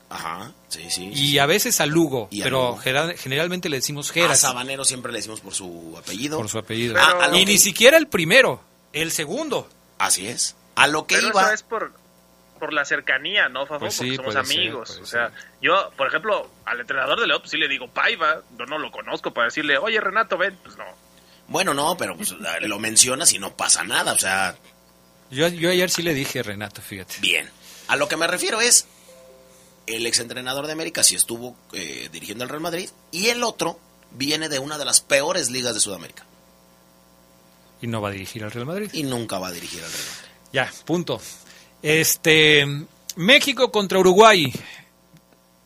Ajá, 0.09 0.51
sí, 0.69 0.85
sí. 0.89 1.09
y 1.13 1.39
a 1.39 1.45
veces 1.47 1.81
a 1.81 1.85
Lugo, 1.87 2.27
Y 2.31 2.41
a 2.41 2.43
pero 2.43 2.77
Lugo. 2.77 3.15
generalmente 3.17 3.67
le 3.69 3.77
decimos 3.77 4.11
A 4.11 4.13
Geras 4.13 4.39
Sabanero 4.41 4.85
siempre 4.85 5.11
le 5.11 5.17
decimos 5.17 5.39
por 5.41 5.53
su 5.55 5.95
apellido. 5.97 6.37
por 6.37 6.49
su 6.49 6.59
apellido. 6.59 6.95
Ah, 6.99 7.17
a 7.31 7.35
y 7.35 7.39
que- 7.39 7.45
ni 7.51 7.57
siquiera 7.57 7.97
el 7.97 8.07
primero, 8.07 8.61
el 8.93 9.11
segundo. 9.11 9.67
Así 9.97 10.27
es. 10.27 10.55
A 10.75 10.87
lo 10.87 11.07
que 11.07 11.15
Pero 11.15 11.29
iba. 11.29 11.41
eso 11.43 11.53
es 11.53 11.63
por, 11.63 11.93
por 12.59 12.73
la 12.73 12.85
cercanía, 12.85 13.49
¿no, 13.49 13.65
Fafo? 13.65 13.79
Pues 13.81 13.95
sí, 13.95 14.15
Porque 14.17 14.31
somos 14.33 14.33
ser, 14.47 14.57
amigos. 14.57 14.99
o 15.01 15.05
sea, 15.05 15.29
ser. 15.29 15.37
yo, 15.61 15.91
por 15.97 16.07
ejemplo, 16.07 16.49
al 16.65 16.79
entrenador 16.79 17.19
de 17.19 17.27
León 17.27 17.39
pues, 17.41 17.51
sí 17.51 17.57
le 17.57 17.67
digo 17.67 17.87
Paiva, 17.87 18.41
yo 18.57 18.65
no 18.67 18.77
lo 18.77 18.91
conozco 18.91 19.31
para 19.33 19.45
decirle, 19.45 19.77
oye, 19.77 19.99
Renato, 19.99 20.37
ven. 20.37 20.57
Pues 20.63 20.77
no. 20.77 20.85
Bueno, 21.53 21.75
no, 21.75 21.95
pero 21.95 22.17
pues, 22.17 22.31
lo 22.61 22.79
mencionas 22.79 23.31
y 23.31 23.37
no 23.37 23.55
pasa 23.55 23.83
nada. 23.83 24.13
O 24.13 24.17
sea, 24.17 24.57
Yo, 25.29 25.47
yo 25.49 25.69
ayer 25.69 25.87
sí 25.91 26.01
le 26.01 26.15
dije 26.15 26.41
Renato, 26.41 26.81
fíjate. 26.81 27.17
bien. 27.21 27.47
A 27.87 27.95
lo 27.95 28.07
que 28.07 28.17
me 28.17 28.25
refiero 28.25 28.59
es. 28.59 28.87
El 29.85 30.07
exentrenador 30.07 30.65
de 30.65 30.71
América 30.73 31.03
sí 31.03 31.13
estuvo 31.15 31.55
eh, 31.73 32.09
dirigiendo 32.11 32.43
al 32.43 32.49
Real 32.49 32.61
Madrid. 32.61 32.89
Y 33.11 33.27
el 33.27 33.43
otro 33.43 33.77
viene 34.11 34.49
de 34.49 34.57
una 34.57 34.79
de 34.79 34.85
las 34.85 35.01
peores 35.01 35.51
ligas 35.51 35.75
de 35.75 35.79
Sudamérica. 35.79 36.25
Y 37.81 37.87
no 37.87 38.01
va 38.01 38.09
a 38.09 38.11
dirigir 38.13 38.43
al 38.43 38.51
Real 38.51 38.65
Madrid. 38.65 38.89
Y 38.91 39.03
nunca 39.03 39.37
va 39.37 39.49
a 39.49 39.51
dirigir 39.51 39.83
al 39.83 39.91
Real 39.91 40.05
Madrid. 40.05 40.29
Ya, 40.53 40.71
punto. 40.85 41.21
Este, 41.83 42.65
México 43.15 43.71
contra 43.71 43.99
Uruguay. 43.99 44.51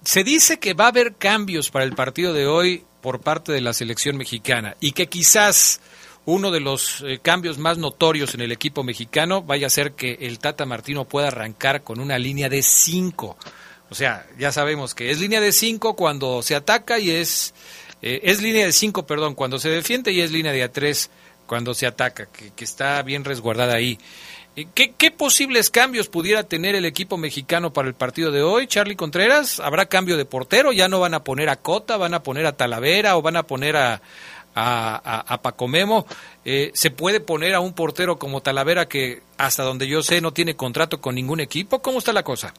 Se 0.04 0.26
dice 0.26 0.60
que 0.60 0.74
va 0.74 0.86
a 0.86 0.90
haber 0.90 1.16
cambios 1.16 1.70
para 1.70 1.86
el 1.86 1.94
partido 1.94 2.34
de 2.34 2.46
hoy 2.48 2.84
por 3.08 3.22
parte 3.22 3.54
de 3.54 3.62
la 3.62 3.72
selección 3.72 4.18
mexicana 4.18 4.76
y 4.82 4.92
que 4.92 5.08
quizás 5.08 5.80
uno 6.26 6.52
de 6.52 6.60
los 6.60 7.06
eh, 7.08 7.20
cambios 7.22 7.58
más 7.58 7.78
notorios 7.78 8.34
en 8.34 8.42
el 8.42 8.52
equipo 8.52 8.84
mexicano 8.84 9.42
vaya 9.42 9.68
a 9.68 9.70
ser 9.70 9.94
que 9.94 10.18
el 10.24 10.40
Tata 10.40 10.66
Martino 10.66 11.06
pueda 11.06 11.30
arrancar 11.30 11.84
con 11.84 12.02
una 12.02 12.20
línea 12.20 12.50
de 12.50 12.62
cinco. 12.62 13.38
O 13.90 13.96
sea, 13.96 14.28
ya 14.38 14.52
sabemos 14.52 14.94
que 14.94 15.10
es 15.10 15.22
línea 15.22 15.40
de 15.40 15.54
cinco 15.54 15.96
cuando 15.96 16.42
se 16.42 16.54
ataca 16.54 17.00
y 17.00 17.12
es 17.12 17.54
eh, 18.02 18.20
es 18.24 18.42
línea 18.42 18.66
de 18.66 18.74
cinco, 18.74 19.08
perdón, 19.08 19.36
cuando 19.36 19.58
se 19.58 19.70
defiende 19.70 20.12
y 20.12 20.20
es 20.20 20.34
línea 20.34 20.52
de 20.52 20.64
a 20.64 20.72
tres 20.74 21.10
cuando 21.46 21.74
se 21.74 21.88
ataca, 21.88 22.26
que 22.26 22.66
está 22.66 23.02
bien 23.04 23.24
resguardada 23.24 23.76
ahí. 23.76 23.98
¿Qué, 24.74 24.92
¿Qué 24.98 25.12
posibles 25.12 25.70
cambios 25.70 26.08
pudiera 26.08 26.44
tener 26.44 26.74
el 26.74 26.86
equipo 26.86 27.16
mexicano 27.18 27.72
para 27.74 27.88
el 27.88 27.94
partido 27.94 28.32
de 28.32 28.42
hoy, 28.42 28.66
Charlie 28.66 28.96
Contreras? 28.96 29.60
¿Habrá 29.60 29.86
cambio 29.86 30.18
de 30.18 30.26
portero? 30.26 30.72
¿Ya 30.72 30.88
no 30.88 31.00
van 31.00 31.14
a 31.14 31.24
poner 31.24 31.50
a 31.50 31.58
Cota, 31.58 31.96
van 31.98 32.16
a 32.16 32.24
poner 32.24 32.48
a 32.48 32.54
Talavera 32.58 33.18
o 33.18 33.22
van 33.22 33.36
a 33.38 33.44
poner 33.44 33.76
a, 33.76 34.02
a, 34.56 34.96
a- 34.96 35.34
a 35.34 35.42
Paco 35.44 35.68
Memo? 35.68 36.08
Eh, 36.44 36.72
¿Se 36.74 36.90
puede 36.90 37.20
poner 37.20 37.54
a 37.54 37.60
un 37.60 37.74
portero 37.74 38.18
como 38.18 38.42
Talavera 38.42 38.88
que 38.88 39.22
hasta 39.38 39.62
donde 39.62 39.88
yo 39.88 40.02
sé 40.02 40.22
no 40.22 40.34
tiene 40.34 40.56
contrato 40.56 41.02
con 41.02 41.14
ningún 41.14 41.40
equipo? 41.40 41.84
¿Cómo 41.84 42.00
está 42.00 42.12
la 42.12 42.24
cosa? 42.24 42.52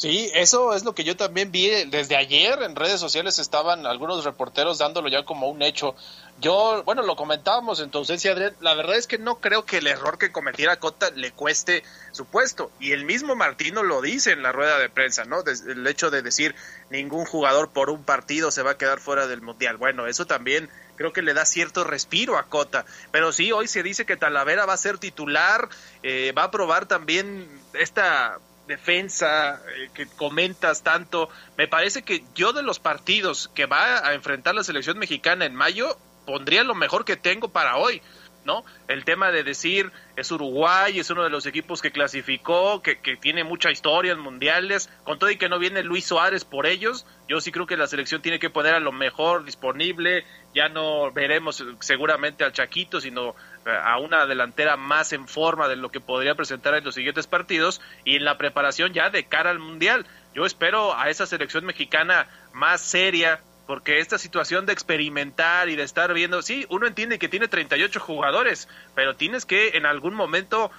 Sí, 0.00 0.30
eso 0.32 0.72
es 0.72 0.82
lo 0.82 0.94
que 0.94 1.04
yo 1.04 1.14
también 1.14 1.52
vi 1.52 1.68
desde 1.84 2.16
ayer 2.16 2.62
en 2.62 2.74
redes 2.74 2.98
sociales 2.98 3.38
estaban 3.38 3.84
algunos 3.84 4.24
reporteros 4.24 4.78
dándolo 4.78 5.10
ya 5.10 5.26
como 5.26 5.50
un 5.50 5.60
hecho. 5.60 5.94
Yo, 6.40 6.82
bueno, 6.84 7.02
lo 7.02 7.16
comentábamos 7.16 7.80
en 7.80 7.90
tu 7.90 7.98
ausencia, 7.98 8.32
Adrián, 8.32 8.56
la 8.60 8.72
verdad 8.72 8.96
es 8.96 9.06
que 9.06 9.18
no 9.18 9.40
creo 9.40 9.66
que 9.66 9.76
el 9.76 9.86
error 9.86 10.16
que 10.16 10.32
cometiera 10.32 10.78
Cota 10.78 11.10
le 11.10 11.32
cueste 11.32 11.82
su 12.12 12.24
puesto. 12.24 12.70
Y 12.80 12.92
el 12.92 13.04
mismo 13.04 13.36
Martino 13.36 13.82
lo 13.82 14.00
dice 14.00 14.32
en 14.32 14.42
la 14.42 14.52
rueda 14.52 14.78
de 14.78 14.88
prensa, 14.88 15.26
¿no? 15.26 15.42
el 15.44 15.86
hecho 15.86 16.10
de 16.10 16.22
decir 16.22 16.54
ningún 16.88 17.26
jugador 17.26 17.68
por 17.68 17.90
un 17.90 18.02
partido 18.02 18.50
se 18.50 18.62
va 18.62 18.70
a 18.70 18.78
quedar 18.78 19.00
fuera 19.00 19.26
del 19.26 19.42
Mundial. 19.42 19.76
Bueno, 19.76 20.06
eso 20.06 20.24
también 20.24 20.70
creo 20.96 21.12
que 21.12 21.20
le 21.20 21.34
da 21.34 21.44
cierto 21.44 21.84
respiro 21.84 22.38
a 22.38 22.44
Cota. 22.44 22.86
Pero 23.10 23.34
sí, 23.34 23.52
hoy 23.52 23.68
se 23.68 23.82
dice 23.82 24.06
que 24.06 24.16
Talavera 24.16 24.64
va 24.64 24.72
a 24.72 24.78
ser 24.78 24.96
titular, 24.96 25.68
eh, 26.02 26.32
va 26.32 26.44
a 26.44 26.50
probar 26.50 26.86
también 26.86 27.50
esta 27.74 28.38
defensa 28.70 29.60
eh, 29.76 29.90
que 29.92 30.06
comentas 30.06 30.82
tanto, 30.82 31.28
me 31.58 31.68
parece 31.68 32.02
que 32.02 32.24
yo 32.34 32.54
de 32.54 32.62
los 32.62 32.78
partidos 32.78 33.50
que 33.54 33.66
va 33.66 34.06
a 34.08 34.14
enfrentar 34.14 34.54
la 34.54 34.64
selección 34.64 34.98
mexicana 34.98 35.44
en 35.44 35.54
mayo, 35.54 35.98
pondría 36.24 36.64
lo 36.64 36.74
mejor 36.74 37.04
que 37.04 37.16
tengo 37.16 37.50
para 37.50 37.76
hoy. 37.76 38.00
¿no? 38.44 38.64
El 38.88 39.04
tema 39.04 39.30
de 39.30 39.42
decir 39.42 39.92
es 40.16 40.30
Uruguay, 40.30 40.98
es 40.98 41.10
uno 41.10 41.22
de 41.22 41.30
los 41.30 41.46
equipos 41.46 41.82
que 41.82 41.90
clasificó, 41.90 42.82
que, 42.82 42.98
que, 43.00 43.16
tiene 43.16 43.44
mucha 43.44 43.70
historia 43.70 44.12
en 44.12 44.20
mundiales, 44.20 44.88
con 45.04 45.18
todo 45.18 45.30
y 45.30 45.36
que 45.36 45.48
no 45.48 45.58
viene 45.58 45.82
Luis 45.82 46.06
Suárez 46.06 46.44
por 46.44 46.66
ellos, 46.66 47.06
yo 47.28 47.40
sí 47.40 47.52
creo 47.52 47.66
que 47.66 47.76
la 47.76 47.86
selección 47.86 48.22
tiene 48.22 48.38
que 48.38 48.50
poner 48.50 48.74
a 48.74 48.80
lo 48.80 48.92
mejor 48.92 49.44
disponible, 49.44 50.24
ya 50.54 50.68
no 50.68 51.12
veremos 51.12 51.62
seguramente 51.80 52.44
al 52.44 52.52
Chaquito, 52.52 53.00
sino 53.00 53.34
a 53.66 53.98
una 53.98 54.26
delantera 54.26 54.76
más 54.76 55.12
en 55.12 55.28
forma 55.28 55.68
de 55.68 55.76
lo 55.76 55.90
que 55.90 56.00
podría 56.00 56.34
presentar 56.34 56.74
en 56.74 56.84
los 56.84 56.94
siguientes 56.94 57.26
partidos 57.26 57.80
y 58.04 58.16
en 58.16 58.24
la 58.24 58.38
preparación 58.38 58.92
ya 58.92 59.10
de 59.10 59.24
cara 59.24 59.50
al 59.50 59.58
Mundial. 59.58 60.06
Yo 60.34 60.46
espero 60.46 60.96
a 60.96 61.10
esa 61.10 61.26
selección 61.26 61.64
mexicana 61.64 62.26
más 62.52 62.80
seria, 62.80 63.40
porque 63.66 64.00
esta 64.00 64.18
situación 64.18 64.66
de 64.66 64.72
experimentar 64.72 65.68
y 65.68 65.76
de 65.76 65.82
estar 65.82 66.12
viendo, 66.12 66.42
sí, 66.42 66.66
uno 66.70 66.86
entiende 66.86 67.18
que 67.18 67.28
tiene 67.28 67.48
38 67.48 68.00
jugadores, 68.00 68.68
pero 68.94 69.16
tienes 69.16 69.44
que 69.44 69.76
en 69.76 69.86
algún 69.86 70.14
momento 70.14 70.70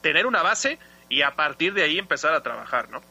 tener 0.00 0.26
una 0.26 0.42
base 0.42 0.78
y 1.08 1.22
a 1.22 1.34
partir 1.36 1.74
de 1.74 1.82
ahí 1.82 1.98
empezar 1.98 2.34
a 2.34 2.42
trabajar, 2.42 2.88
¿no? 2.88 3.02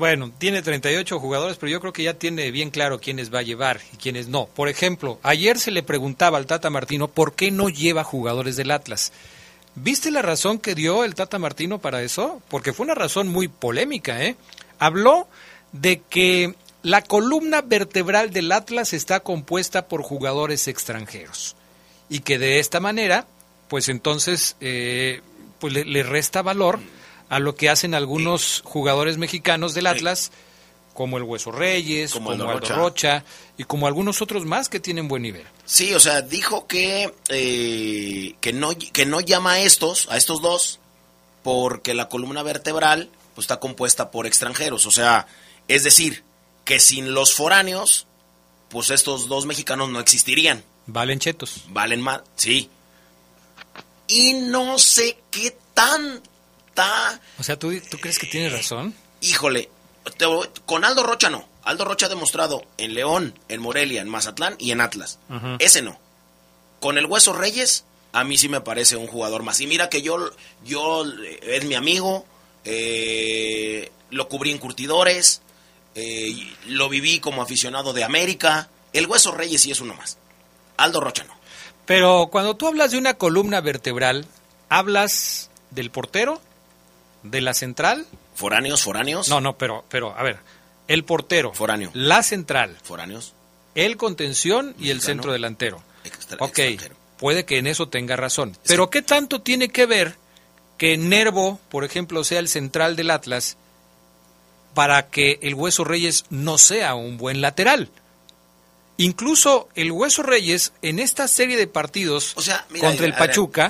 Bueno, 0.00 0.32
tiene 0.38 0.62
38 0.62 1.20
jugadores, 1.20 1.58
pero 1.58 1.70
yo 1.70 1.78
creo 1.78 1.92
que 1.92 2.04
ya 2.04 2.14
tiene 2.14 2.50
bien 2.50 2.70
claro 2.70 3.02
quiénes 3.02 3.30
va 3.30 3.40
a 3.40 3.42
llevar 3.42 3.82
y 3.92 3.98
quiénes 3.98 4.28
no. 4.28 4.46
Por 4.46 4.70
ejemplo, 4.70 5.20
ayer 5.22 5.58
se 5.58 5.70
le 5.70 5.82
preguntaba 5.82 6.38
al 6.38 6.46
Tata 6.46 6.70
Martino 6.70 7.08
por 7.08 7.34
qué 7.34 7.50
no 7.50 7.68
lleva 7.68 8.02
jugadores 8.02 8.56
del 8.56 8.70
Atlas. 8.70 9.12
¿Viste 9.74 10.10
la 10.10 10.22
razón 10.22 10.58
que 10.58 10.74
dio 10.74 11.04
el 11.04 11.14
Tata 11.14 11.38
Martino 11.38 11.80
para 11.80 12.02
eso? 12.02 12.40
Porque 12.48 12.72
fue 12.72 12.84
una 12.84 12.94
razón 12.94 13.28
muy 13.28 13.48
polémica, 13.48 14.24
¿eh? 14.24 14.36
Habló 14.78 15.28
de 15.72 16.00
que 16.08 16.54
la 16.82 17.02
columna 17.02 17.60
vertebral 17.60 18.30
del 18.30 18.52
Atlas 18.52 18.94
está 18.94 19.20
compuesta 19.20 19.86
por 19.86 20.00
jugadores 20.00 20.66
extranjeros 20.66 21.56
y 22.08 22.20
que 22.20 22.38
de 22.38 22.58
esta 22.58 22.80
manera, 22.80 23.26
pues 23.68 23.90
entonces, 23.90 24.56
eh, 24.62 25.20
pues 25.58 25.74
le, 25.74 25.84
le 25.84 26.02
resta 26.04 26.40
valor 26.40 26.80
a 27.30 27.38
lo 27.38 27.54
que 27.54 27.70
hacen 27.70 27.94
algunos 27.94 28.60
jugadores 28.64 29.16
mexicanos 29.16 29.72
del 29.72 29.86
Atlas, 29.86 30.32
como 30.92 31.16
el 31.16 31.22
Hueso 31.22 31.52
Reyes, 31.52 32.12
como, 32.12 32.32
Aldo, 32.32 32.58
Rocha. 32.60 33.24
y 33.56 33.64
como 33.64 33.86
algunos 33.86 34.20
otros 34.20 34.44
más 34.44 34.68
que 34.68 34.80
tienen 34.80 35.08
buen 35.08 35.22
nivel. 35.22 35.46
Sí, 35.64 35.94
o 35.94 36.00
sea, 36.00 36.22
dijo 36.22 36.66
que, 36.66 37.14
eh, 37.28 38.34
que, 38.40 38.52
no, 38.52 38.70
que 38.76 39.06
no 39.06 39.20
llama 39.20 39.52
a 39.52 39.60
estos, 39.60 40.08
a 40.10 40.16
estos 40.16 40.42
dos, 40.42 40.80
porque 41.44 41.94
la 41.94 42.08
columna 42.08 42.42
vertebral 42.42 43.08
pues, 43.36 43.44
está 43.44 43.60
compuesta 43.60 44.10
por 44.10 44.26
extranjeros. 44.26 44.84
O 44.86 44.90
sea, 44.90 45.28
es 45.68 45.84
decir, 45.84 46.24
que 46.64 46.80
sin 46.80 47.14
los 47.14 47.32
foráneos, 47.32 48.08
pues 48.68 48.90
estos 48.90 49.28
dos 49.28 49.46
mexicanos 49.46 49.88
no 49.88 50.00
existirían. 50.00 50.64
Valen 50.86 51.20
chetos. 51.20 51.62
Valen 51.68 52.00
más, 52.00 52.22
sí. 52.34 52.68
Y 54.08 54.34
no 54.34 54.80
sé 54.80 55.16
qué 55.30 55.56
tan 55.74 56.20
o 57.38 57.42
sea, 57.42 57.58
¿tú, 57.58 57.72
tú 57.90 57.98
crees 57.98 58.18
que 58.18 58.26
tiene 58.26 58.50
razón? 58.50 58.94
Híjole, 59.20 59.68
con 60.66 60.84
Aldo 60.84 61.02
Rocha 61.02 61.30
no. 61.30 61.48
Aldo 61.62 61.84
Rocha 61.84 62.06
ha 62.06 62.08
demostrado 62.08 62.64
en 62.78 62.94
León, 62.94 63.38
en 63.48 63.60
Morelia, 63.60 64.00
en 64.00 64.08
Mazatlán 64.08 64.56
y 64.58 64.70
en 64.70 64.80
Atlas. 64.80 65.18
Ese 65.58 65.82
no. 65.82 65.98
Con 66.80 66.96
el 66.96 67.06
Hueso 67.06 67.32
Reyes, 67.32 67.84
a 68.12 68.24
mí 68.24 68.38
sí 68.38 68.48
me 68.48 68.62
parece 68.62 68.96
un 68.96 69.06
jugador 69.06 69.42
más. 69.42 69.60
Y 69.60 69.66
mira 69.66 69.88
que 69.88 70.02
yo, 70.02 70.30
yo 70.64 71.04
es 71.42 71.64
mi 71.64 71.74
amigo, 71.74 72.24
eh, 72.64 73.92
lo 74.10 74.28
cubrí 74.28 74.50
en 74.50 74.58
curtidores, 74.58 75.42
eh, 75.94 76.34
lo 76.66 76.88
viví 76.88 77.20
como 77.20 77.42
aficionado 77.42 77.92
de 77.92 78.04
América. 78.04 78.70
El 78.92 79.06
Hueso 79.06 79.32
Reyes 79.32 79.60
sí 79.60 79.70
es 79.70 79.80
uno 79.80 79.94
más. 79.94 80.16
Aldo 80.78 81.00
Rocha 81.00 81.24
no. 81.24 81.34
Pero 81.84 82.28
cuando 82.30 82.56
tú 82.56 82.68
hablas 82.68 82.92
de 82.92 82.98
una 82.98 83.14
columna 83.14 83.60
vertebral, 83.60 84.26
¿hablas 84.70 85.50
del 85.70 85.90
portero? 85.90 86.40
De 87.22 87.40
la 87.40 87.54
central. 87.54 88.06
Foráneos, 88.34 88.82
foráneos. 88.82 89.28
No, 89.28 89.40
no, 89.40 89.56
pero, 89.56 89.84
pero, 89.88 90.16
a 90.16 90.22
ver, 90.22 90.38
el 90.88 91.04
portero. 91.04 91.52
Foráneo. 91.52 91.90
La 91.94 92.22
central. 92.22 92.76
Foráneos. 92.82 93.34
El 93.74 93.96
contención 93.96 94.74
y 94.78 94.90
el 94.90 95.00
centro 95.00 95.32
delantero. 95.32 95.82
ok, 96.38 96.58
puede 97.18 97.44
que 97.44 97.58
en 97.58 97.66
eso 97.66 97.88
tenga 97.88 98.16
razón. 98.16 98.56
Pero 98.66 98.90
¿qué 98.90 99.02
tanto 99.02 99.40
tiene 99.40 99.68
que 99.68 99.86
ver 99.86 100.16
que 100.78 100.96
Nervo, 100.96 101.60
por 101.68 101.84
ejemplo, 101.84 102.24
sea 102.24 102.40
el 102.40 102.48
central 102.48 102.96
del 102.96 103.10
Atlas 103.10 103.56
para 104.74 105.08
que 105.08 105.38
el 105.42 105.54
Hueso 105.54 105.84
Reyes 105.84 106.24
no 106.30 106.58
sea 106.58 106.94
un 106.94 107.18
buen 107.18 107.40
lateral? 107.40 107.90
Incluso 109.00 109.70
el 109.74 109.92
Hueso 109.92 110.22
Reyes 110.22 110.74
en 110.82 110.98
esta 110.98 111.26
serie 111.26 111.56
de 111.56 111.66
partidos 111.66 112.34
contra 112.78 113.06
el 113.06 113.14
Pachuca 113.14 113.66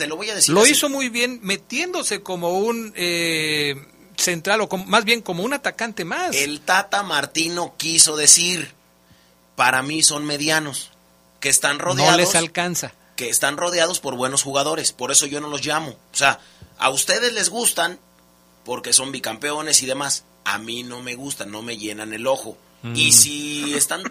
lo, 0.49 0.67
hizo 0.67 0.89
muy 0.89 1.09
bien 1.09 1.39
metiéndose 1.43 2.21
como 2.21 2.59
un 2.59 2.93
eh, 2.97 3.77
central 4.17 4.63
o 4.63 4.77
más 4.87 5.05
bien 5.05 5.23
como 5.23 5.45
un 5.45 5.53
atacante 5.53 6.05
más. 6.05 6.35
El 6.35 6.61
Tata 6.63 7.05
Martino 7.05 7.75
quiso 7.77 8.17
decir, 8.17 8.75
para 9.55 9.83
mí 9.83 10.03
son 10.03 10.25
medianos, 10.27 10.91
que 11.39 11.49
están 11.49 11.79
rodeados. 11.79 12.11
No 12.11 12.19
les 12.19 12.35
alcanza. 12.35 12.93
Que 13.15 13.29
están 13.29 13.57
rodeados 13.57 14.01
por 14.01 14.17
buenos 14.17 14.43
jugadores, 14.43 14.91
por 14.91 15.13
eso 15.13 15.27
yo 15.27 15.41
no 15.41 15.47
los 15.47 15.65
llamo. 15.65 15.91
O 15.91 16.17
sea, 16.17 16.41
a 16.77 16.91
ustedes 16.91 17.33
les 17.35 17.51
gustan 17.51 18.01
porque 18.65 18.93
son 18.93 19.13
bicampeones 19.13 19.81
y 19.85 19.87
demás. 19.87 20.25
A 20.45 20.59
mí 20.59 20.83
no 20.83 21.03
me 21.03 21.15
gustan, 21.15 21.53
no 21.53 21.63
me 21.63 21.77
llenan 21.77 22.13
el 22.15 22.27
ojo. 22.27 22.59
Y 22.83 23.11
mm. 23.11 23.13
si 23.13 23.75
están 23.75 24.03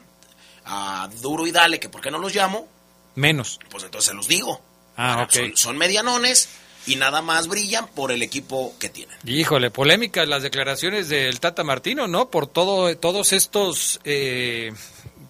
a 0.66 1.10
duro 1.22 1.48
y 1.48 1.52
dale, 1.52 1.80
que 1.80 1.90
por 1.90 2.02
qué 2.02 2.12
no 2.12 2.18
los 2.18 2.34
llamo. 2.34 2.68
Menos. 3.16 3.60
Pues 3.70 3.84
entonces 3.84 4.10
se 4.10 4.16
los 4.16 4.28
digo. 4.28 4.62
Ah, 4.98 5.28
son, 5.56 5.78
medianones 5.78 6.50
y 6.86 6.98
nada 6.98 7.22
más 7.22 7.48
brillan 7.48 7.88
por 7.88 8.12
el 8.12 8.22
equipo 8.22 8.76
que 8.80 8.90
tienen. 8.90 9.18
Híjole, 9.26 9.72
polémicas 9.72 10.28
las 10.28 10.44
declaraciones 10.44 11.08
del 11.08 11.40
Tata 11.40 11.64
Martino, 11.64 12.08
¿no? 12.08 12.30
Por 12.30 12.48
todo, 12.48 12.96
todos 12.98 13.32
estos, 13.32 14.02
eh, 14.04 14.74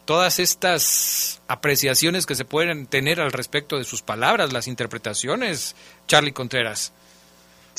todas 0.05 0.39
estas 0.39 1.41
apreciaciones 1.47 2.25
que 2.25 2.33
se 2.35 2.45
pueden 2.45 2.87
tener 2.87 3.21
al 3.21 3.31
respecto 3.31 3.77
de 3.77 3.83
sus 3.83 4.01
palabras, 4.01 4.53
las 4.53 4.67
interpretaciones, 4.67 5.75
Charlie 6.07 6.33
Contreras. 6.33 6.93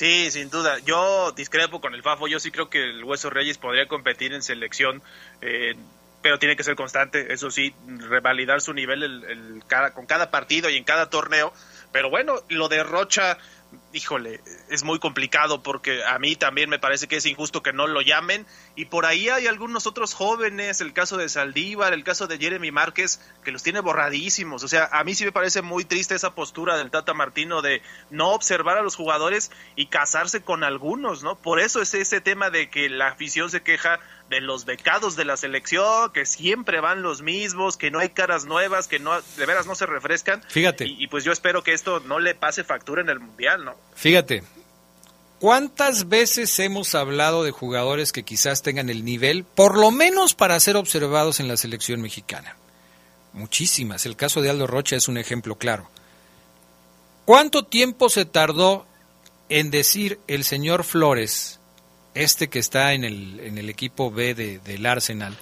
Sí, 0.01 0.31
sin 0.31 0.49
duda. 0.49 0.79
Yo 0.79 1.33
discrepo 1.33 1.81
con 1.81 1.95
el 1.95 2.03
Fafo. 2.03 2.27
Yo 2.27 2.41
sí 2.41 2.51
creo 2.51 2.71
que 2.71 2.83
el 2.83 3.05
Hueso 3.05 3.29
Reyes 3.29 3.59
podría 3.59 3.87
competir 3.87 4.33
en 4.33 4.43
selección. 4.43 5.03
Eh, 5.43 5.75
pero 6.23 6.39
tiene 6.39 6.57
que 6.57 6.65
ser 6.65 6.77
constante, 6.77 7.33
eso 7.33 7.51
sí, 7.51 7.75
revalidar 7.87 8.61
su 8.61 8.75
nivel 8.75 9.03
el, 9.03 9.63
cada, 9.67 9.93
con 9.95 10.07
cada 10.07 10.31
partido 10.31 10.69
y 10.69 10.77
en 10.77 10.85
cada 10.85 11.09
torneo. 11.09 11.53
Pero 11.93 12.11
bueno, 12.11 12.35
lo 12.49 12.69
de 12.69 12.85
Rocha, 12.85 13.39
híjole, 13.93 14.41
es 14.69 14.85
muy 14.85 14.99
complicado 14.99 15.63
porque 15.63 16.05
a 16.05 16.19
mí 16.19 16.37
también 16.37 16.69
me 16.71 16.79
parece 16.79 17.09
que 17.09 17.17
es 17.17 17.27
injusto 17.27 17.63
que 17.63 17.73
no 17.73 17.87
lo 17.87 18.03
llamen. 18.03 18.47
Y 18.77 18.85
por 18.85 19.07
ahí 19.07 19.29
hay 19.29 19.47
algunos 19.47 19.87
otros 19.87 20.15
jóvenes, 20.15 20.81
el 20.81 20.93
caso 20.93 21.17
de 21.17 21.29
Saldívar, 21.29 21.93
el 21.93 22.05
caso 22.05 22.27
de 22.27 22.39
Jeremy 22.39 22.71
Márquez, 22.71 23.21
que 23.43 23.51
los 23.51 23.63
tiene 23.63 23.81
borradísimos. 23.81 24.63
O 24.63 24.69
sea, 24.69 24.89
a 24.93 25.03
mí 25.05 25.15
sí 25.15 25.25
me 25.25 25.33
parece 25.33 25.63
muy 25.63 25.85
triste 25.85 26.15
esa 26.15 26.35
postura 26.35 26.77
del 26.77 26.91
Tata 26.91 27.15
Martino 27.15 27.63
de 27.63 27.83
no 28.11 28.31
observar 28.31 28.79
a 28.79 28.83
los 28.83 28.95
jugadores 28.95 29.51
y 29.75 29.87
casarse 29.87 30.43
con 30.43 30.65
algunos, 30.65 31.23
¿no? 31.23 31.37
Por 31.37 31.61
eso 31.61 31.81
es 31.81 31.95
ese 31.95 32.21
tema 32.21 32.51
de 32.51 32.69
que 32.69 32.89
la 32.89 33.09
afición 33.09 33.51
se 33.51 33.63
queja 33.63 34.01
de 34.31 34.41
los 34.41 34.65
becados 34.65 35.17
de 35.17 35.25
la 35.25 35.37
selección, 35.37 36.13
que 36.13 36.25
siempre 36.25 36.81
van 36.81 37.03
los 37.03 37.21
mismos, 37.21 37.77
que 37.77 37.91
no 37.91 37.99
hay 37.99 38.11
caras 38.11 38.47
nuevas, 38.47 38.87
que 38.87 39.01
no 39.01 39.21
de 39.21 39.47
veras 39.47 39.67
no 39.67 39.75
se 39.75 39.87
refrescan. 39.87 40.43
Fíjate. 40.49 40.87
Y, 40.87 41.09
pues 41.09 41.25
yo 41.25 41.33
espero 41.33 41.65
que 41.65 41.73
esto 41.73 41.99
no 42.01 42.21
le 42.21 42.37
pase 42.37 42.63
factura 42.63 43.03
en 43.03 43.11
el 43.11 43.19
Mundial, 43.19 43.65
¿no? 43.65 43.75
Fíjate. 43.95 44.45
¿Cuántas 45.41 46.09
veces 46.09 46.57
hemos 46.61 46.95
hablado 46.95 47.43
de 47.43 47.51
jugadores 47.51 48.13
que 48.13 48.23
quizás 48.23 48.63
tengan 48.63 48.89
el 48.89 49.05
nivel, 49.05 49.43
por 49.43 49.77
lo 49.77 49.91
menos 49.91 50.35
para 50.35 50.61
ser 50.61 50.77
observados 50.77 51.41
en 51.41 51.49
la 51.49 51.57
selección 51.57 52.01
mexicana? 52.01 52.57
Muchísimas. 53.33 54.07
El 54.07 54.17
caso 54.17 54.43
de 54.43 54.51
Aldo 54.51 54.67
Rocha 54.67 54.97
es 54.97 55.09
un 55.09 55.19
ejemplo 55.19 55.57
claro. 55.57 55.89
¿Cuánto 57.25 57.65
tiempo 57.65 58.11
se 58.11 58.27
tardó 58.27 58.87
en 59.49 59.71
decir 59.71 60.21
el 60.29 60.45
señor 60.45 60.85
Flores 60.85 61.60
este 62.15 62.49
que 62.49 62.59
está 62.59 62.93
en 62.93 63.05
el, 63.05 63.41
en 63.41 63.59
el 63.59 63.69
equipo 63.69 64.11
B 64.11 64.35
de, 64.35 64.59
del 64.59 64.87
Arsenal, 64.87 65.37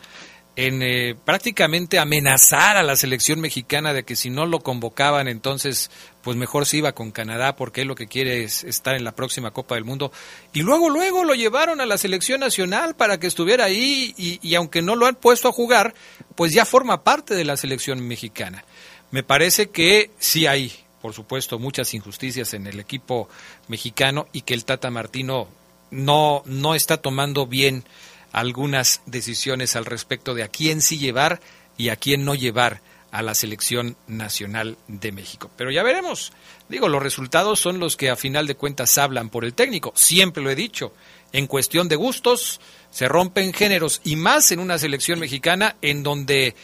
en 0.59 0.83
eh, 0.83 1.15
prácticamente 1.25 2.01
amenazar 2.01 2.77
a 2.77 2.83
la 2.83 2.97
selección 2.97 3.41
mexicana 3.41 3.93
de 3.93 4.03
que 4.03 4.17
si 4.17 4.29
no 4.29 4.45
lo 4.45 4.59
convocaban 4.59 5.29
entonces 5.29 5.89
pues 6.21 6.37
mejor 6.37 6.67
se 6.67 6.79
iba 6.79 6.91
con 6.97 7.13
Canadá 7.13 7.55
porque 7.55 7.83
él 7.83 7.89
lo 7.89 7.95
que 7.95 8.09
quiere 8.09 8.43
es 8.43 8.65
estar 8.65 8.97
en 8.97 9.05
la 9.05 9.13
próxima 9.13 9.53
Copa 9.53 9.77
del 9.77 9.85
Mundo. 9.85 10.11
Y 10.53 10.63
luego 10.63 10.91
luego 10.91 11.23
lo 11.23 11.37
llevaron 11.37 11.81
a 11.81 11.87
la 11.87 11.97
selección 11.97 12.41
nacional 12.41 12.97
para 12.97 13.21
que 13.21 13.29
estuviera 13.29 13.67
ahí 13.67 14.13
y, 14.19 14.41
y 14.43 14.57
aunque 14.57 14.83
no 14.83 14.97
lo 14.97 15.07
han 15.07 15.15
puesto 15.15 15.47
a 15.47 15.53
jugar 15.53 15.95
pues 16.35 16.53
ya 16.53 16.65
forma 16.65 17.05
parte 17.05 17.37
de 17.37 17.45
la 17.45 17.57
selección 17.57 18.05
mexicana. 18.09 18.65
Me 19.13 19.23
parece 19.23 19.71
que 19.71 20.11
sí 20.19 20.49
hay 20.49 20.73
por 21.01 21.15
supuesto 21.15 21.61
muchas 21.61 21.95
injusticias 21.95 22.53
en 22.55 22.67
el 22.67 22.81
equipo 22.81 23.29
mexicano 23.69 24.27
y 24.33 24.41
que 24.41 24.55
el 24.55 24.65
Tata 24.65 24.91
Martino 24.91 25.47
no 25.91 26.43
no 26.47 26.75
está 26.75 26.99
tomando 26.99 27.47
bien 27.47 27.85
algunas 28.33 29.01
decisiones 29.07 29.77
al 29.77 29.85
respecto 29.85 30.35
de 30.35 30.43
a 30.43 30.49
quién 30.49 30.81
sí 30.81 30.99
llevar 30.99 31.41
y 31.77 31.89
a 31.89 31.97
quién 31.97 32.25
no 32.25 32.35
llevar 32.35 32.81
a 33.11 33.23
la 33.23 33.35
selección 33.35 33.97
nacional 34.07 34.77
de 34.87 35.13
México. 35.13 35.51
Pero 35.57 35.71
ya 35.71 35.83
veremos. 35.83 36.33
Digo, 36.69 36.89
los 36.89 37.03
resultados 37.03 37.59
son 37.59 37.79
los 37.79 37.97
que 37.97 38.11
a 38.11 38.17
final 38.17 38.47
de 38.47 38.55
cuentas 38.55 38.99
hablan 38.99 39.31
por 39.31 39.45
el 39.45 39.55
técnico. 39.55 39.93
Siempre 39.95 40.43
lo 40.43 40.51
he 40.51 40.55
dicho. 40.55 40.93
En 41.33 41.47
cuestión 41.47 41.89
de 41.89 41.97
gustos, 41.97 42.61
se 42.91 43.09
rompen 43.09 43.53
géneros 43.53 44.01
y 44.05 44.17
más 44.17 44.51
en 44.53 44.61
una 44.61 44.79
selección 44.79 45.19
mexicana 45.19 45.77
en 45.83 46.03
donde 46.03 46.55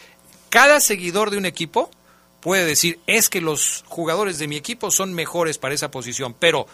cada 0.49 0.79
seguidor 0.79 1.31
de 1.31 1.37
un 1.37 1.45
equipo 1.45 1.89
puede 2.41 2.65
decir, 2.65 2.99
es 3.07 3.29
que 3.29 3.41
los 3.41 3.83
jugadores 3.87 4.37
de 4.37 4.47
mi 4.47 4.55
equipo 4.55 4.91
son 4.91 5.13
mejores 5.13 5.57
para 5.57 5.73
esa 5.73 5.89
posición. 5.89 6.35
Pero 6.37 6.67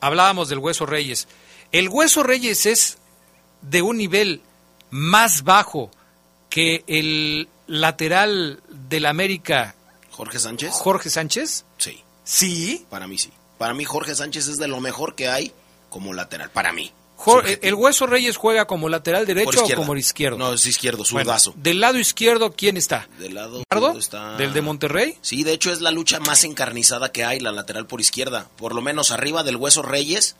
hablábamos 0.00 0.50
del 0.50 0.58
Hueso 0.58 0.84
Reyes. 0.84 1.28
El 1.72 1.88
Hueso 1.88 2.22
Reyes 2.22 2.66
es 2.66 2.98
de 3.62 3.82
un 3.82 3.96
nivel 3.96 4.42
más 4.90 5.42
bajo 5.42 5.90
que 6.50 6.84
el 6.86 7.48
lateral 7.66 8.62
del 8.68 9.06
América. 9.06 9.74
Jorge 10.10 10.38
Sánchez. 10.38 10.72
Jorge 10.72 11.10
Sánchez. 11.10 11.64
Sí. 11.78 12.02
Sí. 12.22 12.86
Para 12.88 13.06
mí 13.06 13.18
sí. 13.18 13.32
Para 13.58 13.74
mí 13.74 13.84
Jorge 13.84 14.14
Sánchez 14.14 14.48
es 14.48 14.56
de 14.58 14.68
lo 14.68 14.80
mejor 14.80 15.14
que 15.14 15.28
hay 15.28 15.52
como 15.88 16.12
lateral. 16.12 16.50
Para 16.50 16.72
mí. 16.72 16.92
Jorge, 17.16 17.58
¿El 17.62 17.74
Hueso 17.74 18.06
Reyes 18.06 18.36
juega 18.36 18.66
como 18.66 18.88
lateral 18.88 19.24
derecho 19.24 19.64
o 19.64 19.74
como 19.76 19.96
izquierdo? 19.96 20.36
No, 20.36 20.52
es 20.52 20.66
izquierdo, 20.66 21.04
zurdazo. 21.04 21.52
Bueno, 21.52 21.62
del 21.62 21.80
lado 21.80 21.98
izquierdo, 21.98 22.52
¿quién 22.52 22.76
está? 22.76 23.08
Del 23.18 23.34
lado 23.34 23.62
está... 23.96 24.36
¿Del 24.36 24.52
de 24.52 24.60
Monterrey? 24.60 25.16
Sí, 25.22 25.44
de 25.44 25.52
hecho 25.52 25.72
es 25.72 25.80
la 25.80 25.90
lucha 25.90 26.20
más 26.20 26.44
encarnizada 26.44 27.12
que 27.12 27.24
hay, 27.24 27.40
la 27.40 27.52
lateral 27.52 27.86
por 27.86 28.00
izquierda. 28.00 28.48
Por 28.56 28.74
lo 28.74 28.82
menos 28.82 29.10
arriba 29.10 29.42
del 29.42 29.56
Hueso 29.56 29.82
Reyes 29.82 30.36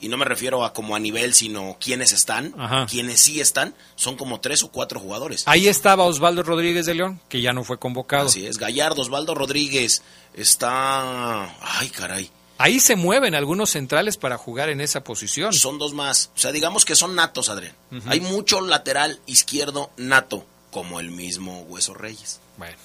y 0.00 0.08
no 0.08 0.16
me 0.16 0.24
refiero 0.24 0.64
a 0.64 0.72
como 0.72 0.94
a 0.94 0.98
nivel, 0.98 1.34
sino 1.34 1.76
quiénes 1.80 2.12
están, 2.12 2.54
Ajá. 2.58 2.86
quienes 2.86 3.20
sí 3.20 3.40
están, 3.40 3.74
son 3.96 4.16
como 4.16 4.40
tres 4.40 4.62
o 4.62 4.70
cuatro 4.70 5.00
jugadores. 5.00 5.42
Ahí 5.46 5.68
estaba 5.68 6.04
Osvaldo 6.04 6.42
Rodríguez 6.42 6.86
de 6.86 6.94
León, 6.94 7.20
que 7.28 7.40
ya 7.40 7.52
no 7.52 7.64
fue 7.64 7.78
convocado. 7.78 8.26
Así 8.26 8.46
es, 8.46 8.58
Gallardo, 8.58 9.02
Osvaldo 9.02 9.34
Rodríguez, 9.34 10.02
está... 10.34 11.44
Ay, 11.60 11.90
caray. 11.90 12.30
Ahí 12.60 12.80
se 12.80 12.96
mueven 12.96 13.34
algunos 13.36 13.70
centrales 13.70 14.16
para 14.16 14.36
jugar 14.36 14.68
en 14.68 14.80
esa 14.80 15.04
posición. 15.04 15.52
Son 15.52 15.78
dos 15.78 15.94
más. 15.94 16.30
O 16.34 16.38
sea, 16.40 16.50
digamos 16.50 16.84
que 16.84 16.96
son 16.96 17.14
natos, 17.14 17.48
Adrián. 17.50 17.74
Hay 18.06 18.20
mucho 18.20 18.60
lateral 18.60 19.20
izquierdo 19.26 19.90
nato, 19.96 20.44
como 20.72 20.98
el 20.98 21.10
mismo 21.12 21.60
Hueso 21.68 21.94
Reyes. 21.94 22.40
Bueno, 22.56 22.76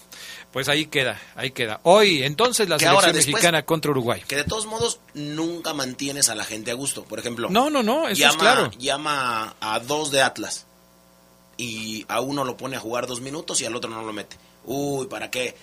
pues 0.53 0.69
ahí 0.69 0.85
queda, 0.85 1.19
ahí 1.35 1.51
queda. 1.51 1.81
Hoy, 1.83 2.23
entonces, 2.23 2.69
la 2.69 2.77
Que 2.77 2.85
selección 2.85 2.95
ahora, 2.95 3.11
después- 3.13 3.33
mexicana 3.33 3.65
contra 3.65 3.91
Uruguay. 3.91 4.23
Que 4.27 4.37
de 4.37 4.43
todos 4.45 4.65
modos 4.67 4.99
nunca 5.13 5.73
mantienes 5.73 6.29
a 6.29 6.35
la 6.35 6.45
gente 6.45 6.71
a 6.71 6.75
gusto. 6.75 7.03
Por 7.03 7.19
ejemplo, 7.19 7.49
No, 7.49 7.69
no, 7.69 7.83
no, 7.83 8.07
eso 8.07 8.19
llama, 8.21 8.31
es 8.33 8.37
claro. 8.39 8.71
llama 8.77 9.55
a 9.59 9.79
dos 9.79 10.11
de 10.11 10.21
Atlas 10.21 10.65
y 11.57 12.05
a 12.07 12.21
uno 12.21 12.43
lo 12.43 12.57
pone 12.57 12.75
a 12.77 12.79
jugar 12.79 13.07
dos 13.07 13.21
minutos 13.21 13.59
y 13.61 13.65
al 13.65 13.75
otro 13.75 13.89
no 13.89 14.01
lo 14.03 14.13
mete. 14.13 14.37
Uy, 14.65 15.07
¿para 15.07 15.29
qué? 15.29 15.55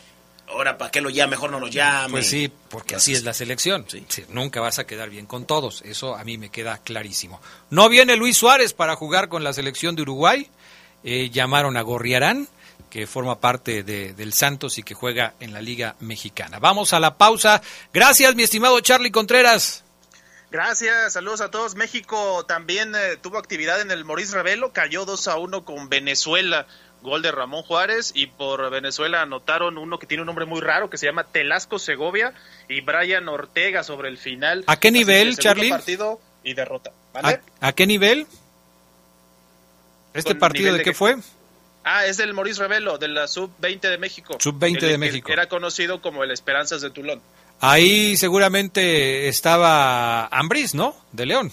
Ahora, 0.49 0.77
¿para 0.79 0.91
qué 0.91 1.01
lo 1.01 1.11
llame? 1.11 1.31
Mejor 1.33 1.51
no 1.53 1.61
lo 1.61 1.69
llame. 1.69 2.11
Pues 2.11 2.29
sí, 2.29 2.51
porque 2.69 2.97
así 2.97 3.13
es 3.13 3.23
la 3.23 3.33
selección. 3.33 3.85
Sí. 3.89 4.05
Sí, 4.09 4.25
nunca 4.31 4.61
vas 4.61 4.81
a 4.81 4.85
quedar 4.87 5.09
bien 5.09 5.27
con 5.27 5.47
todos. 5.47 5.83
Eso 5.83 6.17
a 6.17 6.25
mí 6.25 6.39
me 6.39 6.49
queda 6.51 6.79
clarísimo. 6.79 7.41
No 7.71 7.89
viene 7.89 8.17
Luis 8.17 8.37
Suárez 8.37 8.73
para 8.73 8.97
jugar 8.97 9.29
con 9.29 9.45
la 9.45 9.53
selección 9.53 9.95
de 9.95 10.03
Uruguay. 10.03 10.49
Eh, 11.05 11.31
llamaron 11.31 11.77
a 11.77 11.83
Gorriarán, 11.83 12.49
que 12.89 13.07
forma 13.07 13.41
parte 13.41 13.83
de- 13.83 14.13
del 14.15 14.33
Santos 14.33 14.79
y 14.79 14.83
que 14.83 14.95
juega 14.95 15.35
en 15.41 15.53
la 15.53 15.61
Liga 15.61 15.97
Mexicana. 16.01 16.59
Vamos 16.59 16.93
a 16.93 17.01
la 17.01 17.17
pausa. 17.17 17.61
Gracias, 17.93 18.35
mi 18.35 18.43
estimado 18.45 18.81
Charlie 18.81 19.11
Contreras. 19.11 19.85
Gracias, 20.51 21.13
saludos 21.13 21.41
a 21.41 21.51
todos. 21.51 21.75
México 21.77 22.45
también 22.47 22.93
eh, 22.97 23.17
tuvo 23.21 23.39
actividad 23.39 23.81
en 23.81 23.91
el 23.93 24.05
Maurice 24.05 24.35
Revelo, 24.35 24.73
cayó 24.73 25.05
2 25.05 25.29
a 25.29 25.37
1 25.37 25.65
con 25.65 25.89
Venezuela, 25.89 26.67
gol 27.03 27.23
de 27.23 27.31
Ramón 27.31 27.63
Juárez, 27.63 28.11
y 28.15 28.27
por 28.27 28.69
Venezuela 28.69 29.23
anotaron 29.23 29.79
uno 29.79 29.99
que 30.01 30.07
tiene 30.09 30.23
un 30.23 30.27
nombre 30.27 30.47
muy 30.47 30.61
raro 30.61 30.91
que 30.91 30.99
se 30.99 31.07
llama 31.07 31.25
Telasco 31.25 31.79
Segovia 31.79 32.35
y 32.69 32.81
Brian 32.81 33.29
Ortega 33.29 33.85
sobre 33.85 34.09
el 34.09 34.19
final. 34.19 34.65
¿A 34.67 34.77
qué 34.81 34.91
nivel, 34.91 35.37
Charlie? 35.39 35.71
partido 35.71 36.21
y 36.43 36.55
derrota. 36.55 36.91
¿vale? 37.13 37.41
¿A, 37.61 37.69
a 37.69 37.73
qué 37.73 37.87
nivel? 37.87 38.27
¿Este 40.15 40.35
partido 40.35 40.63
nivel 40.65 40.73
de 40.75 40.79
de 40.79 40.85
qué 40.85 40.91
que- 40.91 40.97
fue? 40.97 41.17
Ah, 41.85 42.05
es 42.07 42.17
del 42.19 42.35
Maurice 42.35 42.61
Revelo, 42.61 42.99
de 42.99 43.09
la 43.09 43.27
Sub-20 43.27 43.81
de 43.89 43.99
México. 43.99 44.37
Sub-20 44.39 44.83
El- 44.83 44.89
de 44.91 44.99
México. 44.99 45.33
Era 45.33 45.49
conocido 45.49 46.03
como 46.03 46.23
el 46.25 46.31
Esperanzas 46.31 46.83
de 46.83 46.91
Tulón. 46.91 47.23
Ahí 47.61 48.17
seguramente 48.17 49.29
estaba 49.29 50.27
Ambris, 50.27 50.75
¿no? 50.75 50.95
De 51.13 51.27
León. 51.27 51.51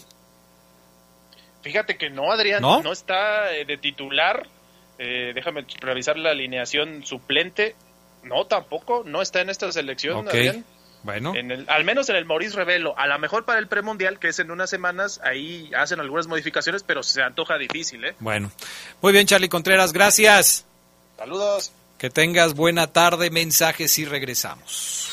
Fíjate 1.62 1.98
que 1.98 2.10
no, 2.10 2.32
Adrián, 2.32 2.62
¿No? 2.62 2.82
no, 2.82 2.92
está 2.94 3.54
eh, 3.56 3.66
de 3.66 3.78
titular. 3.78 4.48
Eh, 5.00 5.32
déjame 5.36 5.66
revisar 5.80 6.18
la 6.18 6.32
alineación 6.32 7.06
suplente. 7.06 7.76
No, 8.24 8.46
tampoco, 8.46 9.04
no 9.06 9.22
está 9.22 9.42
en 9.42 9.50
esta 9.50 9.72
selección, 9.72 10.18
Ok. 10.20 10.30
Adrián. 10.30 10.66
Bueno. 11.04 11.34
En 11.36 11.52
el, 11.52 11.70
al 11.70 11.84
menos 11.84 12.10
en 12.10 12.16
el 12.16 12.26
Maurice 12.26 12.56
Revelo. 12.56 12.98
A 12.98 13.08
lo 13.08 13.18
mejor 13.20 13.46
para 13.46 13.60
el 13.60 13.68
premundial, 13.68 14.20
que 14.20 14.30
es 14.30 14.40
en 14.40 14.52
unas 14.52 14.70
semanas, 14.70 15.20
ahí 15.24 15.72
hacen 15.76 16.00
algunas 16.00 16.28
modificaciones, 16.28 16.84
pero 16.84 17.04
se 17.04 17.22
antoja 17.22 17.58
difícil, 17.58 18.04
¿eh? 18.06 18.16
Bueno. 18.20 18.52
Muy 19.02 19.14
bien, 19.14 19.26
Charlie 19.28 19.50
Contreras, 19.50 19.94
gracias. 19.94 20.66
Saludos. 21.18 21.72
Que 21.98 22.10
tengas 22.10 22.54
buena 22.54 22.88
tarde, 22.88 23.30
mensajes 23.30 23.98
y 23.98 24.06
regresamos. 24.06 25.12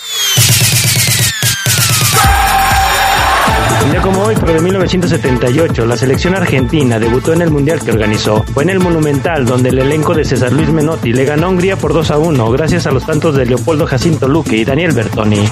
Un 3.85 3.90
día 3.90 4.00
como 4.00 4.22
hoy, 4.22 4.35
pero 4.38 4.53
de 4.55 4.61
1978, 4.61 5.87
la 5.87 5.96
selección 5.96 6.35
argentina 6.35 6.98
debutó 6.98 7.33
en 7.33 7.42
el 7.42 7.50
mundial 7.50 7.81
que 7.81 7.90
organizó. 7.92 8.44
Fue 8.55 8.62
en 8.62 8.70
el 8.70 8.81
Monumental, 8.81 9.44
donde 9.44 9.68
el 9.70 9.79
elenco 9.79 10.14
de 10.14 10.24
César 10.24 10.53
Luis 10.53 10.68
Menotti 10.68 11.12
le 11.12 11.24
ganó 11.24 11.46
a 11.46 11.50
Hungría 11.50 11.77
por 11.77 11.92
2 11.92 12.11
a 12.11 12.18
1, 12.18 12.50
gracias 12.50 12.87
a 12.87 12.90
los 12.90 13.05
tantos 13.05 13.35
de 13.35 13.46
Leopoldo 13.46 13.87
Jacinto 13.87 14.29
Luque 14.29 14.57
y 14.57 14.64
Daniel 14.64 14.92
Bertoni. 14.92 15.48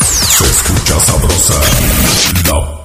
Se 0.00 0.44
escucha 0.44 1.00
sabrosa, 1.00 1.54
la 2.46 2.84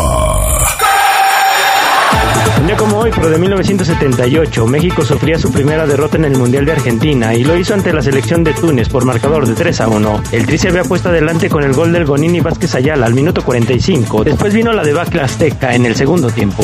Un 2.60 2.68
día 2.68 2.76
como 2.78 3.00
hoy, 3.00 3.12
pero 3.14 3.30
de 3.30 3.38
1978, 3.38 4.68
México 4.68 5.04
sufría 5.04 5.38
su 5.38 5.52
primera 5.52 5.86
derrota 5.86 6.16
en 6.18 6.26
el 6.26 6.38
Mundial 6.38 6.66
de 6.66 6.72
Argentina 6.72 7.34
y 7.34 7.44
lo 7.44 7.58
hizo 7.58 7.74
ante 7.74 7.92
la 7.92 8.02
selección 8.02 8.42
de 8.44 8.54
Túnez 8.54 8.88
por 8.90 9.04
marcador 9.06 9.46
de 9.48 9.54
3 9.54 9.82
a 9.82 9.88
1. 9.90 10.24
El 10.32 10.46
Tri 10.46 10.58
se 10.58 10.70
había 10.70 10.84
puesto 10.84 11.10
adelante 11.10 11.50
con 11.50 11.64
el 11.64 11.74
gol 11.74 11.92
del 11.92 12.06
Gonini 12.06 12.40
Vázquez 12.40 12.74
Ayala 12.76 13.08
al 13.08 13.14
minuto 13.14 13.44
45. 13.44 14.24
Después 14.24 14.54
vino 14.54 14.72
la 14.72 14.84
debacle 14.84 15.22
azteca 15.22 15.76
en 15.76 15.86
el 15.86 15.96
segundo 15.96 16.30
tiempo. 16.30 16.64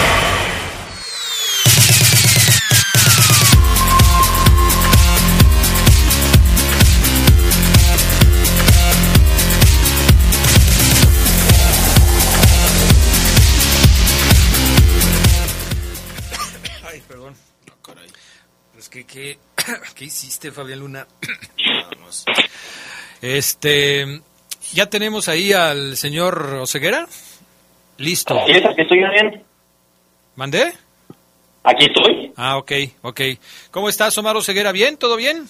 ¿Qué, 19.11 20.05
hiciste, 20.05 20.51
Fabián 20.51 20.79
Luna? 20.79 21.05
este, 23.21 24.21
¿ya 24.71 24.89
tenemos 24.89 25.27
ahí 25.27 25.51
al 25.51 25.97
señor 25.97 26.59
Oseguera? 26.61 27.07
Listo. 27.97 28.39
Aquí 28.39 28.81
estoy 28.81 28.99
bien. 28.99 29.43
¿Mandé? 30.35 30.73
Aquí 31.63 31.85
estoy. 31.85 32.31
Ah, 32.37 32.57
ok, 32.57 32.71
ok. 33.01 33.21
¿Cómo 33.69 33.89
estás, 33.89 34.17
Omar 34.17 34.37
Oseguera? 34.37 34.71
¿Bien? 34.71 34.97
¿Todo 34.97 35.17
bien? 35.17 35.45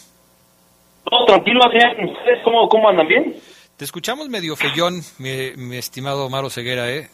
Todo 1.04 1.26
tranquilo, 1.26 1.64
Adrián. 1.64 2.10
¿Ustedes 2.10 2.40
cómo, 2.44 2.68
cómo 2.68 2.90
andan 2.90 3.08
bien? 3.08 3.36
Te 3.78 3.86
escuchamos 3.86 4.28
medio 4.28 4.56
feyón, 4.56 5.02
mi, 5.20 5.78
estimado 5.78 6.26
Omar 6.26 6.44
Oseguera, 6.44 6.92
¿eh? 6.92 7.10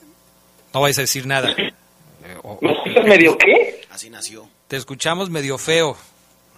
No 0.74 0.82
vais 0.82 0.98
a 0.98 1.02
decir 1.02 1.28
nada. 1.28 1.54
¿Me 2.62 2.72
escuchas 2.72 3.06
medio 3.06 3.38
qué? 3.38 3.82
Así 3.92 4.10
nació. 4.10 4.50
Te 4.68 4.78
escuchamos 4.78 5.30
medio 5.30 5.58
feo 5.58 5.98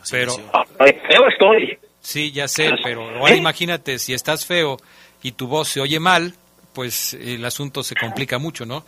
pero 0.09 0.33
feo 0.33 1.27
estoy. 1.27 1.77
Sí, 2.01 2.31
ya 2.31 2.47
sé, 2.47 2.71
pero 2.83 3.09
ahora 3.19 3.35
imagínate 3.35 3.99
si 3.99 4.13
estás 4.13 4.45
feo 4.45 4.77
y 5.21 5.33
tu 5.33 5.47
voz 5.47 5.67
se 5.67 5.81
oye 5.81 5.99
mal, 5.99 6.33
pues 6.73 7.13
el 7.13 7.43
asunto 7.43 7.83
se 7.83 7.95
complica 7.95 8.37
mucho, 8.39 8.65
¿no? 8.65 8.85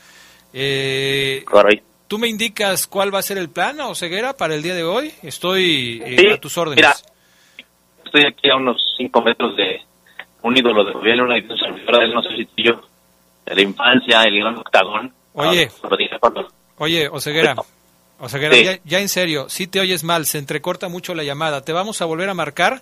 Eh, 0.54 1.44
¿Tú 2.08 2.18
me 2.18 2.28
indicas 2.28 2.88
cuál 2.88 3.14
va 3.14 3.20
a 3.20 3.24
ser 3.24 3.38
el 3.38 3.50
plan 3.50 3.80
o 3.82 3.96
ceguera 3.96 4.34
para 4.34 4.56
el 4.56 4.62
día 4.62 4.76
de 4.76 4.84
hoy? 4.84 5.14
Estoy 5.24 6.02
eh, 6.06 6.34
a 6.34 6.38
tus 6.38 6.58
órdenes. 6.58 6.78
Mira, 6.78 6.94
estoy 8.06 8.26
aquí 8.26 8.50
a 8.50 8.56
unos 8.58 8.82
5 8.98 9.22
metros 9.22 9.56
de 9.56 9.82
un 10.42 10.58
ídolo 10.58 10.84
de 10.84 10.92
gobierno, 10.92 11.24
una 11.24 11.36
servidora 11.36 12.00
de 12.00 12.14
no 12.14 12.22
sé 12.22 12.30
si 12.36 12.64
yo, 12.64 12.82
de 13.46 13.56
la 13.56 13.62
infancia, 13.62 14.24
el 14.24 14.40
gran 14.40 14.58
octagón. 14.58 15.14
Oye, 15.34 15.70
ah, 15.84 16.28
oye, 16.78 17.08
Oseguera, 17.08 17.56
o 18.22 18.30
sea, 18.30 18.40
que 18.40 18.82
ya, 18.86 19.00
en 19.00 19.10
serio, 19.10 19.50
si 19.50 19.66
te 19.68 19.80
oyes 19.80 20.04
mal, 20.04 20.26
se 20.26 20.38
entrecorta 20.38 20.88
mucho 20.90 21.16
la 21.16 21.24
llamada. 21.24 21.62
Te 21.62 21.74
vamos 21.74 22.02
a 22.02 22.06
volver 22.06 22.30
a 22.30 22.36
marcar 22.36 22.82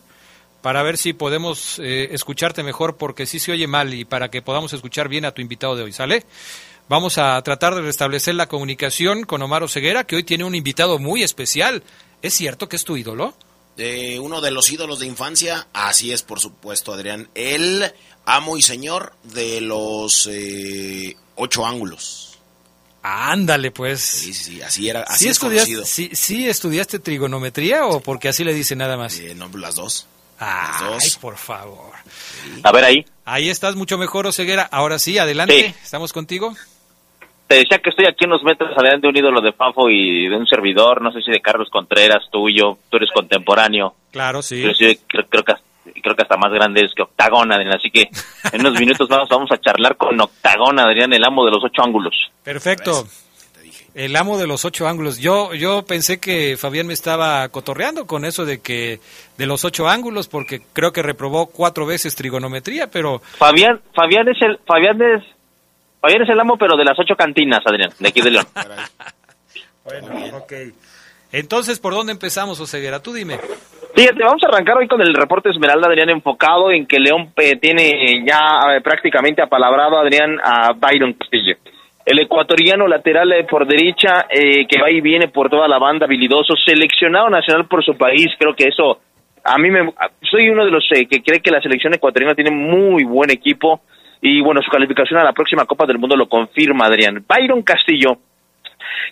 para 0.61 0.83
ver 0.83 0.97
si 0.97 1.13
podemos 1.13 1.79
eh, 1.79 2.09
escucharte 2.11 2.61
mejor, 2.61 2.97
porque 2.97 3.25
sí 3.25 3.39
se 3.39 3.53
oye 3.53 3.65
mal 3.65 3.93
y 3.93 4.03
para 4.03 4.29
que 4.29 4.41
podamos 4.41 4.73
escuchar 4.73 5.07
bien 5.07 5.23
a 5.23 5.31
tu 5.31 5.41
invitado 5.41 5.77
de 5.77 5.83
hoy, 5.83 5.93
¿sale? 5.93 6.25
Vamos 6.89 7.17
a 7.17 7.41
tratar 7.41 7.73
de 7.75 7.81
restablecer 7.81 8.35
la 8.35 8.47
comunicación 8.47 9.23
con 9.23 9.41
Omar 9.41 9.67
Ceguera, 9.69 10.03
que 10.03 10.17
hoy 10.17 10.23
tiene 10.23 10.43
un 10.43 10.55
invitado 10.55 10.99
muy 10.99 11.23
especial. 11.23 11.83
¿Es 12.21 12.33
cierto 12.33 12.67
que 12.67 12.75
es 12.75 12.83
tu 12.83 12.97
ídolo? 12.97 13.33
Eh, 13.77 14.19
uno 14.19 14.41
de 14.41 14.51
los 14.51 14.69
ídolos 14.69 14.99
de 14.99 15.05
infancia, 15.05 15.67
así 15.71 16.11
es, 16.11 16.21
por 16.21 16.41
supuesto, 16.41 16.91
Adrián. 16.91 17.29
El 17.33 17.93
amo 18.25 18.57
y 18.57 18.61
señor 18.61 19.13
de 19.23 19.61
los 19.61 20.27
eh, 20.29 21.15
ocho 21.35 21.65
ángulos. 21.65 22.28
Ándale, 23.02 23.72
pues. 23.72 24.02
Sí, 24.02 24.34
sí, 24.34 24.62
así 24.62 24.89
era, 24.89 25.02
así 25.04 25.28
es 25.28 25.39
conocido. 25.39 25.86
Sí, 25.86 26.10
¿Sí 26.14 26.47
estudiaste 26.47 27.00
trigonometría 27.00 27.86
o 27.86 28.02
porque 28.02 28.28
así 28.28 28.43
le 28.43 28.54
dice 28.54 28.76
nada 28.76 28.97
más? 28.97 29.20
Eh, 29.20 29.36
no, 29.36 29.50
las 29.58 29.76
dos. 29.76 30.08
Ay, 30.39 31.10
por 31.20 31.38
favor. 31.38 31.91
A 32.64 32.72
ver 32.72 32.84
ahí. 32.86 33.06
Ahí 33.26 33.50
estás 33.50 33.76
mucho 33.76 33.97
mejor, 33.97 34.26
Oseguera. 34.28 34.64
Ahora 34.72 34.97
sí, 35.00 35.18
adelante, 35.18 35.74
estamos 35.84 36.14
contigo. 36.14 36.54
Te 37.47 37.56
decía 37.56 37.80
que 37.80 37.89
estoy 37.89 38.06
aquí 38.06 38.26
unos 38.26 38.43
metros 38.43 38.72
adelante 38.78 39.08
de 39.08 39.10
un 39.10 39.18
ídolo 39.18 39.41
de 39.41 39.54
Fafo 39.54 39.89
y 39.89 40.30
de 40.30 40.36
un 40.36 40.45
servidor, 40.45 41.02
no 41.02 41.12
sé 41.12 41.22
si 41.22 41.32
de 41.32 41.41
Carlos 41.41 41.68
Contreras, 41.72 42.24
tuyo, 42.32 42.78
tú 42.89 42.97
eres 42.97 43.10
contemporáneo. 43.12 43.95
Claro, 44.12 44.41
sí. 44.41 44.62
creo, 44.62 45.26
creo 45.28 45.43
que 45.43 45.54
creo 46.01 46.15
que 46.15 46.23
hasta 46.23 46.37
más 46.37 46.51
grande 46.51 46.81
es 46.81 46.93
que 46.93 47.03
Octagón, 47.03 47.51
Adrián. 47.51 47.73
Así 47.73 47.89
que 47.91 48.09
en 48.51 48.61
unos 48.61 48.79
minutos 48.79 49.07
vamos, 49.07 49.29
vamos 49.29 49.51
a 49.51 49.59
charlar 49.59 49.95
con 49.97 50.19
Octagón, 50.19 50.79
Adrián, 50.79 51.13
el 51.13 51.23
amo 51.23 51.45
de 51.45 51.51
los 51.51 51.63
ocho 51.63 51.83
ángulos. 51.83 52.13
Perfecto. 52.43 53.07
El 53.95 54.15
amo 54.15 54.37
de 54.37 54.47
los 54.47 54.65
ocho 54.65 54.87
ángulos. 54.87 55.17
Yo, 55.17 55.53
yo 55.53 55.83
pensé 55.85 56.19
que 56.19 56.57
Fabián 56.57 56.87
me 56.87 56.93
estaba 56.93 57.49
cotorreando 57.49 58.05
con 58.05 58.23
eso 58.23 58.45
de 58.45 58.61
que 58.61 58.99
de 59.37 59.45
los 59.45 59.65
ocho 59.65 59.89
ángulos, 59.89 60.27
porque 60.27 60.61
creo 60.73 60.93
que 60.93 61.01
reprobó 61.01 61.47
cuatro 61.47 61.85
veces 61.85 62.15
trigonometría, 62.15 62.87
pero 62.91 63.19
Fabián, 63.37 63.81
Fabián 63.93 64.27
es 64.29 64.41
el, 64.41 64.59
Fabián 64.65 65.01
es, 65.01 65.23
Fabián 65.99 66.21
es 66.21 66.29
el 66.29 66.39
amo, 66.39 66.55
pero 66.57 66.77
de 66.77 66.85
las 66.85 66.97
ocho 66.99 67.15
cantinas, 67.15 67.61
Adrián, 67.65 67.91
de 67.97 68.07
aquí 68.07 68.21
de 68.21 68.31
León. 68.31 68.47
bueno, 69.83 70.37
ok. 70.37 70.53
Entonces, 71.31 71.79
¿por 71.79 71.93
dónde 71.93 72.11
empezamos, 72.11 72.59
Oseguera? 72.59 73.01
Tú 73.01 73.13
dime. 73.13 73.39
Fíjate, 74.00 74.24
vamos 74.24 74.41
a 74.45 74.47
arrancar 74.47 74.78
hoy 74.78 74.88
con 74.88 75.02
el 75.02 75.14
reporte 75.14 75.50
Esmeralda, 75.50 75.89
Adrián, 75.89 76.10
enfocado 76.10 76.72
en 76.72 76.86
que 76.86 77.02
León 77.02 77.34
eh, 77.36 77.58
tiene 77.58 78.24
ya 78.26 78.78
eh, 78.78 78.82
prácticamente 78.82 79.41
apalabrado, 79.41 80.00
Adrián, 80.00 80.38
a 80.41 80.72
Byron 80.72 81.12
Castillo. 81.12 81.58
El 82.06 82.20
ecuatoriano 82.20 82.88
lateral 82.88 83.34
eh, 83.34 83.43
por 83.43 83.68
derecha, 83.68 84.26
que 84.30 84.82
va 84.82 84.89
y 84.89 85.02
viene 85.02 85.28
por 85.28 85.50
toda 85.50 85.68
la 85.68 85.80
banda, 85.80 86.06
habilidoso, 86.06 86.54
seleccionado 86.66 87.30
nacional 87.30 87.68
por 87.68 87.84
su 87.84 87.97
país, 87.97 88.28
creo 88.39 88.56
que 88.56 88.70
eso, 88.70 89.02
a 89.43 89.58
mí 89.58 89.70
me, 89.70 89.91
soy 90.32 90.47
uno 90.47 90.64
de 90.64 90.72
los 90.72 90.88
que 90.89 91.22
cree 91.22 91.41
que 91.41 91.52
la 91.52 91.60
selección 91.60 91.93
ecuatoriana 91.93 92.36
tiene 92.36 92.52
muy 92.52 93.04
buen 93.04 93.30
equipo, 93.32 93.82
y 94.22 94.39
bueno, 94.39 94.62
su 94.62 94.72
calificación 94.72 95.20
a 95.20 95.26
la 95.26 95.34
próxima 95.34 95.66
Copa 95.66 95.86
del 95.86 96.00
Mundo 96.00 96.16
lo 96.16 96.30
confirma, 96.30 96.86
Adrián. 96.86 97.26
Byron 97.28 97.64
Castillo, 97.64 98.18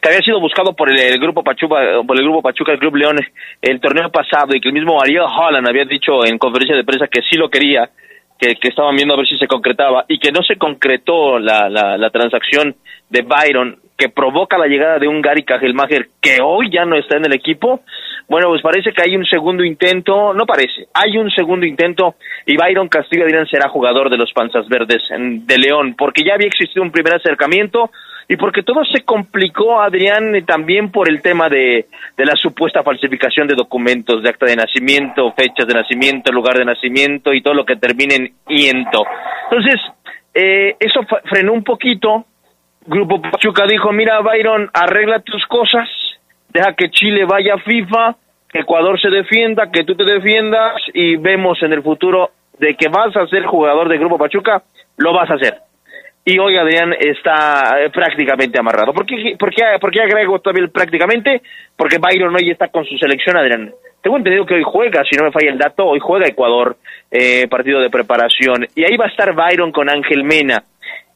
que 0.01 0.09
había 0.09 0.21
sido 0.21 0.39
buscado 0.39 0.75
por 0.75 0.89
el, 0.91 1.19
grupo 1.19 1.43
Pachuca, 1.43 1.77
por 2.05 2.17
el 2.17 2.23
grupo 2.23 2.41
Pachuca, 2.41 2.71
el 2.71 2.79
Club 2.79 2.95
León, 2.95 3.17
el 3.61 3.79
torneo 3.79 4.09
pasado 4.11 4.55
y 4.55 4.61
que 4.61 4.69
el 4.69 4.73
mismo 4.73 5.01
Ariel 5.01 5.23
Holland 5.23 5.67
había 5.67 5.85
dicho 5.85 6.25
en 6.25 6.37
conferencia 6.37 6.75
de 6.75 6.83
prensa 6.83 7.07
que 7.07 7.21
sí 7.29 7.37
lo 7.37 7.49
quería, 7.49 7.89
que, 8.39 8.55
que 8.55 8.67
estaban 8.69 8.95
viendo 8.95 9.13
a 9.13 9.17
ver 9.17 9.27
si 9.27 9.37
se 9.37 9.47
concretaba 9.47 10.05
y 10.07 10.19
que 10.19 10.31
no 10.31 10.41
se 10.43 10.57
concretó 10.57 11.39
la, 11.39 11.69
la, 11.69 11.97
la 11.97 12.09
transacción 12.09 12.75
de 13.09 13.21
Byron 13.21 13.79
que 13.97 14.09
provoca 14.09 14.57
la 14.57 14.67
llegada 14.67 14.99
de 14.99 15.07
un 15.07 15.21
Gary 15.21 15.43
Cajelmacher 15.43 16.09
que 16.21 16.37
hoy 16.43 16.69
ya 16.71 16.85
no 16.85 16.95
está 16.95 17.17
en 17.17 17.25
el 17.25 17.33
equipo, 17.33 17.81
bueno, 18.27 18.49
pues 18.49 18.61
parece 18.61 18.91
que 18.91 19.01
hay 19.01 19.15
un 19.15 19.25
segundo 19.25 19.63
intento, 19.63 20.33
no 20.33 20.45
parece, 20.45 20.87
hay 20.93 21.17
un 21.17 21.29
segundo 21.31 21.65
intento 21.65 22.15
y 22.45 22.57
Byron 22.57 22.89
Castillo 22.89 23.25
dirán 23.25 23.47
será 23.47 23.69
jugador 23.69 24.09
de 24.09 24.17
los 24.17 24.31
Panzas 24.33 24.67
Verdes 24.67 25.03
de 25.09 25.57
León, 25.57 25.95
porque 25.97 26.23
ya 26.23 26.33
había 26.33 26.47
existido 26.47 26.83
un 26.83 26.91
primer 26.91 27.15
acercamiento, 27.15 27.89
y 28.29 28.35
porque 28.35 28.61
todo 28.61 28.83
se 28.83 29.03
complicó, 29.03 29.79
Adrián, 29.79 30.33
también 30.45 30.91
por 30.91 31.09
el 31.09 31.21
tema 31.21 31.47
de, 31.47 31.85
de 32.17 32.25
la 32.25 32.35
supuesta 32.35 32.83
falsificación 32.83 33.47
de 33.47 33.55
documentos, 33.55 34.21
de 34.21 34.29
acta 34.29 34.45
de 34.45 34.57
nacimiento, 34.57 35.31
fechas 35.31 35.65
de 35.65 35.73
nacimiento, 35.73 36.31
lugar 36.33 36.57
de 36.57 36.65
nacimiento 36.65 37.33
y 37.33 37.41
todo 37.41 37.53
lo 37.53 37.65
que 37.65 37.77
termine 37.77 38.15
en 38.15 38.33
iento. 38.49 39.05
Entonces, 39.49 39.79
eh, 40.33 40.75
eso 40.77 41.01
frenó 41.23 41.53
un 41.53 41.63
poquito. 41.63 42.25
Grupo 42.85 43.21
Pachuca 43.21 43.65
dijo, 43.65 43.93
mira, 43.93 44.19
Byron, 44.19 44.69
arregla 44.73 45.19
tus 45.19 45.45
cosas, 45.45 45.87
deja 46.49 46.73
que 46.73 46.89
Chile 46.89 47.25
vaya 47.25 47.55
a 47.55 47.59
FIFA, 47.59 48.15
que 48.49 48.59
Ecuador 48.59 48.99
se 48.99 49.09
defienda, 49.09 49.71
que 49.71 49.83
tú 49.83 49.95
te 49.95 50.03
defiendas 50.03 50.75
y 50.93 51.17
vemos 51.17 51.61
en 51.63 51.73
el 51.73 51.83
futuro 51.83 52.31
de 52.59 52.75
que 52.75 52.89
vas 52.89 53.15
a 53.15 53.27
ser 53.27 53.45
jugador 53.45 53.89
de 53.89 53.97
Grupo 53.97 54.17
Pachuca, 54.17 54.63
lo 54.97 55.13
vas 55.13 55.29
a 55.29 55.35
hacer 55.35 55.67
y 56.27 56.39
hoy 56.39 56.57
Adrián 56.57 56.93
está 56.99 57.79
eh, 57.79 57.89
prácticamente 57.89 58.59
amarrado. 58.59 58.93
¿Por 58.93 59.05
qué, 59.05 59.37
por, 59.39 59.49
qué, 59.49 59.63
por 59.79 59.91
qué 59.91 60.01
agrego 60.01 60.39
todavía 60.39 60.67
prácticamente? 60.67 61.41
Porque 61.73 61.99
Byron 61.99 62.35
hoy 62.35 62.51
está 62.51 62.67
con 62.67 62.83
su 62.83 62.97
selección, 62.97 63.37
Adrián. 63.37 63.71
Tengo 64.01 64.17
entendido 64.17 64.45
que 64.45 64.55
hoy 64.55 64.63
juega, 64.65 65.05
si 65.09 65.15
no 65.15 65.23
me 65.23 65.31
falla 65.31 65.51
el 65.51 65.57
dato, 65.57 65.85
hoy 65.85 65.99
juega 66.01 66.27
Ecuador, 66.27 66.75
eh, 67.09 67.47
partido 67.47 67.79
de 67.79 67.89
preparación. 67.89 68.67
Y 68.75 68.83
ahí 68.83 68.97
va 68.97 69.05
a 69.05 69.07
estar 69.07 69.33
Byron 69.33 69.71
con 69.71 69.89
Ángel 69.89 70.25
Mena. 70.25 70.63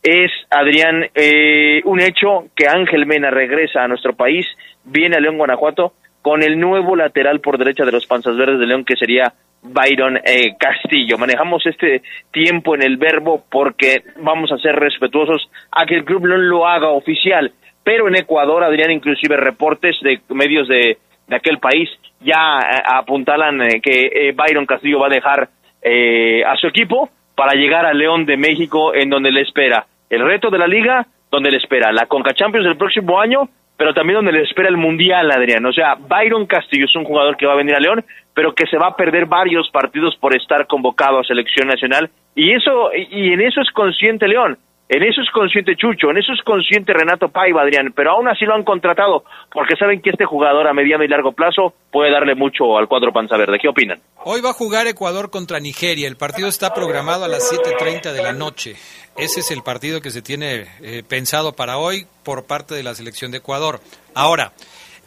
Es, 0.01 0.31
Adrián, 0.49 1.05
eh, 1.13 1.81
un 1.83 1.99
hecho 1.99 2.45
que 2.55 2.69
Ángel 2.69 3.05
Mena 3.05 3.31
regresa 3.31 3.83
a 3.83 3.89
nuestro 3.89 4.13
país, 4.13 4.47
viene 4.83 5.17
a 5.17 5.19
León, 5.19 5.37
Guanajuato, 5.37 5.93
con 6.21 6.43
el 6.43 6.59
nuevo 6.59 6.95
lateral 6.95 7.39
por 7.39 7.57
derecha 7.57 7.85
de 7.85 7.91
los 7.91 8.05
Panzas 8.05 8.37
Verdes 8.37 8.59
de 8.59 8.67
León, 8.67 8.85
que 8.85 8.95
sería 8.95 9.33
Byron 9.63 10.17
eh, 10.17 10.55
Castillo. 10.59 11.17
Manejamos 11.17 11.65
este 11.65 12.01
tiempo 12.31 12.75
en 12.75 12.83
el 12.83 12.97
verbo 12.97 13.43
porque 13.49 14.03
vamos 14.17 14.51
a 14.51 14.57
ser 14.57 14.75
respetuosos 14.75 15.49
a 15.71 15.85
que 15.85 15.95
el 15.95 16.05
club 16.05 16.27
no 16.27 16.37
lo 16.37 16.67
haga 16.67 16.89
oficial. 16.89 17.51
Pero 17.83 18.07
en 18.07 18.15
Ecuador, 18.15 18.63
Adrián, 18.63 18.91
inclusive 18.91 19.37
reportes 19.37 19.95
de 20.01 20.21
medios 20.29 20.67
de, 20.67 20.97
de 21.27 21.35
aquel 21.35 21.57
país 21.57 21.89
ya 22.23 22.59
eh, 22.59 22.81
apuntalan 22.85 23.61
eh, 23.61 23.81
que 23.81 24.05
eh, 24.05 24.33
Byron 24.33 24.65
Castillo 24.65 24.99
va 24.99 25.07
a 25.07 25.09
dejar 25.09 25.49
a 25.83 26.55
su 26.57 26.67
equipo 26.67 27.09
para 27.33 27.53
llegar 27.53 27.87
a 27.87 27.93
León 27.93 28.27
de 28.27 28.37
México 28.37 28.93
en 28.93 29.09
donde 29.09 29.31
le 29.31 29.41
espera 29.41 29.87
el 30.11 30.23
reto 30.23 30.51
de 30.51 30.59
la 30.59 30.67
liga, 30.67 31.07
donde 31.31 31.49
le 31.49 31.57
espera 31.57 31.91
la 31.91 32.05
Conca 32.05 32.35
Champions 32.35 32.67
el 32.67 32.77
próximo 32.77 33.19
año, 33.19 33.49
pero 33.81 33.95
también 33.95 34.17
donde 34.17 34.31
le 34.31 34.43
espera 34.43 34.69
el 34.69 34.77
Mundial, 34.77 35.31
Adrián. 35.31 35.65
O 35.65 35.73
sea, 35.73 35.95
Byron 35.95 36.45
Castillo 36.45 36.85
es 36.85 36.95
un 36.95 37.03
jugador 37.03 37.35
que 37.35 37.47
va 37.47 37.53
a 37.53 37.55
venir 37.55 37.73
a 37.73 37.79
León, 37.79 38.05
pero 38.31 38.53
que 38.53 38.67
se 38.67 38.77
va 38.77 38.89
a 38.89 38.95
perder 38.95 39.25
varios 39.25 39.71
partidos 39.71 40.15
por 40.17 40.35
estar 40.35 40.67
convocado 40.67 41.17
a 41.17 41.23
selección 41.23 41.67
nacional 41.67 42.11
y 42.35 42.51
eso 42.51 42.91
y 42.93 43.33
en 43.33 43.41
eso 43.41 43.59
es 43.59 43.71
consciente 43.71 44.27
León. 44.27 44.59
En 44.93 45.03
eso 45.03 45.21
es 45.21 45.29
consciente 45.31 45.77
Chucho, 45.77 46.09
en 46.11 46.17
eso 46.17 46.33
es 46.33 46.41
consciente 46.43 46.91
Renato 46.91 47.29
Paiva, 47.29 47.61
Adrián, 47.61 47.93
pero 47.95 48.11
aún 48.11 48.27
así 48.27 48.43
lo 48.43 48.55
han 48.55 48.65
contratado 48.65 49.23
porque 49.49 49.77
saben 49.77 50.01
que 50.01 50.09
este 50.09 50.25
jugador 50.25 50.67
a 50.67 50.73
mediano 50.73 51.05
y 51.05 51.07
largo 51.07 51.31
plazo 51.31 51.73
puede 51.89 52.11
darle 52.11 52.35
mucho 52.35 52.77
al 52.77 52.89
cuadro 52.89 53.13
panza 53.13 53.37
verde. 53.37 53.57
¿Qué 53.57 53.69
opinan? 53.69 54.01
Hoy 54.25 54.41
va 54.41 54.49
a 54.49 54.53
jugar 54.53 54.87
Ecuador 54.87 55.31
contra 55.31 55.61
Nigeria. 55.61 56.09
El 56.09 56.17
partido 56.17 56.49
está 56.49 56.73
programado 56.73 57.23
a 57.23 57.29
las 57.29 57.53
7.30 57.53 58.11
de 58.11 58.21
la 58.21 58.33
noche. 58.33 58.75
Ese 59.15 59.39
es 59.39 59.51
el 59.51 59.63
partido 59.63 60.01
que 60.01 60.11
se 60.11 60.21
tiene 60.21 60.65
eh, 60.81 61.03
pensado 61.07 61.53
para 61.53 61.77
hoy 61.77 62.05
por 62.25 62.45
parte 62.45 62.75
de 62.75 62.83
la 62.83 62.93
selección 62.93 63.31
de 63.31 63.37
Ecuador. 63.37 63.79
Ahora, 64.13 64.51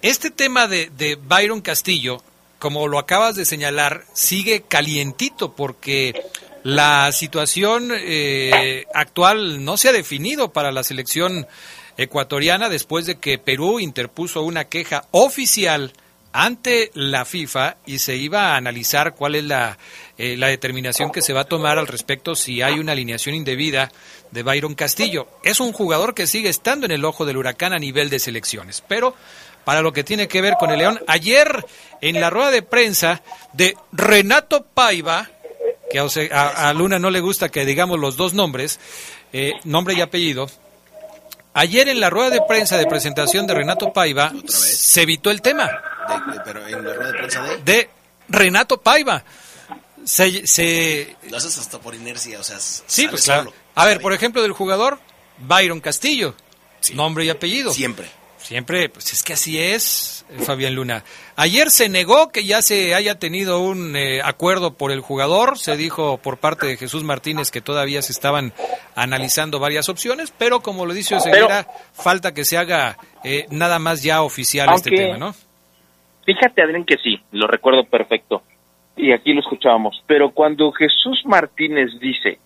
este 0.01 0.31
tema 0.31 0.67
de, 0.67 0.89
de 0.97 1.19
Byron 1.23 1.61
Castillo, 1.61 2.23
como 2.65 2.89
lo 2.89 2.99
acabas 2.99 3.37
de 3.37 3.45
señalar, 3.45 4.07
sigue 4.15 4.63
calientito 4.63 5.55
porque 5.55 6.19
la 6.63 7.13
situación 7.13 7.91
eh, 7.93 8.87
actual 8.95 9.63
no 9.67 9.77
se 9.77 9.91
ha 9.91 9.93
definido 9.93 10.51
para 10.51 10.73
la 10.73 10.83
selección 10.83 11.47
ecuatoriana 11.99 12.71
después 12.71 13.05
de 13.05 13.17
que 13.17 13.37
Perú 13.37 13.81
interpuso 13.81 14.41
una 14.41 14.65
queja 14.65 15.05
oficial 15.11 15.93
ante 16.33 16.91
la 16.95 17.27
FIFA 17.27 17.77
y 17.85 17.99
se 17.99 18.17
iba 18.17 18.53
a 18.53 18.57
analizar 18.57 19.15
cuál 19.15 19.35
es 19.35 19.45
la, 19.45 19.77
eh, 20.17 20.39
la 20.39 20.47
determinación 20.47 21.13
que 21.13 21.21
se 21.21 21.35
va 21.35 21.43
a 21.43 21.45
tomar 21.45 21.79
al 21.79 21.87
respecto 21.87 22.35
si 22.35 22.63
hay 22.63 22.79
una 22.79 22.93
alineación 22.93 23.35
indebida 23.35 23.93
de 24.31 24.43
Byron 24.43 24.75
Castillo. 24.75 25.29
Es 25.45 25.61
un 25.61 25.73
jugador 25.73 26.15
que 26.15 26.27
sigue 26.27 26.49
estando 26.49 26.87
en 26.87 26.93
el 26.93 27.05
ojo 27.05 27.27
del 27.27 27.37
huracán 27.37 27.75
a 27.75 27.79
nivel 27.79 28.09
de 28.09 28.19
selecciones, 28.19 28.83
pero 28.89 29.15
para 29.65 29.83
lo 29.83 29.93
que 29.93 30.05
tiene 30.05 30.29
que 30.29 30.41
ver 30.41 30.55
con 30.59 30.71
el 30.71 30.79
León, 30.79 31.01
ayer 31.07 31.65
en 32.01 32.21
la 32.21 32.31
rueda 32.31 32.51
de 32.51 32.63
prensa 32.63 33.23
de 33.53 33.77
Renato 33.93 34.65
Paiva, 34.65 35.31
que 35.91 35.99
a, 36.33 36.73
Luna 36.73 36.99
no 36.99 37.11
le 37.11 37.21
gusta 37.21 37.49
que 37.49 37.65
digamos 37.65 37.99
los 37.99 38.17
dos 38.17 38.35
nombres, 38.35 38.79
eh, 39.33 39.53
nombre 39.65 39.95
y 39.95 40.01
apellido. 40.01 40.51
Ayer 41.55 41.89
en 41.89 42.01
la 42.01 42.11
rueda 42.11 42.31
de 42.31 42.41
prensa 42.49 42.77
de 42.77 42.87
presentación 42.87 43.47
de 43.47 43.55
Renato 43.55 43.93
Paiva 43.93 44.33
se 44.49 45.03
evitó 45.03 45.31
el 45.31 45.41
tema. 45.41 45.67
De, 45.67 46.41
pero 46.45 46.67
en 46.67 46.85
la 46.85 46.95
rueda 46.95 47.13
de 47.13 47.19
prensa 47.19 47.43
de... 47.43 47.57
De 47.59 47.91
Renato 48.29 48.81
Paiva. 48.81 49.23
Se, 50.05 50.47
se... 50.47 51.17
Lo 51.31 51.37
haces 51.37 51.57
hasta 51.57 51.79
por 51.79 51.95
inercia, 51.95 52.41
o 52.41 52.43
sea, 52.43 52.59
sí, 52.59 53.07
pues 53.09 53.25
claro. 53.25 53.53
A 53.75 53.87
ver, 53.87 54.01
por 54.01 54.13
ejemplo, 54.13 54.43
del 54.43 54.53
jugador 54.53 54.99
Byron 55.39 55.81
Castillo, 55.81 56.35
nombre 56.93 57.25
y 57.25 57.31
apellido. 57.31 57.73
Siempre. 57.73 58.09
Siempre, 58.45 58.91
pues 58.91 59.11
es 59.15 59.23
que 59.23 59.33
así 59.33 59.59
es, 59.59 60.27
eh, 60.29 60.35
Fabián 60.41 60.75
Luna. 60.75 61.03
Ayer 61.35 61.71
se 61.71 61.89
negó 61.89 62.31
que 62.31 62.45
ya 62.45 62.61
se 62.61 62.95
haya 62.95 63.19
tenido 63.19 63.61
un 63.61 63.97
eh, 63.97 64.21
acuerdo 64.23 64.75
por 64.75 64.93
el 64.93 65.01
jugador, 65.01 65.57
se 65.57 65.79
dijo 65.79 66.19
por 66.19 66.37
parte 66.37 66.67
de 66.67 66.77
Jesús 66.77 67.05
Martínez 67.05 67.51
que 67.51 67.63
todavía 67.63 68.03
se 68.03 68.13
estaban 68.13 68.53
analizando 68.97 69.61
varias 69.61 69.89
opciones, 69.89 70.31
pero 70.37 70.61
como 70.61 70.85
lo 70.85 70.93
dice 70.93 71.15
Oseguera, 71.15 71.67
falta 71.95 72.35
que 72.35 72.45
se 72.45 72.59
haga 72.59 72.99
eh, 73.25 73.47
nada 73.51 73.79
más 73.79 74.03
ya 74.03 74.21
oficial 74.21 74.69
este 74.75 74.91
tema, 74.91 75.17
¿no? 75.17 75.35
Fíjate, 76.27 76.61
Adrián, 76.63 76.85
que 76.85 76.99
sí, 76.99 77.19
lo 77.33 77.47
recuerdo 77.47 77.85
perfecto, 77.85 78.43
y 78.95 79.13
aquí 79.13 79.33
lo 79.33 79.41
escuchábamos, 79.41 80.05
pero 80.07 80.33
cuando 80.33 80.71
Jesús 80.73 81.23
Martínez 81.25 81.99
dice, 81.99 82.39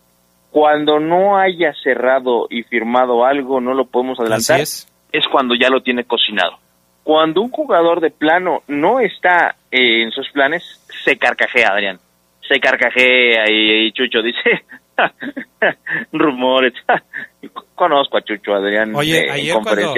cuando 0.53 1.01
no 1.01 1.39
haya 1.39 1.75
cerrado 1.83 2.47
y 2.49 2.63
firmado 2.63 3.25
algo, 3.25 3.61
no 3.61 3.75
lo 3.75 3.87
podemos 3.87 4.21
adelantar. 4.21 4.61
es 4.61 4.87
es 5.13 5.25
cuando 5.31 5.55
ya 5.55 5.69
lo 5.69 5.83
tiene 5.83 6.05
cocinado. 6.05 6.59
Cuando 7.03 7.41
un 7.41 7.51
jugador 7.51 8.01
de 8.01 8.11
plano 8.11 8.63
no 8.69 9.01
está 9.01 9.57
eh, 9.71 10.03
en 10.03 10.11
sus 10.11 10.29
planes, 10.31 10.63
se 11.05 11.17
carcajea, 11.17 11.69
Adrián. 11.73 11.99
Se 12.47 12.61
carcajea 12.61 13.45
y, 13.51 13.93
Chucho 13.93 14.21
dice, 14.23 14.65
rumores. 16.13 16.75
Conozco 17.75 18.19
a 18.19 18.23
Chucho, 18.23 18.55
Adrián. 18.55 18.95
Oye, 18.95 19.27
eh, 19.27 19.31
ayer, 19.31 19.57
cuando, 19.63 19.95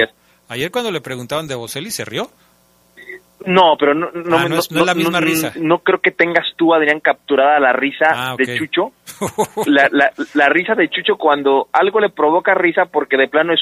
ayer 0.49 0.71
cuando 0.71 0.91
le 0.93 1.01
preguntaban 1.01 1.49
de 1.49 1.55
Boselli, 1.55 1.91
¿se 1.91 2.05
rió? 2.05 2.31
No, 3.47 3.77
pero 3.79 3.95
no, 3.95 4.11
no, 4.13 4.37
ah, 4.37 4.47
es, 4.59 4.71
la 4.71 4.95
misma 4.95 5.21
risa. 5.21 5.53
No, 5.57 5.79
creo 5.79 6.01
que 6.01 6.11
tengas 6.11 6.47
tú, 6.57 6.75
Adrián, 6.75 7.01
capturada 7.01 7.59
la 7.59 7.73
risa 7.73 8.07
ah, 8.13 8.35
de 8.37 8.59
Chucho. 8.59 8.93
la, 9.67 9.89
la, 9.91 10.13
la, 10.35 10.49
risa 10.51 10.75
de 10.75 10.89
Chucho 10.91 11.17
cuando 11.17 11.69
algo 11.73 12.01
le 12.01 12.11
provoca 12.11 12.55
risa 12.55 12.85
porque 12.85 13.17
de 13.17 13.29
plano 13.29 13.55
es 13.55 13.61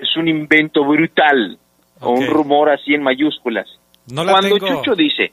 es 0.00 0.16
un 0.16 0.28
invento 0.28 0.84
brutal 0.84 1.58
o 2.00 2.10
un 2.10 2.26
rumor 2.26 2.70
así 2.70 2.94
en 2.94 3.02
mayúsculas. 3.02 3.68
Cuando 4.12 4.58
Chucho 4.58 4.94
dice, 4.94 5.32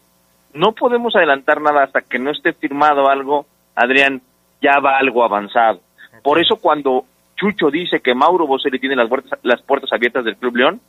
no 0.53 0.73
podemos 0.73 1.15
adelantar 1.15 1.61
nada 1.61 1.83
hasta 1.83 2.01
que 2.01 2.19
no 2.19 2.31
esté 2.31 2.53
firmado 2.53 3.09
algo, 3.09 3.45
Adrián, 3.75 4.21
ya 4.61 4.79
va 4.79 4.97
algo 4.97 5.23
avanzado. 5.23 5.79
Por 6.23 6.39
eso 6.39 6.57
cuando 6.57 7.05
Chucho 7.35 7.69
dice 7.69 7.99
que 8.01 8.13
Mauro 8.13 8.47
Boselli 8.47 8.79
tiene 8.79 8.95
las 8.95 9.07
puertas, 9.07 9.39
las 9.43 9.61
puertas 9.61 9.91
abiertas 9.93 10.25
del 10.25 10.37
Club 10.37 10.57
León, 10.57 10.81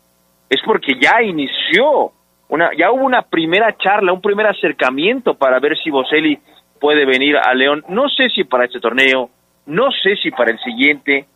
es 0.49 0.61
porque 0.65 0.99
ya 1.01 1.23
inició, 1.23 2.13
una, 2.49 2.71
ya 2.77 2.91
hubo 2.91 3.05
una 3.05 3.23
primera 3.23 3.77
charla, 3.77 4.13
un 4.13 4.23
primer 4.23 4.47
acercamiento 4.47 5.35
para 5.35 5.61
ver 5.61 5.77
si 5.79 5.91
Boselli 5.91 6.39
puede 6.81 7.05
venir 7.05 7.37
a 7.37 7.55
León. 7.55 7.85
No 7.89 8.09
sé 8.09 8.31
si 8.31 8.45
para 8.45 8.65
este 8.65 8.81
torneo, 8.81 9.31
no 9.67 9.91
sé 9.91 10.17
si 10.17 10.31
para 10.31 10.51
el 10.51 10.59
siguiente, 10.61 11.27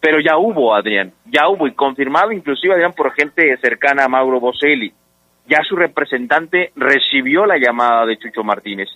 pero 0.00 0.20
ya 0.20 0.36
hubo, 0.36 0.74
Adrián, 0.74 1.12
ya 1.26 1.48
hubo, 1.48 1.66
y 1.66 1.72
confirmado 1.72 2.30
inclusive, 2.32 2.74
Adrián, 2.74 2.92
por 2.92 3.12
gente 3.12 3.56
cercana 3.58 4.04
a 4.04 4.08
Mauro 4.08 4.40
Boselli. 4.40 4.92
Ya 5.46 5.62
su 5.62 5.76
representante 5.76 6.72
recibió 6.76 7.46
la 7.46 7.58
llamada 7.58 8.06
de 8.06 8.18
Chucho 8.18 8.44
Martínez. 8.44 8.88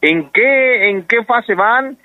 ¿En 0.00 0.30
qué, 0.30 0.90
en 0.90 1.06
qué 1.06 1.24
fase 1.24 1.54
van? 1.54 1.96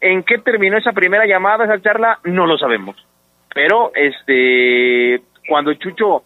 ¿En 0.00 0.22
qué 0.24 0.38
terminó 0.38 0.76
esa 0.76 0.92
primera 0.92 1.24
llamada, 1.24 1.64
esa 1.64 1.80
charla? 1.80 2.18
No 2.24 2.46
lo 2.46 2.58
sabemos. 2.58 2.96
Pero, 3.54 3.92
este, 3.94 5.22
cuando 5.48 5.72
Chucho 5.74 6.24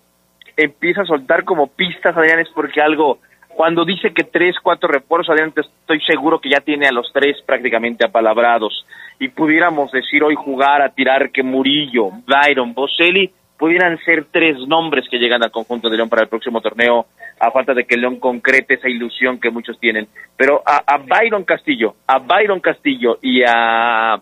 empieza 0.56 1.02
a 1.02 1.06
soltar 1.06 1.44
como 1.44 1.68
pistas, 1.68 2.16
Adrián, 2.16 2.40
es 2.40 2.48
porque 2.48 2.80
algo, 2.80 3.18
cuando 3.48 3.84
dice 3.84 4.12
que 4.12 4.24
tres, 4.24 4.56
cuatro 4.60 4.88
refuerzos, 4.88 5.30
Adrián, 5.30 5.52
estoy 5.54 6.00
seguro 6.00 6.40
que 6.40 6.50
ya 6.50 6.60
tiene 6.60 6.88
a 6.88 6.92
los 6.92 7.12
tres 7.12 7.36
prácticamente 7.46 8.06
apalabrados 8.06 8.84
y 9.18 9.28
pudiéramos 9.28 9.90
decir 9.90 10.22
hoy 10.22 10.34
jugar 10.34 10.82
a 10.82 10.90
tirar 10.90 11.30
que 11.30 11.42
Murillo, 11.42 12.10
Byron, 12.26 12.72
Boselli 12.74 13.32
pudieran 13.58 13.98
ser 14.04 14.26
tres 14.30 14.56
nombres 14.68 15.08
que 15.10 15.18
llegan 15.18 15.42
al 15.42 15.50
conjunto 15.50 15.90
de 15.90 15.96
León 15.96 16.08
para 16.08 16.22
el 16.22 16.28
próximo 16.28 16.60
torneo, 16.60 17.06
a 17.40 17.50
falta 17.50 17.74
de 17.74 17.84
que 17.84 17.96
León 17.96 18.20
concrete 18.20 18.74
esa 18.74 18.88
ilusión 18.88 19.40
que 19.40 19.50
muchos 19.50 19.78
tienen. 19.80 20.06
Pero 20.36 20.62
a, 20.64 20.98
Byron 20.98 21.44
Castillo, 21.44 21.96
a 22.06 22.18
Byron 22.18 22.60
Castillo 22.60 23.18
y 23.20 23.42
a, 23.42 24.20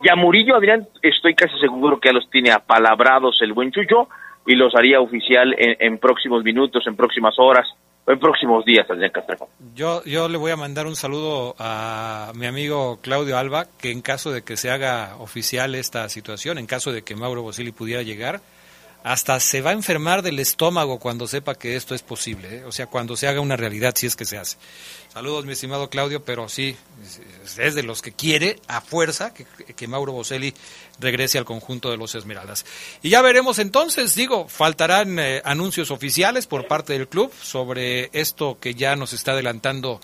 y 0.00 0.08
a 0.08 0.16
Murillo, 0.16 0.54
Adrián, 0.54 0.86
estoy 1.02 1.34
casi 1.34 1.58
seguro 1.58 1.98
que 1.98 2.10
ya 2.10 2.12
los 2.12 2.30
tiene 2.30 2.52
apalabrados 2.52 3.40
el 3.42 3.52
buen 3.52 3.72
Chucho 3.72 4.08
y 4.46 4.54
los 4.54 4.74
haría 4.76 5.00
oficial 5.00 5.54
en 5.58 5.98
próximos 5.98 6.44
minutos, 6.44 6.86
en 6.86 6.94
próximas 6.94 7.34
horas 7.38 7.66
en 8.06 8.18
próximos 8.18 8.64
días, 8.64 8.88
Adrián 8.90 9.10
Castrejo. 9.12 9.48
Yo, 9.74 10.02
yo 10.04 10.28
le 10.28 10.38
voy 10.38 10.50
a 10.50 10.56
mandar 10.56 10.86
un 10.86 10.96
saludo 10.96 11.54
a 11.58 12.32
mi 12.34 12.46
amigo 12.46 12.98
Claudio 13.02 13.38
Alba, 13.38 13.66
que 13.80 13.90
en 13.92 14.00
caso 14.00 14.32
de 14.32 14.42
que 14.42 14.56
se 14.56 14.70
haga 14.70 15.16
oficial 15.18 15.74
esta 15.74 16.08
situación, 16.08 16.58
en 16.58 16.66
caso 16.66 16.92
de 16.92 17.02
que 17.02 17.14
Mauro 17.14 17.42
Bosili 17.42 17.72
pudiera 17.72 18.02
llegar, 18.02 18.40
hasta 19.02 19.40
se 19.40 19.60
va 19.60 19.70
a 19.70 19.74
enfermar 19.74 20.22
del 20.22 20.38
estómago 20.38 20.98
cuando 20.98 21.26
sepa 21.26 21.54
que 21.54 21.76
esto 21.76 21.94
es 21.94 22.02
posible, 22.02 22.58
¿eh? 22.58 22.64
o 22.64 22.72
sea, 22.72 22.86
cuando 22.86 23.16
se 23.16 23.28
haga 23.28 23.40
una 23.40 23.56
realidad, 23.56 23.94
si 23.96 24.06
es 24.06 24.16
que 24.16 24.24
se 24.24 24.38
hace. 24.38 24.56
Saludos, 25.12 25.44
mi 25.44 25.52
estimado 25.52 25.90
Claudio, 25.90 26.24
pero 26.24 26.48
sí, 26.48 26.76
es 27.58 27.74
de 27.74 27.82
los 27.82 28.00
que 28.02 28.12
quiere 28.12 28.60
a 28.68 28.80
fuerza 28.80 29.34
que, 29.34 29.44
que 29.74 29.88
Mauro 29.88 30.12
Boselli 30.12 30.54
regrese 31.00 31.38
al 31.38 31.44
conjunto 31.44 31.90
de 31.90 31.96
los 31.96 32.14
Esmeraldas. 32.14 32.64
Y 33.02 33.10
ya 33.10 33.20
veremos 33.22 33.58
entonces, 33.58 34.14
digo, 34.14 34.48
faltarán 34.48 35.18
eh, 35.18 35.42
anuncios 35.44 35.90
oficiales 35.90 36.46
por 36.46 36.68
parte 36.68 36.92
del 36.92 37.08
club 37.08 37.32
sobre 37.42 38.10
esto 38.12 38.58
que 38.60 38.74
ya 38.74 38.94
nos 38.96 39.12
está 39.12 39.32
adelantando 39.32 40.00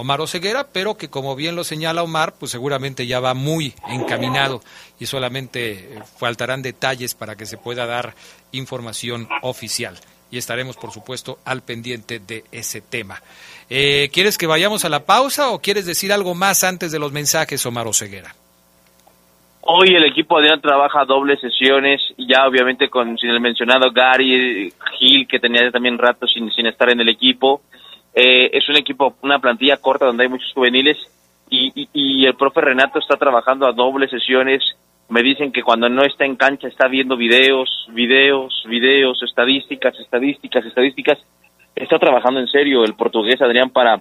Omar 0.00 0.20
Oseguera, 0.20 0.66
pero 0.72 0.96
que 0.96 1.08
como 1.08 1.36
bien 1.36 1.56
lo 1.56 1.64
señala 1.64 2.02
Omar, 2.02 2.34
pues 2.38 2.52
seguramente 2.52 3.06
ya 3.06 3.20
va 3.20 3.34
muy 3.34 3.74
encaminado 3.88 4.62
y 4.98 5.06
solamente 5.06 5.72
eh, 5.72 6.02
faltarán 6.18 6.62
detalles 6.62 7.14
para 7.14 7.36
que 7.36 7.46
se 7.46 7.58
pueda 7.58 7.86
dar 7.86 8.14
información 8.52 9.28
oficial. 9.42 9.98
Y 10.30 10.38
estaremos, 10.38 10.76
por 10.76 10.92
supuesto, 10.92 11.38
al 11.44 11.62
pendiente 11.62 12.20
de 12.20 12.44
ese 12.52 12.80
tema. 12.80 13.20
Eh, 13.68 14.10
¿Quieres 14.12 14.38
que 14.38 14.46
vayamos 14.46 14.84
a 14.84 14.88
la 14.88 15.04
pausa 15.04 15.50
o 15.50 15.60
quieres 15.60 15.86
decir 15.86 16.12
algo 16.12 16.34
más 16.34 16.64
antes 16.64 16.92
de 16.92 16.98
los 16.98 17.12
mensajes, 17.12 17.66
Omar 17.66 17.86
Oseguera? 17.86 18.34
Hoy 19.62 19.88
el 19.94 20.04
equipo 20.04 20.38
Adrián 20.38 20.60
trabaja 20.60 21.04
dobles 21.04 21.38
sesiones, 21.40 22.00
ya 22.16 22.46
obviamente 22.46 22.88
con 22.88 23.18
sin 23.18 23.30
el 23.30 23.40
mencionado 23.40 23.90
Gary 23.92 24.72
Gil, 24.98 25.28
que 25.28 25.38
tenía 25.38 25.70
también 25.70 25.98
rato 25.98 26.26
sin, 26.26 26.50
sin 26.52 26.66
estar 26.66 26.90
en 26.90 27.00
el 27.00 27.08
equipo. 27.08 27.60
Eh, 28.14 28.50
es 28.52 28.68
un 28.68 28.76
equipo, 28.76 29.14
una 29.22 29.38
plantilla 29.38 29.76
corta 29.76 30.06
donde 30.06 30.24
hay 30.24 30.28
muchos 30.28 30.52
juveniles 30.52 30.96
y, 31.48 31.88
y, 31.92 32.26
el 32.26 32.34
profe 32.34 32.60
Renato 32.60 32.98
está 32.98 33.16
trabajando 33.16 33.66
a 33.66 33.72
dobles 33.72 34.10
sesiones. 34.10 34.62
Me 35.08 35.22
dicen 35.22 35.50
que 35.50 35.62
cuando 35.62 35.88
no 35.88 36.02
está 36.04 36.24
en 36.24 36.36
cancha 36.36 36.68
está 36.68 36.86
viendo 36.86 37.16
videos, 37.16 37.86
videos, 37.90 38.62
videos, 38.68 39.20
estadísticas, 39.22 39.98
estadísticas, 39.98 40.64
estadísticas. 40.64 41.18
Está 41.74 41.98
trabajando 41.98 42.40
en 42.40 42.46
serio 42.46 42.84
el 42.84 42.94
portugués 42.94 43.40
Adrián 43.42 43.70
para, 43.70 44.00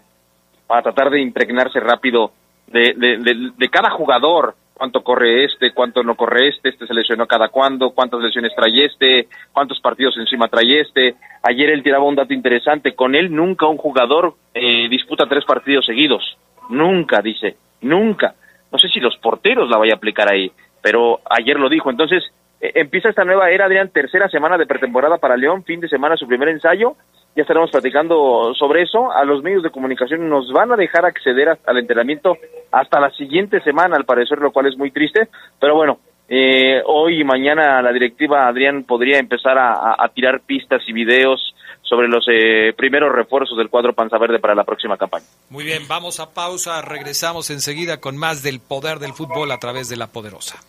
para 0.68 0.84
tratar 0.84 1.10
de 1.10 1.22
impregnarse 1.22 1.80
rápido 1.80 2.32
de, 2.68 2.94
de, 2.96 3.52
de 3.58 3.70
cada 3.70 3.90
jugador 3.90 4.56
cuánto 4.80 5.04
corre 5.04 5.44
este, 5.44 5.74
cuánto 5.74 6.02
no 6.04 6.16
corre 6.16 6.48
este, 6.48 6.70
este 6.70 6.88
se 6.88 6.94
lesionó 6.94 7.28
cada 7.28 7.50
cuándo, 7.50 7.92
cuántas 7.92 8.22
lesiones 8.22 8.56
trae 8.56 8.86
este, 8.86 9.28
cuántos 9.52 9.80
partidos 9.82 10.16
encima 10.18 10.48
trae 10.48 10.80
este. 10.80 11.16
Ayer 11.44 11.70
él 11.70 11.84
tiraba 11.84 12.06
un 12.06 12.16
dato 12.16 12.34
interesante, 12.34 12.96
con 12.96 13.14
él 13.14 13.30
nunca 13.36 13.68
un 13.68 13.78
jugador 13.78 14.36
eh, 14.54 14.88
disputa 14.90 15.28
tres 15.28 15.44
partidos 15.44 15.86
seguidos, 15.86 16.24
nunca, 16.70 17.22
dice, 17.22 17.58
nunca. 17.82 18.36
No 18.72 18.80
sé 18.80 18.88
si 18.88 19.02
los 19.02 19.18
porteros 19.18 19.70
la 19.70 19.78
vaya 19.78 19.96
a 19.96 19.98
aplicar 19.98 20.32
ahí, 20.32 20.50
pero 20.82 21.20
ayer 21.30 21.60
lo 21.60 21.68
dijo. 21.68 21.90
Entonces, 21.90 22.24
eh, 22.62 22.72
empieza 22.76 23.10
esta 23.10 23.26
nueva 23.26 23.50
era, 23.50 23.66
Adrián, 23.66 23.90
tercera 23.90 24.30
semana 24.30 24.58
de 24.58 24.66
pretemporada 24.66 25.18
para 25.18 25.36
León, 25.36 25.66
fin 25.66 25.82
de 25.82 25.90
semana 25.90 26.16
su 26.16 26.26
primer 26.26 26.48
ensayo, 26.48 26.96
ya 27.36 27.44
estaremos 27.44 27.72
platicando 27.72 28.54
sobre 28.56 28.84
eso. 28.84 29.12
A 29.12 29.24
los 29.24 29.42
medios 29.44 29.64
de 29.64 29.70
comunicación 29.70 30.28
nos 30.30 30.52
van 30.52 30.72
a 30.72 30.76
dejar 30.76 31.06
acceder 31.06 31.58
al 31.66 31.78
entrenamiento 31.78 32.38
hasta 32.72 33.00
la 33.00 33.12
siguiente 33.12 33.62
semana, 33.62 33.96
al 33.96 34.06
parecer, 34.06 34.40
lo 34.40 34.52
cual 34.52 34.68
es 34.68 34.78
muy 34.78 34.92
triste. 34.92 35.30
Pero 35.60 35.76
bueno, 35.76 36.00
eh, 36.28 36.82
hoy 36.86 37.22
y 37.22 37.24
mañana 37.24 37.82
la 37.82 37.92
directiva 37.92 38.48
Adrián 38.48 38.84
podría 38.84 39.18
empezar 39.18 39.58
a, 39.58 40.08
tirar 40.14 40.42
pistas 40.42 40.82
y 40.88 40.94
videos 40.94 41.56
sobre 41.82 42.08
los 42.08 42.26
eh, 42.32 42.74
primeros 42.78 43.12
refuerzos 43.12 43.58
del 43.58 43.70
cuadro 43.70 43.94
Panza 43.94 44.20
Verde 44.20 44.40
para 44.40 44.54
la 44.54 44.64
próxima 44.64 44.96
campaña. 44.96 45.26
Muy 45.50 45.64
bien, 45.64 45.88
vamos 45.88 46.20
a 46.20 46.32
pausa, 46.34 46.84
regresamos 46.84 47.50
enseguida 47.50 48.00
con 48.00 48.16
más 48.16 48.44
del 48.44 48.60
poder 48.60 49.00
del 49.00 49.14
fútbol 49.14 49.52
a 49.52 49.58
través 49.58 49.90
de 49.90 49.98
la 49.98 50.08
poderosa. 50.08 50.60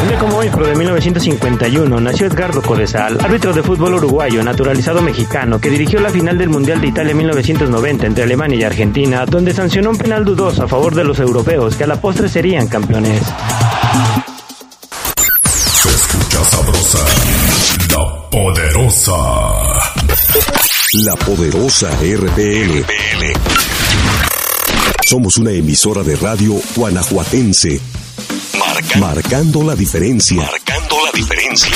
Un 0.00 0.08
día 0.08 0.18
como 0.18 0.36
hoy, 0.38 0.48
pero 0.52 0.66
de 0.66 0.74
1951, 0.76 2.00
nació 2.00 2.26
Edgardo 2.26 2.62
Codesal, 2.62 3.18
árbitro 3.20 3.52
de 3.52 3.62
fútbol 3.62 3.94
uruguayo, 3.94 4.42
naturalizado 4.42 5.02
mexicano, 5.02 5.60
que 5.60 5.70
dirigió 5.70 6.00
la 6.00 6.10
final 6.10 6.38
del 6.38 6.48
Mundial 6.48 6.80
de 6.80 6.88
Italia 6.88 7.14
1990 7.14 8.06
entre 8.06 8.24
Alemania 8.24 8.58
y 8.58 8.64
Argentina, 8.64 9.26
donde 9.26 9.52
sancionó 9.52 9.90
un 9.90 9.98
penal 9.98 10.24
dudoso 10.24 10.64
a 10.64 10.68
favor 10.68 10.94
de 10.94 11.04
los 11.04 11.18
europeos, 11.18 11.76
que 11.76 11.84
a 11.84 11.86
la 11.86 12.00
postre 12.00 12.28
serían 12.28 12.68
campeones. 12.68 13.22
Se 15.54 15.88
escucha 15.88 16.44
sabrosa, 16.44 16.98
la 17.90 18.30
poderosa. 18.30 19.16
La 21.04 21.16
poderosa 21.16 21.90
RPL. 22.00 22.84
Somos 25.04 25.36
una 25.36 25.50
emisora 25.50 26.02
de 26.02 26.16
radio 26.16 26.54
guanajuatense 26.76 27.80
Marcando 28.98 29.62
la 29.62 29.74
diferencia. 29.74 30.36
Marcando 30.36 30.96
la 31.04 31.10
diferencia. 31.12 31.70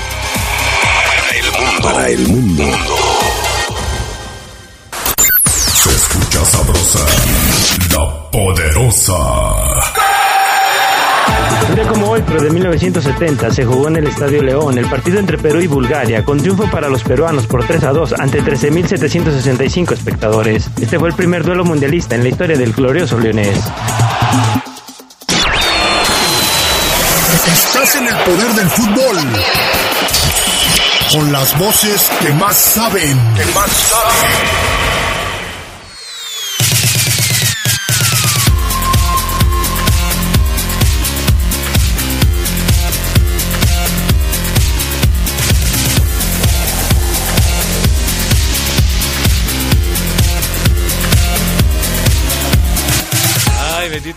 Para 1.12 1.30
el 1.38 1.52
mundo. 1.52 1.82
Para 1.82 2.08
el 2.08 2.28
mundo. 2.28 2.64
Se 5.72 5.90
escucha 5.90 6.44
sabrosa. 6.44 7.06
La 7.92 8.30
poderosa. 8.30 9.14
Un 11.68 11.74
día 11.74 11.86
como 11.88 12.10
hoy, 12.10 12.22
pero 12.26 12.42
de 12.42 12.50
1970, 12.50 13.50
se 13.50 13.64
jugó 13.64 13.88
en 13.88 13.96
el 13.96 14.06
Estadio 14.06 14.42
León 14.42 14.78
el 14.78 14.86
partido 14.86 15.18
entre 15.18 15.38
Perú 15.38 15.60
y 15.60 15.66
Bulgaria, 15.66 16.24
con 16.24 16.38
triunfo 16.38 16.70
para 16.70 16.88
los 16.88 17.02
peruanos 17.02 17.46
por 17.46 17.66
3 17.66 17.84
a 17.84 17.92
2 17.92 18.14
ante 18.18 18.42
13.765 18.42 19.92
espectadores. 19.92 20.68
Este 20.80 20.98
fue 20.98 21.08
el 21.08 21.14
primer 21.14 21.42
duelo 21.44 21.64
mundialista 21.64 22.14
en 22.14 22.22
la 22.22 22.28
historia 22.28 22.56
del 22.56 22.72
glorioso 22.72 23.18
leonés. 23.18 23.58
Estás 27.46 27.96
en 27.96 28.06
el 28.06 28.14
poder 28.14 28.52
del 28.54 28.70
fútbol. 28.70 29.16
Con 31.12 31.32
las 31.32 31.58
voces 31.58 32.10
que 32.20 32.32
más 32.34 32.56
saben. 32.56 33.34
Que 33.36 33.44
más 33.54 33.70
saben. 33.70 34.93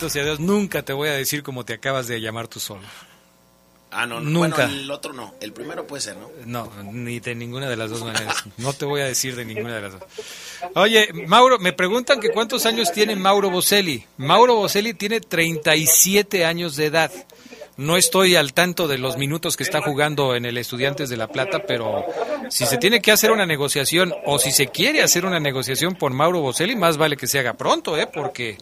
Bendito 0.08 0.10
sea 0.10 0.24
Dios, 0.24 0.40
nunca 0.40 0.84
te 0.84 0.94
voy 0.94 1.10
a 1.10 1.14
decir 1.14 1.44
como 1.44 1.66
te 1.66 1.74
acabas 1.74 2.08
de 2.08 2.20
llamar 2.22 2.48
tú 2.48 2.60
solo. 2.60 2.84
Ah, 3.90 4.06
no, 4.06 4.20
nunca. 4.20 4.66
el 4.66 4.92
otro 4.92 5.14
no, 5.14 5.34
el 5.40 5.54
primero 5.54 5.88
puede 5.88 6.02
ser, 6.02 6.18
¿no? 6.18 6.30
No, 6.46 6.70
ni 6.92 7.22
de 7.22 7.34
ninguna 7.36 7.70
de 7.70 7.78
las 7.78 7.90
dos 7.90 8.04
maneras. 8.04 8.44
No 8.58 8.74
te 8.74 8.86
voy 8.86 9.02
a 9.02 9.06
decir 9.06 9.36
de 9.36 9.46
ninguna 9.46 9.76
de 9.76 9.82
las 9.82 9.94
dos. 9.94 10.04
Oye, 10.76 11.10
Mauro, 11.26 11.58
me 11.58 11.72
preguntan 11.72 12.20
que 12.20 12.30
cuántos 12.30 12.66
años 12.66 12.92
tiene 12.92 13.16
Mauro 13.16 13.50
Boselli. 13.50 14.06
Mauro 14.18 14.56
Boselli 14.56 14.94
tiene 14.94 15.22
37 15.22 16.46
años 16.46 16.76
de 16.76 16.88
edad. 16.88 17.12
No 17.78 17.96
estoy 17.96 18.36
al 18.36 18.54
tanto 18.54 18.88
de 18.88 18.98
los 18.98 19.18
minutos 19.18 19.56
que 19.56 19.64
está 19.64 19.82
jugando 19.82 20.36
en 20.36 20.46
el 20.46 20.58
Estudiantes 20.58 21.10
de 21.10 21.18
La 21.18 21.28
Plata, 21.28 21.64
pero 21.66 22.06
si 22.50 22.66
se 22.66 22.78
tiene 22.78 23.02
que 23.02 23.12
hacer 23.12 23.32
una 23.32 23.46
negociación 23.46 24.14
o 24.26 24.40
si 24.40 24.52
se 24.52 24.68
quiere 24.68 25.04
hacer 25.04 25.26
una 25.26 25.40
negociación 25.40 25.96
por 25.96 26.12
Mauro 26.12 26.42
Boselli, 26.42 26.76
más 26.76 26.98
vale 26.98 27.16
que 27.16 27.28
se 27.28 27.38
haga 27.40 27.54
pronto, 27.54 27.96
¿eh? 27.96 28.10
Porque 28.12 28.58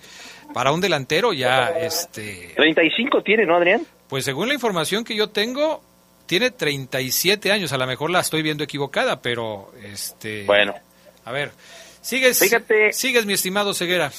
para 0.55 0.71
un 0.71 0.79
delantero 0.79 1.33
ya 1.33 1.67
este 1.67 2.53
35 2.55 3.21
tiene, 3.23 3.45
¿no, 3.45 3.57
Adrián? 3.57 3.81
Pues 4.07 4.23
según 4.23 4.47
la 4.47 4.53
información 4.53 5.03
que 5.03 5.13
yo 5.13 5.27
tengo 5.27 5.81
tiene 6.27 6.49
37 6.49 7.51
años, 7.51 7.73
a 7.73 7.77
lo 7.77 7.85
mejor 7.85 8.09
la 8.09 8.21
estoy 8.21 8.41
viendo 8.41 8.63
equivocada, 8.63 9.21
pero 9.21 9.73
este 9.83 10.45
Bueno. 10.45 10.73
A 11.25 11.33
ver, 11.33 11.49
sigues 11.99 12.39
Fíjate, 12.39 12.93
sigues 12.93 13.25
mi 13.25 13.33
estimado 13.33 13.73
Ceguera. 13.73 14.11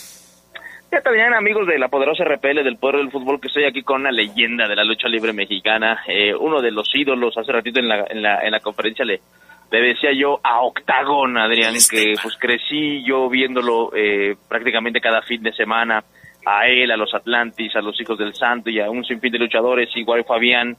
Ya 0.92 1.00
también 1.00 1.32
amigos 1.32 1.66
de 1.68 1.78
la 1.78 1.88
poderosa 1.88 2.24
RPL 2.24 2.62
del 2.62 2.76
Poder 2.76 2.96
del 2.96 3.10
Fútbol 3.10 3.40
que 3.40 3.48
estoy 3.48 3.64
aquí 3.64 3.82
con 3.82 4.02
una 4.02 4.12
leyenda 4.12 4.68
de 4.68 4.76
la 4.76 4.84
lucha 4.84 5.08
libre 5.08 5.32
mexicana, 5.32 6.02
eh, 6.06 6.34
uno 6.34 6.60
de 6.60 6.70
los 6.70 6.86
ídolos, 6.94 7.34
hace 7.38 7.50
ratito 7.50 7.80
en 7.80 7.88
la, 7.88 8.04
en 8.10 8.20
la, 8.20 8.40
en 8.40 8.50
la 8.50 8.60
conferencia 8.60 9.06
le, 9.06 9.22
le 9.70 9.80
decía 9.80 10.10
yo 10.12 10.38
a 10.42 10.60
Octagón, 10.60 11.38
Adrián, 11.38 11.74
que 11.90 12.12
pues 12.22 12.36
crecí 12.38 13.02
yo 13.04 13.30
viéndolo 13.30 13.90
eh, 13.96 14.36
prácticamente 14.48 15.00
cada 15.00 15.22
fin 15.22 15.42
de 15.42 15.54
semana, 15.54 16.04
a 16.46 16.68
él, 16.68 16.92
a 16.92 16.96
los 16.96 17.12
Atlantis, 17.12 17.74
a 17.74 17.82
los 17.82 18.00
Hijos 18.00 18.16
del 18.16 18.32
Santo 18.32 18.70
y 18.70 18.78
a 18.78 18.88
un 18.88 19.04
sinfín 19.04 19.32
de 19.32 19.38
luchadores, 19.38 19.90
igual 19.96 20.24
Fabián, 20.24 20.76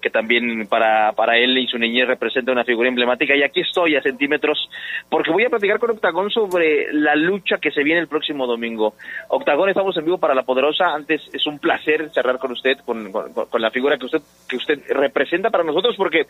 que 0.00 0.08
también 0.08 0.66
para, 0.66 1.12
para 1.12 1.36
él 1.36 1.58
y 1.58 1.66
su 1.66 1.76
niñez 1.76 2.08
representa 2.08 2.52
una 2.52 2.64
figura 2.64 2.88
emblemática. 2.88 3.36
Y 3.36 3.42
aquí 3.42 3.60
estoy 3.60 3.96
a 3.96 4.02
centímetros, 4.02 4.70
porque 5.10 5.30
voy 5.30 5.44
a 5.44 5.50
platicar 5.50 5.78
con 5.78 5.90
Octagón 5.90 6.30
sobre 6.30 6.90
la 6.94 7.14
lucha 7.14 7.58
que 7.58 7.70
se 7.70 7.82
viene 7.82 8.00
el 8.00 8.08
próximo 8.08 8.46
domingo. 8.46 8.94
Octagón, 9.28 9.68
estamos 9.68 9.94
en 9.98 10.06
vivo 10.06 10.16
para 10.16 10.34
La 10.34 10.42
Poderosa. 10.42 10.86
Antes 10.86 11.20
es 11.34 11.46
un 11.46 11.58
placer 11.58 12.08
cerrar 12.14 12.38
con 12.38 12.52
usted, 12.52 12.78
con, 12.78 13.12
con, 13.12 13.60
la 13.60 13.70
figura 13.70 13.98
que 13.98 14.06
usted, 14.06 14.22
que 14.48 14.56
usted 14.56 14.80
representa 14.88 15.50
para 15.50 15.64
nosotros, 15.64 15.96
porque 15.98 16.24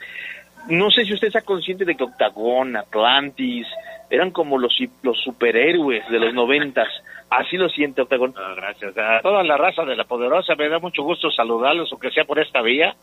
no 0.68 0.91
sé 0.91 1.05
si 1.05 1.14
usted 1.14 1.28
está 1.28 1.43
consciente 1.43 1.84
de 1.84 1.95
que 1.95 2.03
Octagón, 2.03 2.76
Atlantis, 2.76 3.68
eran 4.11 4.32
como 4.32 4.59
los, 4.59 4.76
los 5.05 5.16
superhéroes 5.22 6.09
de 6.11 6.18
los 6.18 6.34
noventas 6.34 6.88
Así 7.31 7.57
lo 7.57 7.68
siente 7.68 8.03
Octagon. 8.03 8.35
Ah, 8.37 8.55
gracias. 8.57 8.97
A 8.99 9.20
toda 9.22 9.45
la 9.45 9.57
raza 9.57 9.85
de 9.85 9.95
la 9.95 10.05
poderosa, 10.05 10.57
me 10.57 10.68
da 10.68 10.81
mucho 10.81 11.05
gusto 11.05 11.31
saludarlos, 11.31 11.91
aunque 11.93 12.11
sea 12.11 12.24
por 12.24 12.41
esta 12.41 12.61
vía. 12.61 12.97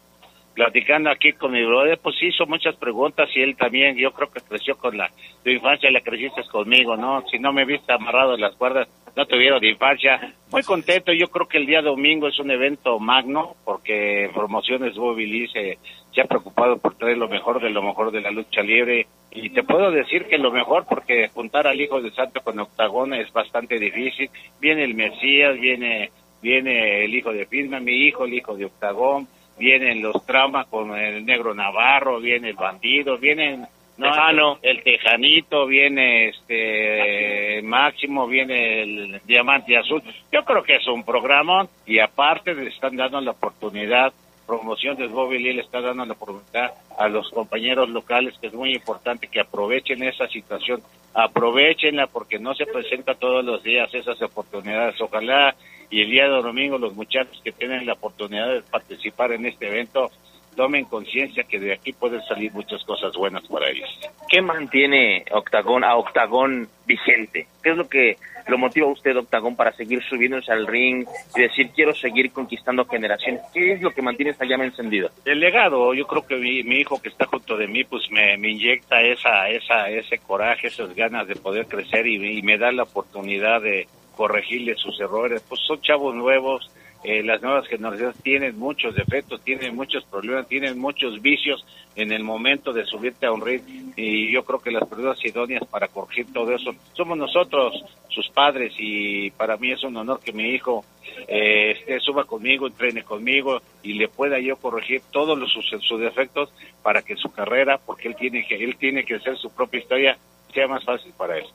Platicando 0.57 1.11
aquí 1.11 1.33
con 1.33 1.51
mi 1.51 1.63
brother, 1.63 1.99
pues 2.01 2.15
hizo 2.19 2.47
muchas 2.47 2.75
preguntas 2.77 3.29
y 3.35 3.41
él 3.41 3.55
también, 3.55 3.95
yo 3.95 4.11
creo 4.11 4.31
que 4.31 4.41
creció 4.41 4.75
con 4.75 4.97
la 4.97 5.07
tu 5.43 5.51
infancia, 5.51 5.91
la 5.91 6.01
creciste 6.01 6.41
conmigo, 6.51 6.97
¿no? 6.97 7.23
Si 7.29 7.37
no 7.37 7.53
me 7.53 7.63
viste 7.63 7.93
amarrado 7.93 8.33
en 8.33 8.41
las 8.41 8.55
cuerdas, 8.55 8.87
no 9.15 9.27
tuvieron 9.27 9.63
infancia. 9.63 10.33
Muy 10.51 10.63
contento, 10.63 11.13
yo 11.13 11.27
creo 11.27 11.47
que 11.47 11.59
el 11.59 11.67
día 11.67 11.83
domingo 11.83 12.27
es 12.27 12.39
un 12.39 12.49
evento 12.49 12.97
magno, 12.97 13.55
porque 13.63 14.31
Promociones 14.33 14.97
Movilice 14.97 15.77
se 16.11 16.21
ha 16.21 16.25
preocupado 16.25 16.79
por 16.79 16.95
traer 16.95 17.19
lo 17.19 17.29
mejor 17.29 17.61
de 17.61 17.69
lo 17.69 17.83
mejor 17.83 18.09
de 18.11 18.21
la 18.21 18.31
lucha 18.31 18.63
libre 18.63 19.05
y 19.29 19.51
te 19.51 19.61
puedo 19.61 19.91
decir 19.91 20.25
que 20.25 20.39
lo 20.39 20.51
mejor 20.51 20.87
porque 20.89 21.27
juntar 21.27 21.67
al 21.67 21.79
hijo 21.79 22.01
de 22.01 22.09
santo 22.09 22.41
con 22.41 22.57
octagón 22.59 23.13
es 23.13 23.31
bastante 23.31 23.77
difícil 23.77 24.31
viene 24.59 24.85
el 24.85 24.95
mesías 24.95 25.59
viene 25.59 26.09
viene 26.41 27.05
el 27.05 27.13
hijo 27.13 27.31
de 27.31 27.45
Filma 27.45 27.79
mi 27.79 28.07
hijo 28.07 28.25
el 28.25 28.33
hijo 28.33 28.55
de 28.55 28.65
octagón 28.65 29.27
vienen 29.57 30.01
los 30.01 30.25
traumas 30.25 30.67
con 30.67 30.95
el 30.95 31.25
negro 31.25 31.53
Navarro, 31.53 32.19
viene 32.19 32.49
el 32.49 32.55
bandido, 32.55 33.17
vienen 33.17 33.65
no, 33.97 34.59
el 34.61 34.83
tejanito, 34.83 35.65
viene 35.65 36.29
este 36.29 37.61
Máximo, 37.63 38.27
viene 38.27 38.83
el 38.83 39.21
diamante 39.25 39.75
azul. 39.75 40.03
Yo 40.31 40.43
creo 40.45 40.63
que 40.63 40.75
es 40.75 40.87
un 40.87 41.03
programa 41.03 41.67
y 41.85 41.99
aparte 41.99 42.53
le 42.53 42.69
están 42.69 42.95
dando 42.95 43.19
la 43.21 43.31
oportunidad 43.31 44.13
promoción 44.47 44.95
de 44.95 45.07
Bobby 45.07 45.39
Lee 45.39 45.53
le 45.53 45.61
está 45.61 45.81
dando 45.81 46.05
la 46.05 46.13
oportunidad 46.13 46.73
a 46.97 47.09
los 47.09 47.29
compañeros 47.29 47.89
locales, 47.89 48.33
que 48.39 48.47
es 48.47 48.53
muy 48.53 48.73
importante 48.73 49.27
que 49.27 49.41
aprovechen 49.41 50.01
esa 50.03 50.27
situación, 50.29 50.81
aprovechenla 51.13 52.07
porque 52.07 52.39
no 52.39 52.55
se 52.55 52.65
presenta 52.65 53.13
todos 53.13 53.43
los 53.43 53.61
días 53.61 53.93
esas 53.93 54.19
oportunidades. 54.21 54.99
Ojalá 55.01 55.53
y 55.89 56.01
el 56.01 56.09
día 56.09 56.23
de 56.23 56.41
domingo 56.41 56.77
los 56.77 56.95
muchachos 56.95 57.39
que 57.43 57.51
tienen 57.51 57.85
la 57.85 57.93
oportunidad 57.93 58.53
de 58.53 58.61
participar 58.61 59.31
en 59.31 59.45
este 59.45 59.67
evento 59.67 60.11
tomen 60.57 60.85
conciencia 60.85 61.43
que 61.43 61.59
de 61.59 61.71
aquí 61.71 61.93
pueden 61.93 62.21
salir 62.23 62.51
muchas 62.51 62.83
cosas 62.83 63.13
buenas 63.13 63.47
para 63.47 63.69
ellos. 63.69 63.87
¿Qué 64.27 64.41
mantiene 64.41 65.23
Octagón 65.31 65.83
a 65.83 65.95
Octagón 65.95 66.67
vigente? 66.85 67.47
¿Qué 67.61 67.69
es 67.69 67.77
lo 67.77 67.87
que 67.87 68.17
lo 68.47 68.57
motiva 68.57 68.87
a 68.87 68.91
usted, 68.91 69.15
Octagón, 69.15 69.55
para 69.55 69.71
seguir 69.73 70.01
subiéndose 70.03 70.51
al 70.51 70.65
ring 70.65 71.05
y 71.35 71.41
decir 71.41 71.69
quiero 71.75 71.93
seguir 71.93 72.31
conquistando 72.31 72.85
generaciones? 72.85 73.41
¿Qué 73.53 73.73
es 73.73 73.81
lo 73.81 73.91
que 73.91 74.01
mantiene 74.01 74.31
esta 74.31 74.45
llama 74.45 74.65
encendida? 74.65 75.11
El 75.25 75.39
legado, 75.39 75.93
yo 75.93 76.07
creo 76.07 76.25
que 76.25 76.35
mi, 76.35 76.77
hijo 76.77 76.99
que 76.99 77.09
está 77.09 77.25
junto 77.27 77.55
de 77.55 77.67
mí, 77.67 77.83
pues 77.83 78.09
me, 78.09 78.33
inyecta 78.33 79.01
esa, 79.01 79.49
esa, 79.49 79.89
ese 79.89 80.17
coraje, 80.17 80.67
esas 80.67 80.93
ganas 80.95 81.27
de 81.27 81.35
poder 81.35 81.67
crecer 81.67 82.07
y 82.07 82.41
me 82.41 82.57
da 82.57 82.71
la 82.71 82.83
oportunidad 82.83 83.61
de 83.61 83.87
corregirle 84.17 84.75
sus 84.75 84.99
errores. 84.99 85.43
Pues 85.47 85.61
son 85.61 85.79
chavos 85.81 86.15
nuevos, 86.15 86.69
eh, 87.03 87.23
las 87.23 87.41
nuevas 87.41 87.67
generaciones 87.67 88.17
tienen 88.23 88.57
muchos 88.57 88.95
defectos, 88.95 89.41
tienen 89.43 89.75
muchos 89.75 90.03
problemas, 90.05 90.47
tienen 90.47 90.79
muchos 90.79 91.21
vicios 91.21 91.63
en 91.95 92.11
el 92.11 92.23
momento 92.23 92.73
de 92.73 92.85
subirte 92.85 93.27
a 93.27 93.31
un 93.31 93.45
ring 93.45 93.61
y 93.95 94.31
yo 94.31 94.43
creo 94.43 94.59
que 94.59 94.71
las 94.71 94.87
personas 94.87 95.23
idóneas 95.23 95.63
para 95.65 95.87
corregir 95.87 96.31
todo 96.33 96.53
eso 96.53 96.71
somos 96.93 97.17
nosotros, 97.17 97.83
sus 98.09 98.29
padres 98.29 98.73
y 98.77 99.29
para 99.31 99.57
mí 99.57 99.71
es 99.71 99.83
un 99.83 99.95
honor 99.95 100.19
que 100.19 100.33
mi 100.33 100.49
hijo 100.49 100.83
eh, 101.27 101.71
esté, 101.79 101.99
suba 101.99 102.25
conmigo, 102.25 102.67
entrene 102.67 103.03
conmigo 103.03 103.61
y 103.83 103.93
le 103.93 104.07
pueda 104.07 104.39
yo 104.39 104.57
corregir 104.57 105.01
todos 105.11 105.37
los, 105.37 105.51
sus, 105.51 105.65
sus 105.81 105.99
defectos 106.01 106.51
para 106.81 107.03
que 107.03 107.15
su 107.15 107.29
carrera, 107.29 107.77
porque 107.77 108.07
él 108.07 108.15
tiene 108.15 108.45
que 108.45 108.55
él 108.55 108.75
tiene 108.77 109.05
que 109.05 109.15
hacer 109.15 109.37
su 109.37 109.51
propia 109.51 109.79
historia, 109.79 110.17
sea 110.53 110.67
más 110.67 110.83
fácil 110.83 111.13
para 111.15 111.37
él. 111.37 111.45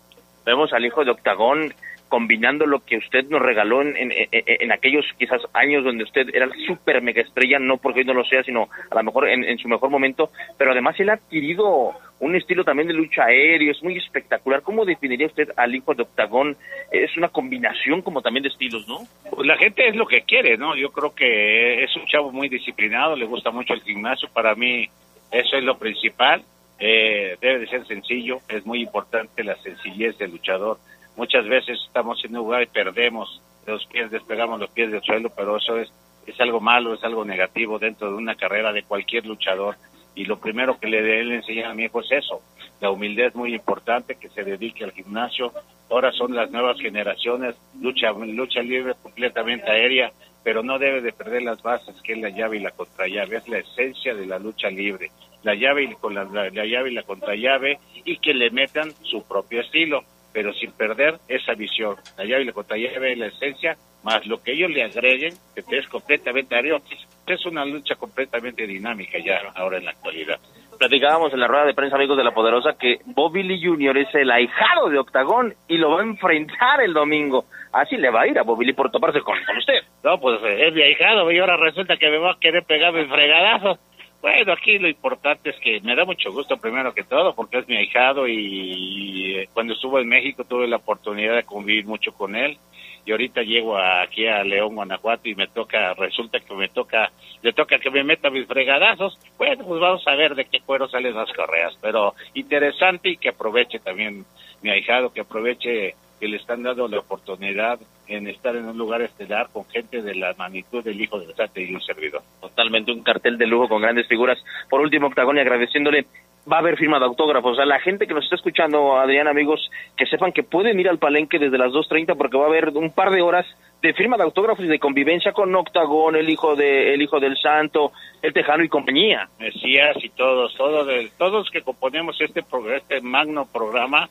Vemos 0.44 0.72
al 0.72 0.84
hijo 0.84 1.04
de 1.04 1.12
Octagón 1.12 1.74
combinando 2.12 2.66
lo 2.66 2.84
que 2.84 2.98
usted 2.98 3.24
nos 3.30 3.40
regaló 3.40 3.80
en, 3.80 3.96
en, 3.96 4.70
aquellos 4.70 5.06
quizás 5.18 5.40
años 5.54 5.82
donde 5.82 6.04
usted 6.04 6.28
era 6.34 6.46
súper 6.66 7.00
mega 7.00 7.22
estrella, 7.22 7.58
no 7.58 7.78
porque 7.78 8.00
hoy 8.00 8.04
no 8.04 8.12
lo 8.12 8.22
sea, 8.22 8.42
sino 8.42 8.68
a 8.90 8.94
lo 8.94 9.02
mejor 9.02 9.30
en, 9.30 9.56
su 9.56 9.66
mejor 9.66 9.88
momento, 9.88 10.28
pero 10.58 10.72
además 10.72 11.00
él 11.00 11.08
ha 11.08 11.14
adquirido 11.14 11.92
un 12.20 12.36
estilo 12.36 12.64
también 12.64 12.88
de 12.88 12.92
lucha 12.92 13.24
aéreo, 13.24 13.72
es 13.72 13.82
muy 13.82 13.96
espectacular. 13.96 14.60
¿Cómo 14.60 14.84
definiría 14.84 15.26
usted 15.26 15.48
al 15.56 15.74
hijo 15.74 15.94
de 15.94 16.02
Octagón? 16.02 16.54
Es 16.90 17.16
una 17.16 17.30
combinación 17.30 18.02
como 18.02 18.20
también 18.20 18.42
de 18.42 18.50
estilos, 18.50 18.86
¿no? 18.86 18.98
Pues 19.30 19.46
la 19.46 19.56
gente 19.56 19.88
es 19.88 19.96
lo 19.96 20.04
que 20.04 20.20
quiere, 20.20 20.58
¿no? 20.58 20.76
Yo 20.76 20.90
creo 20.90 21.14
que 21.14 21.82
es 21.82 21.96
un 21.96 22.04
chavo 22.04 22.30
muy 22.30 22.50
disciplinado, 22.50 23.16
le 23.16 23.24
gusta 23.24 23.50
mucho 23.50 23.72
el 23.72 23.80
gimnasio, 23.80 24.28
para 24.34 24.54
mí 24.54 24.86
eso 25.30 25.56
es 25.56 25.64
lo 25.64 25.78
principal. 25.78 26.42
Eh, 26.78 27.38
debe 27.40 27.60
de 27.60 27.68
ser 27.68 27.86
sencillo, 27.86 28.40
es 28.50 28.66
muy 28.66 28.82
importante 28.82 29.42
la 29.42 29.56
sencillez 29.62 30.18
del 30.18 30.32
luchador 30.32 30.76
Muchas 31.16 31.46
veces 31.46 31.78
estamos 31.86 32.24
en 32.24 32.30
un 32.30 32.44
lugar 32.44 32.62
y 32.62 32.66
perdemos 32.66 33.40
los 33.66 33.84
pies, 33.86 34.10
despegamos 34.10 34.58
los 34.58 34.70
pies 34.70 34.90
del 34.90 35.02
suelo, 35.02 35.30
pero 35.30 35.56
eso 35.56 35.78
es, 35.78 35.92
es 36.26 36.40
algo 36.40 36.60
malo, 36.60 36.94
es 36.94 37.04
algo 37.04 37.24
negativo 37.24 37.78
dentro 37.78 38.10
de 38.10 38.16
una 38.16 38.34
carrera 38.34 38.72
de 38.72 38.82
cualquier 38.82 39.26
luchador. 39.26 39.76
Y 40.14 40.24
lo 40.24 40.38
primero 40.38 40.78
que 40.78 40.88
le 40.88 41.02
debe 41.02 41.36
enseñar 41.36 41.70
a 41.70 41.74
mi 41.74 41.84
hijo 41.84 42.00
es 42.00 42.12
eso. 42.12 42.42
La 42.80 42.90
humildad 42.90 43.26
es 43.26 43.34
muy 43.34 43.54
importante, 43.54 44.16
que 44.16 44.28
se 44.28 44.42
dedique 44.42 44.84
al 44.84 44.92
gimnasio. 44.92 45.52
Ahora 45.90 46.12
son 46.12 46.34
las 46.34 46.50
nuevas 46.50 46.78
generaciones, 46.80 47.56
lucha, 47.80 48.12
lucha 48.12 48.60
libre 48.60 48.94
completamente 49.02 49.70
aérea, 49.70 50.12
pero 50.42 50.62
no 50.62 50.78
debe 50.78 51.00
de 51.00 51.12
perder 51.12 51.42
las 51.42 51.62
bases, 51.62 51.94
que 52.02 52.14
es 52.14 52.18
la 52.18 52.30
llave 52.30 52.56
y 52.56 52.60
la 52.60 52.72
contrallave. 52.72 53.36
Es 53.36 53.48
la 53.48 53.58
esencia 53.58 54.14
de 54.14 54.26
la 54.26 54.38
lucha 54.38 54.68
libre. 54.68 55.10
La 55.44 55.54
llave 55.54 55.84
y, 55.84 55.94
con 55.94 56.14
la, 56.14 56.24
la 56.24 56.66
llave 56.66 56.90
y 56.90 56.94
la 56.94 57.02
contrallave 57.04 57.78
y 58.04 58.18
que 58.18 58.34
le 58.34 58.50
metan 58.50 58.92
su 59.02 59.22
propio 59.26 59.60
estilo 59.60 60.04
pero 60.32 60.52
sin 60.54 60.72
perder 60.72 61.18
esa 61.28 61.54
visión. 61.54 61.96
La 62.16 62.24
llave 62.24 62.42
y 62.42 62.46
la 62.46 62.52
contrallave 62.52 63.16
la 63.16 63.26
esencia, 63.26 63.76
más 64.02 64.26
lo 64.26 64.42
que 64.42 64.52
ellos 64.52 64.70
le 64.70 64.82
agreguen, 64.84 65.34
que 65.54 65.78
es 65.78 65.86
completamente 65.88 66.54
aéreo, 66.54 66.80
es 67.26 67.46
una 67.46 67.64
lucha 67.64 67.94
completamente 67.94 68.66
dinámica 68.66 69.18
ya 69.18 69.40
ahora 69.54 69.78
en 69.78 69.84
la 69.84 69.92
actualidad. 69.92 70.38
Platicábamos 70.78 71.32
en 71.32 71.40
la 71.40 71.46
rueda 71.46 71.64
de 71.64 71.74
prensa, 71.74 71.96
amigos 71.96 72.16
de 72.16 72.24
La 72.24 72.32
Poderosa, 72.32 72.76
que 72.78 72.98
Bobby 73.04 73.44
Lee 73.44 73.62
Jr. 73.62 73.98
es 73.98 74.14
el 74.14 74.30
ahijado 74.30 74.88
de 74.88 74.98
Octagón 74.98 75.54
y 75.68 75.78
lo 75.78 75.90
va 75.90 76.00
a 76.00 76.04
enfrentar 76.04 76.80
el 76.80 76.92
domingo. 76.92 77.44
Así 77.72 77.96
le 77.96 78.10
va 78.10 78.22
a 78.22 78.26
ir 78.26 78.38
a 78.38 78.42
Bobby 78.42 78.66
Lee 78.66 78.72
por 78.72 78.90
toparse 78.90 79.20
con, 79.20 79.38
usted. 79.58 79.80
No, 80.02 80.18
pues 80.18 80.40
es 80.42 80.74
mi 80.74 80.82
ahijado 80.82 81.30
y 81.30 81.38
ahora 81.38 81.56
resulta 81.56 81.96
que 81.96 82.10
me 82.10 82.18
va 82.18 82.32
a 82.32 82.38
querer 82.40 82.64
pegarme 82.64 83.02
el 83.02 83.08
fregadazo. 83.08 83.78
Bueno, 84.22 84.52
aquí 84.52 84.78
lo 84.78 84.88
importante 84.88 85.50
es 85.50 85.56
que 85.58 85.80
me 85.80 85.96
da 85.96 86.04
mucho 86.04 86.30
gusto 86.30 86.56
primero 86.56 86.94
que 86.94 87.02
todo 87.02 87.34
porque 87.34 87.58
es 87.58 87.66
mi 87.66 87.76
ahijado 87.76 88.28
y 88.28 89.34
eh, 89.34 89.48
cuando 89.52 89.74
estuvo 89.74 89.98
en 89.98 90.08
México 90.08 90.44
tuve 90.44 90.68
la 90.68 90.76
oportunidad 90.76 91.34
de 91.34 91.42
convivir 91.42 91.86
mucho 91.86 92.12
con 92.12 92.36
él 92.36 92.56
y 93.04 93.10
ahorita 93.10 93.42
llego 93.42 93.76
aquí 93.76 94.28
a 94.28 94.44
León, 94.44 94.76
Guanajuato 94.76 95.28
y 95.28 95.34
me 95.34 95.48
toca, 95.48 95.92
resulta 95.94 96.38
que 96.38 96.54
me 96.54 96.68
toca, 96.68 97.10
le 97.42 97.52
toca 97.52 97.80
que 97.80 97.90
me 97.90 98.04
meta 98.04 98.30
mis 98.30 98.46
fregadazos. 98.46 99.18
Bueno, 99.36 99.64
pues 99.66 99.80
vamos 99.80 100.06
a 100.06 100.14
ver 100.14 100.36
de 100.36 100.44
qué 100.44 100.60
cuero 100.60 100.88
salen 100.88 101.16
las 101.16 101.32
correas, 101.32 101.76
pero 101.80 102.14
interesante 102.34 103.08
y 103.08 103.16
que 103.16 103.30
aproveche 103.30 103.80
también 103.80 104.24
mi 104.62 104.70
ahijado, 104.70 105.12
que 105.12 105.22
aproveche 105.22 105.96
que 106.20 106.28
le 106.28 106.36
están 106.36 106.62
dando 106.62 106.86
la 106.86 107.00
oportunidad 107.00 107.80
en 108.16 108.28
estar 108.28 108.54
en 108.56 108.66
un 108.66 108.76
lugar 108.76 109.02
estelar 109.02 109.48
con 109.52 109.64
gente 109.66 110.02
de 110.02 110.14
la 110.14 110.34
magnitud 110.34 110.84
del 110.84 111.00
hijo 111.00 111.18
del 111.18 111.34
Sate 111.34 111.62
y 111.62 111.74
un 111.74 111.80
servidor. 111.80 112.22
Totalmente 112.40 112.92
un 112.92 113.02
cartel 113.02 113.38
de 113.38 113.46
lujo 113.46 113.68
con 113.68 113.82
grandes 113.82 114.06
figuras. 114.06 114.38
Por 114.68 114.80
último, 114.80 115.06
Octagón, 115.06 115.38
y 115.38 115.40
agradeciéndole, 115.40 116.06
va 116.50 116.56
a 116.56 116.60
haber 116.60 116.76
firma 116.76 116.98
de 116.98 117.06
autógrafos. 117.06 117.58
A 117.58 117.64
la 117.64 117.80
gente 117.80 118.06
que 118.06 118.14
nos 118.14 118.24
está 118.24 118.36
escuchando, 118.36 118.96
Adrián, 118.96 119.28
amigos, 119.28 119.70
que 119.96 120.06
sepan 120.06 120.32
que 120.32 120.42
pueden 120.42 120.78
ir 120.78 120.88
al 120.88 120.98
palenque 120.98 121.38
desde 121.38 121.58
las 121.58 121.72
2.30 121.72 122.16
porque 122.16 122.36
va 122.36 122.44
a 122.44 122.48
haber 122.48 122.68
un 122.70 122.90
par 122.90 123.10
de 123.10 123.22
horas 123.22 123.46
de 123.80 123.94
firma 123.94 124.16
de 124.16 124.22
autógrafos 124.22 124.64
y 124.64 124.68
de 124.68 124.78
convivencia 124.78 125.32
con 125.32 125.54
Octagón, 125.54 126.14
el 126.14 126.30
hijo 126.30 126.54
de 126.54 126.94
el 126.94 127.02
hijo 127.02 127.18
del 127.18 127.36
Santo, 127.36 127.92
el 128.22 128.32
Tejano 128.32 128.62
y 128.62 128.68
compañía. 128.68 129.28
Mesías 129.40 129.96
y 130.02 130.08
todos, 130.10 130.54
todos, 130.56 130.86
todos 131.18 131.50
que 131.50 131.62
componemos 131.62 132.20
este, 132.20 132.44
este 132.76 133.00
magno 133.00 133.46
programa, 133.52 134.08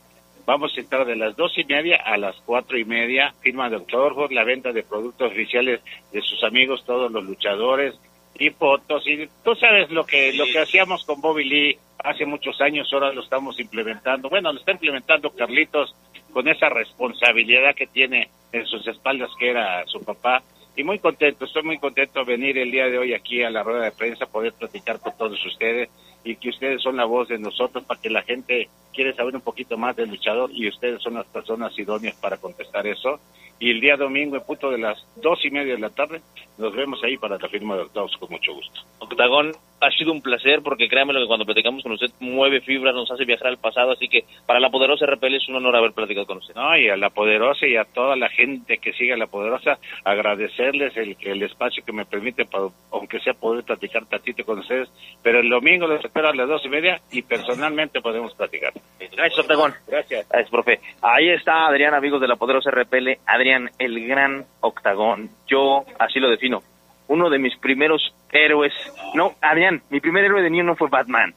Vamos 0.51 0.73
a 0.75 0.81
estar 0.81 1.05
de 1.05 1.15
las 1.15 1.37
dos 1.37 1.57
y 1.57 1.63
media 1.63 1.95
a 1.95 2.17
las 2.17 2.35
cuatro 2.45 2.77
y 2.77 2.83
media, 2.83 3.33
firma 3.39 3.69
de 3.69 3.77
autógrafos, 3.77 4.33
la 4.33 4.43
venta 4.43 4.73
de 4.73 4.83
productos 4.83 5.31
oficiales 5.31 5.79
de 6.11 6.21
sus 6.21 6.43
amigos, 6.43 6.83
todos 6.85 7.09
los 7.09 7.23
luchadores 7.23 7.97
y 8.37 8.49
fotos. 8.49 9.07
Y 9.07 9.29
tú 9.45 9.55
sabes 9.55 9.89
lo 9.91 10.05
que 10.05 10.33
lo 10.33 10.43
que 10.43 10.59
hacíamos 10.59 11.05
con 11.05 11.21
Bobby 11.21 11.45
Lee 11.45 11.77
hace 11.99 12.25
muchos 12.25 12.59
años, 12.59 12.91
ahora 12.91 13.13
lo 13.13 13.21
estamos 13.21 13.61
implementando. 13.61 14.27
Bueno, 14.27 14.51
lo 14.51 14.59
está 14.59 14.73
implementando 14.73 15.29
Carlitos 15.29 15.95
con 16.33 16.45
esa 16.49 16.67
responsabilidad 16.67 17.73
que 17.73 17.87
tiene 17.87 18.27
en 18.51 18.65
sus 18.65 18.85
espaldas, 18.87 19.29
que 19.39 19.51
era 19.51 19.87
su 19.87 20.03
papá. 20.03 20.43
Y 20.75 20.83
muy 20.83 20.99
contento, 20.99 21.45
estoy 21.45 21.63
muy 21.63 21.77
contento 21.77 22.25
de 22.25 22.25
venir 22.25 22.57
el 22.57 22.71
día 22.71 22.89
de 22.89 22.97
hoy 22.97 23.13
aquí 23.13 23.41
a 23.41 23.49
la 23.49 23.63
rueda 23.63 23.85
de 23.85 23.91
prensa, 23.93 24.25
poder 24.25 24.51
platicar 24.51 24.99
con 24.99 25.17
todos 25.17 25.45
ustedes 25.45 25.89
y 26.23 26.35
que 26.35 26.49
ustedes 26.49 26.81
son 26.81 26.97
la 26.97 27.05
voz 27.05 27.27
de 27.27 27.39
nosotros 27.39 27.83
para 27.83 27.99
que 27.99 28.09
la 28.09 28.21
gente 28.23 28.69
quiere 28.93 29.13
saber 29.13 29.35
un 29.35 29.41
poquito 29.41 29.77
más 29.77 29.95
del 29.95 30.09
luchador 30.09 30.51
y 30.53 30.67
ustedes 30.67 31.01
son 31.01 31.15
las 31.15 31.25
personas 31.27 31.77
idóneas 31.77 32.15
para 32.15 32.37
contestar 32.37 32.85
eso. 32.87 33.19
Y 33.61 33.69
el 33.69 33.79
día 33.79 33.95
domingo, 33.95 34.35
en 34.35 34.43
punto 34.43 34.71
de 34.71 34.79
las 34.79 34.97
dos 35.17 35.45
y 35.45 35.51
media 35.51 35.75
de 35.75 35.79
la 35.79 35.91
tarde, 35.91 36.19
nos 36.57 36.75
vemos 36.75 36.99
ahí 37.03 37.15
para 37.15 37.37
la 37.37 37.47
firma 37.47 37.75
de 37.75 37.83
octavos 37.83 38.17
con 38.17 38.31
mucho 38.31 38.55
gusto. 38.55 38.81
Octagón, 38.97 39.51
ha 39.81 39.89
sido 39.91 40.11
un 40.11 40.21
placer 40.21 40.61
porque 40.63 40.87
créanme 40.87 41.13
lo 41.13 41.19
que 41.21 41.27
cuando 41.27 41.45
platicamos 41.45 41.83
con 41.83 41.91
usted 41.91 42.11
mueve 42.19 42.61
fibras, 42.61 42.93
nos 42.93 43.09
hace 43.11 43.25
viajar 43.25 43.47
al 43.47 43.57
pasado, 43.57 43.91
así 43.91 44.07
que 44.07 44.23
para 44.45 44.59
la 44.59 44.69
Poderosa 44.69 45.07
RPL 45.07 45.35
es 45.35 45.49
un 45.49 45.55
honor 45.55 45.75
haber 45.75 45.91
platicado 45.91 46.27
con 46.27 46.37
usted. 46.37 46.55
No, 46.55 46.77
y 46.77 46.87
a 46.89 46.97
la 46.97 47.09
Poderosa 47.09 47.65
y 47.65 47.75
a 47.75 47.85
toda 47.85 48.15
la 48.15 48.29
gente 48.29 48.77
que 48.77 48.93
sigue 48.93 49.13
a 49.13 49.17
la 49.17 49.27
Poderosa, 49.27 49.79
agradecerles 50.03 50.95
el, 50.97 51.17
el 51.21 51.43
espacio 51.43 51.83
que 51.83 51.91
me 51.91 52.05
permite, 52.05 52.45
para, 52.45 52.65
aunque 52.91 53.19
sea 53.19 53.33
poder 53.33 53.63
platicar 53.63 54.05
tantito 54.05 54.45
con 54.45 54.59
ustedes, 54.59 54.89
pero 55.23 55.39
el 55.39 55.49
domingo 55.49 55.87
les 55.87 56.05
espero 56.05 56.29
a 56.29 56.35
las 56.35 56.47
dos 56.47 56.63
y 56.63 56.69
media 56.69 57.01
y 57.11 57.23
personalmente 57.23 58.01
podemos 58.01 58.35
platicar. 58.35 58.73
Gracias, 58.99 59.39
Octagón. 59.39 59.73
Gracias. 59.87 60.27
Gracias, 60.29 60.49
profe. 60.51 60.79
Ahí 61.01 61.29
está 61.29 61.65
Adrián, 61.65 61.93
amigos 61.95 62.21
de 62.21 62.27
la 62.27 62.35
Poderosa 62.35 62.69
RPL. 62.69 63.17
Adrián, 63.25 63.50
el 63.77 64.07
gran 64.07 64.45
Octagón. 64.61 65.29
Yo 65.47 65.85
así 65.99 66.19
lo 66.19 66.29
defino. 66.29 66.61
Uno 67.07 67.29
de 67.29 67.39
mis 67.39 67.57
primeros 67.57 68.13
héroes. 68.31 68.73
No, 69.13 69.33
Adrián, 69.41 69.81
mi 69.89 69.99
primer 69.99 70.25
héroe 70.25 70.41
de 70.41 70.49
niño 70.49 70.63
no 70.63 70.75
fue 70.75 70.89
Batman, 70.89 71.33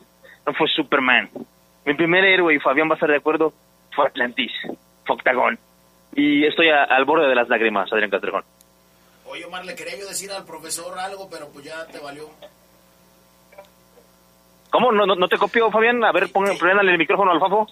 no 0.46 0.52
fue 0.54 0.68
Superman. 0.68 1.28
Mi 1.84 1.94
primer 1.94 2.24
héroe, 2.24 2.54
y 2.54 2.60
Fabián 2.60 2.88
va 2.88 2.92
a 2.92 2.94
estar 2.94 3.10
de 3.10 3.16
acuerdo, 3.16 3.52
fue 3.94 4.06
Atlantis, 4.06 4.52
fue 5.04 5.16
Octagón. 5.16 5.58
Y 6.14 6.46
estoy 6.46 6.68
al 6.68 7.04
borde 7.04 7.28
de 7.28 7.34
las 7.34 7.48
lágrimas, 7.48 7.92
Adrián 7.92 8.10
Castrejón. 8.10 8.44
Oye, 9.26 9.44
Omar, 9.44 9.64
le 9.64 9.74
quería 9.74 9.98
yo 9.98 10.06
decir 10.06 10.30
al 10.30 10.44
profesor 10.44 10.96
algo, 10.98 11.28
pero 11.28 11.48
pues 11.48 11.64
ya 11.64 11.86
te 11.86 11.98
valió. 11.98 12.28
¿Cómo? 14.70 14.92
¿No, 14.92 15.06
no, 15.06 15.14
no 15.14 15.28
te 15.28 15.38
copió, 15.38 15.70
Fabián? 15.70 16.04
A 16.04 16.12
ver, 16.12 16.30
pon, 16.32 16.46
el 16.46 16.98
micrófono 16.98 17.32
al 17.32 17.40
Fafo. 17.40 17.66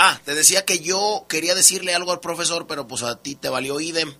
Ah, 0.00 0.16
te 0.24 0.36
decía 0.36 0.64
que 0.64 0.78
yo 0.78 1.26
quería 1.28 1.56
decirle 1.56 1.92
algo 1.92 2.12
al 2.12 2.20
profesor, 2.20 2.68
pero 2.68 2.86
pues 2.86 3.02
a 3.02 3.20
ti 3.20 3.34
te 3.34 3.48
valió 3.48 3.80
idem. 3.80 4.14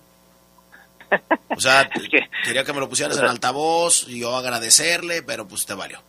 O 1.55 1.61
sea, 1.61 1.89
quería 2.43 2.65
que 2.65 2.73
me 2.73 2.81
lo 2.81 2.89
pusieras 2.89 3.17
en 3.17 3.23
altavoz 3.23 4.05
y 4.09 4.19
yo 4.19 4.35
agradecerle, 4.35 5.23
pero 5.23 5.47
pues 5.47 5.65
te 5.65 5.73
valió. 5.73 6.01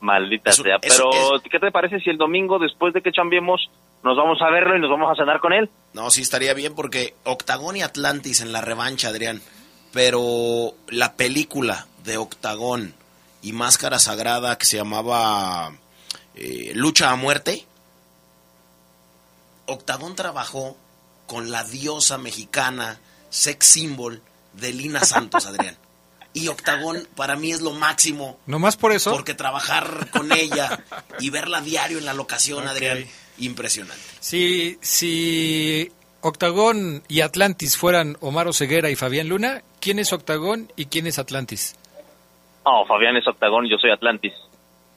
Maldita 0.00 0.50
sea. 0.50 0.78
Pero, 0.80 1.10
¿qué 1.42 1.58
te 1.58 1.70
parece 1.70 2.00
si 2.00 2.08
el 2.08 2.16
domingo, 2.16 2.58
después 2.58 2.94
de 2.94 3.02
que 3.02 3.12
chambiemos, 3.12 3.70
nos 4.02 4.16
vamos 4.16 4.38
a 4.40 4.50
verlo 4.50 4.78
y 4.78 4.80
nos 4.80 4.88
vamos 4.88 5.12
a 5.12 5.14
cenar 5.14 5.38
con 5.38 5.52
él? 5.52 5.68
No, 5.92 6.10
sí 6.10 6.22
estaría 6.22 6.54
bien 6.54 6.74
porque 6.74 7.14
Octagón 7.24 7.76
y 7.76 7.82
Atlantis 7.82 8.40
en 8.40 8.50
la 8.50 8.62
revancha, 8.62 9.08
Adrián. 9.08 9.42
Pero 9.92 10.72
la 10.88 11.16
película 11.16 11.86
de 12.02 12.16
Octagón 12.16 12.94
y 13.42 13.52
Máscara 13.52 13.98
Sagrada 13.98 14.56
que 14.56 14.64
se 14.64 14.78
llamaba 14.78 15.70
eh, 16.34 16.72
Lucha 16.74 17.10
a 17.10 17.16
Muerte, 17.16 17.66
Octagón 19.66 20.14
trabajó 20.16 20.76
con 21.26 21.50
la 21.50 21.64
diosa 21.64 22.18
mexicana, 22.18 23.00
sex 23.30 23.66
symbol 23.66 24.22
de 24.54 24.72
Lina 24.72 25.04
Santos, 25.04 25.46
Adrián. 25.46 25.76
Y 26.34 26.48
Octagón 26.48 27.06
para 27.14 27.36
mí 27.36 27.52
es 27.52 27.60
lo 27.60 27.72
máximo. 27.72 28.38
¿No 28.46 28.58
más 28.58 28.76
por 28.76 28.92
eso? 28.92 29.10
Porque 29.12 29.34
trabajar 29.34 30.10
con 30.10 30.32
ella 30.32 30.82
y 31.20 31.30
verla 31.30 31.60
diario 31.60 31.98
en 31.98 32.06
la 32.06 32.14
locación, 32.14 32.66
Adrián, 32.66 33.06
impresionante. 33.38 34.02
Si, 34.20 34.78
si 34.80 35.92
Octagón 36.22 37.02
y 37.08 37.20
Atlantis 37.20 37.76
fueran 37.76 38.16
Omar 38.20 38.52
Ceguera 38.54 38.88
y 38.90 38.96
Fabián 38.96 39.28
Luna, 39.28 39.62
¿quién 39.80 39.98
es 39.98 40.12
Octagón 40.12 40.72
y 40.76 40.86
quién 40.86 41.06
es 41.06 41.18
Atlantis? 41.18 41.76
No, 42.64 42.86
Fabián 42.86 43.16
es 43.16 43.26
Octagón, 43.26 43.68
yo 43.68 43.76
soy 43.76 43.90
Atlantis. 43.90 44.32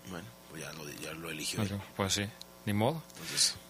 Bueno, 0.10 0.28
pues 0.52 0.64
ya 0.64 0.72
lo, 0.74 0.90
ya 1.02 1.12
lo 1.14 1.30
eligió. 1.30 1.64
pues 1.98 2.14
sí, 2.14 2.26
ni 2.66 2.74
modo. 2.74 3.02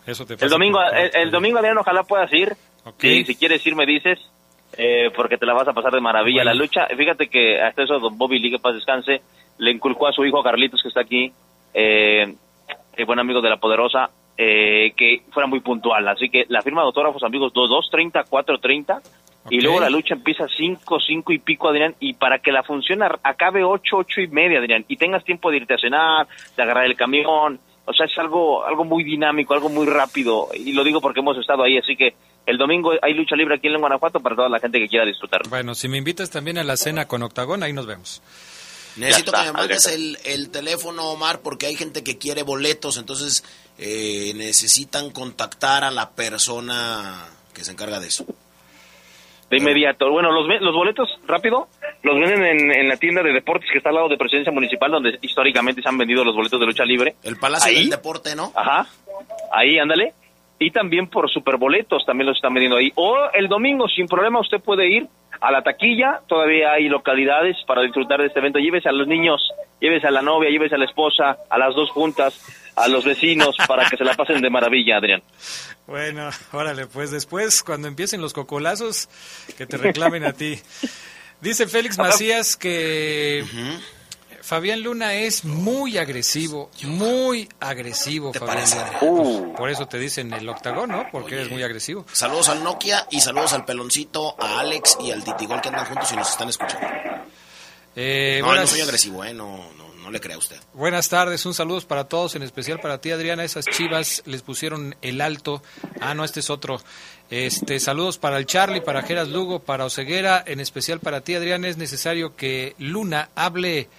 Eso 0.05 0.25
te 0.25 0.33
el 0.33 0.49
domingo, 0.49 0.79
el, 1.13 1.31
domingo, 1.31 1.57
Adrián, 1.59 1.77
ojalá 1.77 2.03
puedas 2.03 2.31
ir. 2.33 2.55
Si, 2.97 3.23
si 3.23 3.35
quieres 3.35 3.65
ir, 3.65 3.75
me 3.75 3.85
dices. 3.85 4.19
Eh, 4.77 5.09
porque 5.15 5.37
te 5.37 5.45
la 5.45 5.53
vas 5.53 5.67
a 5.67 5.73
pasar 5.73 5.93
de 5.93 6.01
maravilla 6.01 6.43
la 6.43 6.53
lucha. 6.53 6.87
Fíjate 6.87 7.27
que 7.27 7.61
hasta 7.61 7.83
eso 7.83 7.99
don 7.99 8.17
Bobby 8.17 8.39
Lee, 8.39 8.51
que 8.51 8.59
paz 8.59 8.75
descanse, 8.75 9.21
le 9.57 9.71
inculcó 9.71 10.07
a 10.07 10.11
su 10.11 10.25
hijo 10.25 10.43
Carlitos, 10.43 10.81
que 10.81 10.89
está 10.89 11.01
aquí, 11.01 11.31
eh, 11.73 12.33
el 12.95 13.05
buen 13.05 13.19
amigo 13.19 13.41
de 13.41 13.49
la 13.49 13.57
Poderosa, 13.57 14.09
eh, 14.37 14.93
que 14.97 15.21
fuera 15.31 15.47
muy 15.47 15.61
puntual. 15.61 16.07
Así 16.07 16.29
que 16.29 16.45
la 16.49 16.61
firma 16.61 16.81
de 16.81 16.87
autógrafos, 16.87 17.23
amigos, 17.23 17.53
2.30, 17.53 18.25
4.30. 18.27 19.01
Y 19.49 19.61
luego 19.61 19.79
la 19.79 19.91
lucha 19.91 20.15
empieza 20.15 20.47
5, 20.47 20.99
5 20.99 21.31
y 21.31 21.37
pico, 21.37 21.69
Adrián. 21.69 21.95
Y 21.99 22.15
para 22.15 22.39
que 22.39 22.51
la 22.51 22.63
función 22.63 23.03
acabe 23.03 23.63
8, 23.63 23.97
8 23.97 24.21
y 24.21 24.27
media, 24.27 24.59
Adrián. 24.59 24.83
Y 24.87 24.97
tengas 24.97 25.23
tiempo 25.23 25.51
de 25.51 25.57
irte 25.57 25.75
a 25.75 25.77
cenar, 25.77 26.27
de 26.57 26.63
agarrar 26.63 26.85
el 26.85 26.95
camión. 26.95 27.59
O 27.85 27.93
sea, 27.93 28.07
es 28.07 28.17
algo, 28.17 28.65
algo 28.65 28.83
muy 28.83 29.03
dinámico, 29.03 29.53
algo 29.53 29.69
muy 29.69 29.85
rápido. 29.85 30.49
Y 30.53 30.73
lo 30.73 30.83
digo 30.83 31.01
porque 31.01 31.19
hemos 31.19 31.37
estado 31.37 31.63
ahí. 31.63 31.77
Así 31.77 31.95
que 31.95 32.15
el 32.45 32.57
domingo 32.57 32.93
hay 33.01 33.13
lucha 33.13 33.35
libre 33.35 33.55
aquí 33.55 33.67
en 33.67 33.79
Guanajuato 33.79 34.19
para 34.19 34.35
toda 34.35 34.49
la 34.49 34.59
gente 34.59 34.79
que 34.79 34.87
quiera 34.87 35.05
disfrutar. 35.05 35.41
Bueno, 35.49 35.75
si 35.75 35.87
me 35.87 35.97
invitas 35.97 36.29
también 36.29 36.57
a 36.57 36.63
la 36.63 36.77
cena 36.77 37.07
con 37.07 37.21
Octagón, 37.21 37.63
ahí 37.63 37.73
nos 37.73 37.85
vemos. 37.85 38.21
Necesito 38.95 39.31
que 39.33 39.43
me 39.43 39.51
mandes 39.51 39.87
el, 39.87 40.49
teléfono, 40.49 41.11
Omar, 41.11 41.41
porque 41.41 41.65
hay 41.65 41.75
gente 41.75 42.03
que 42.03 42.17
quiere 42.17 42.43
boletos, 42.43 42.97
entonces 42.97 43.43
eh, 43.77 44.31
necesitan 44.35 45.09
contactar 45.11 45.83
a 45.83 45.91
la 45.91 46.11
persona 46.11 47.25
que 47.53 47.65
se 47.65 47.71
encarga 47.71 47.99
de 47.99 48.07
eso. 48.07 48.25
De 49.49 49.57
inmediato. 49.57 50.09
Bueno, 50.09 50.31
los, 50.31 50.47
los 50.61 50.73
boletos, 50.73 51.07
rápido, 51.27 51.67
los 52.01 52.19
venden 52.19 52.43
en, 52.43 52.71
en, 52.71 52.87
la 52.87 52.97
tienda 52.97 53.21
de 53.21 53.31
deportes 53.31 53.69
que 53.71 53.77
está 53.77 53.89
al 53.89 53.95
lado 53.95 54.09
de 54.09 54.17
Presidencia 54.17 54.51
Municipal, 54.51 54.91
donde 54.91 55.19
históricamente 55.21 55.83
se 55.83 55.89
han 55.89 55.97
vendido 55.97 56.23
los 56.23 56.35
boletos 56.35 56.59
de 56.59 56.65
lucha 56.65 56.83
libre. 56.83 57.15
El 57.23 57.37
Palacio 57.37 57.71
del 57.71 57.89
Deporte, 57.89 58.35
¿no? 58.35 58.51
Ajá. 58.55 58.87
Ahí, 59.51 59.77
ándale 59.77 60.13
y 60.59 60.71
también 60.71 61.07
por 61.07 61.29
superboletos 61.29 62.05
también 62.05 62.27
los 62.27 62.37
están 62.37 62.53
vendiendo 62.53 62.77
ahí. 62.77 62.91
O 62.95 63.17
el 63.33 63.47
domingo, 63.47 63.87
sin 63.87 64.07
problema, 64.07 64.39
usted 64.39 64.59
puede 64.61 64.87
ir 64.87 65.07
a 65.41 65.51
la 65.51 65.61
taquilla, 65.61 66.21
todavía 66.27 66.71
hay 66.71 66.87
localidades 66.87 67.57
para 67.67 67.81
disfrutar 67.81 68.21
de 68.21 68.27
este 68.27 68.39
evento. 68.39 68.59
Llévese 68.59 68.87
a 68.87 68.93
los 68.93 69.07
niños, 69.07 69.41
llévese 69.81 70.07
a 70.07 70.11
la 70.11 70.21
novia, 70.21 70.49
llévese 70.49 70.75
a 70.75 70.77
la 70.77 70.85
esposa, 70.85 71.37
a 71.49 71.57
las 71.57 71.75
dos 71.75 71.89
juntas, 71.91 72.64
a 72.75 72.87
los 72.87 73.05
vecinos, 73.05 73.55
para 73.67 73.89
que 73.89 73.97
se 73.97 74.03
la 74.03 74.13
pasen 74.13 74.41
de 74.41 74.49
maravilla, 74.49 74.97
Adrián. 74.97 75.21
Bueno, 75.87 76.31
órale, 76.51 76.87
pues 76.87 77.11
después, 77.11 77.61
cuando 77.61 77.87
empiecen 77.87 78.19
los 78.19 78.33
cocolazos, 78.33 79.07
que 79.55 79.67
te 79.67 79.77
reclamen 79.77 80.25
a 80.25 80.33
ti. 80.33 80.59
Dice 81.41 81.67
Félix 81.67 81.99
Macías 81.99 82.57
que... 82.57 83.45
Fabián 84.45 84.83
Luna 84.83 85.15
es 85.15 85.43
muy 85.43 85.97
agresivo, 85.97 86.69
muy 86.83 87.49
agresivo, 87.59 88.31
Fabián 88.31 88.67
uh. 89.01 89.55
Por 89.55 89.71
eso 89.71 89.87
te 89.87 89.97
dicen 89.97 90.31
el 90.33 90.47
octagón, 90.47 90.91
¿no? 90.91 91.07
Porque 91.11 91.33
eres 91.33 91.49
muy 91.49 91.63
agresivo. 91.63 92.05
Saludos 92.11 92.49
al 92.49 92.63
Nokia 92.63 93.07
y 93.09 93.21
saludos 93.21 93.53
al 93.53 93.65
Peloncito, 93.65 94.35
a 94.39 94.59
Alex 94.59 94.99
y 95.01 95.09
al 95.09 95.23
Titigol 95.23 95.61
que 95.61 95.69
andan 95.69 95.85
juntos 95.85 96.11
y 96.11 96.15
nos 96.15 96.29
están 96.29 96.49
escuchando. 96.49 96.87
Eh, 97.95 98.39
no, 98.43 98.53
no 98.53 98.67
soy 98.67 98.81
agresivo, 98.81 99.23
¿eh? 99.23 99.33
No, 99.33 99.71
no, 99.77 99.84
no 100.05 100.11
le 100.11 100.21
crea 100.21 100.37
usted. 100.37 100.57
Buenas 100.75 101.09
tardes, 101.09 101.47
un 101.47 101.55
saludo 101.55 101.81
para 101.81 102.03
todos, 102.03 102.35
en 102.35 102.43
especial 102.43 102.79
para 102.79 103.01
ti, 103.01 103.09
Adriana. 103.09 103.43
Esas 103.43 103.65
chivas 103.65 104.21
les 104.27 104.43
pusieron 104.43 104.95
el 105.01 105.19
alto. 105.19 105.63
Ah, 105.99 106.13
no, 106.13 106.23
este 106.23 106.41
es 106.41 106.51
otro. 106.51 106.79
Este, 107.31 107.79
saludos 107.79 108.19
para 108.19 108.37
el 108.37 108.45
Charlie, 108.45 108.81
para 108.81 109.01
Geras 109.01 109.29
Lugo, 109.29 109.59
para 109.59 109.83
Oceguera, 109.83 110.43
en 110.45 110.59
especial 110.59 110.99
para 110.99 111.21
ti, 111.21 111.33
Adriana. 111.33 111.67
Es 111.67 111.77
necesario 111.77 112.35
que 112.35 112.75
Luna 112.77 113.29
hable 113.33 113.89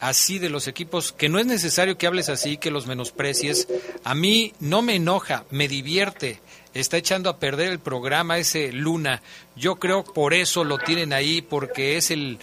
así 0.00 0.40
de 0.40 0.50
los 0.50 0.66
equipos, 0.66 1.12
que 1.12 1.28
no 1.28 1.38
es 1.38 1.46
necesario 1.46 1.96
que 1.96 2.08
hables 2.08 2.28
así, 2.28 2.56
que 2.56 2.72
los 2.72 2.88
menosprecies. 2.88 3.68
A 4.02 4.16
mí 4.16 4.54
no 4.58 4.82
me 4.82 4.96
enoja, 4.96 5.44
me 5.50 5.68
divierte. 5.68 6.40
Está 6.74 6.96
echando 6.96 7.30
a 7.30 7.38
perder 7.38 7.70
el 7.70 7.78
programa 7.78 8.38
ese 8.38 8.72
Luna. 8.72 9.22
Yo 9.54 9.76
creo 9.76 10.02
por 10.02 10.34
eso 10.34 10.64
lo 10.64 10.78
tienen 10.78 11.12
ahí, 11.12 11.40
porque 11.40 11.96
es 11.98 12.10
el 12.10 12.40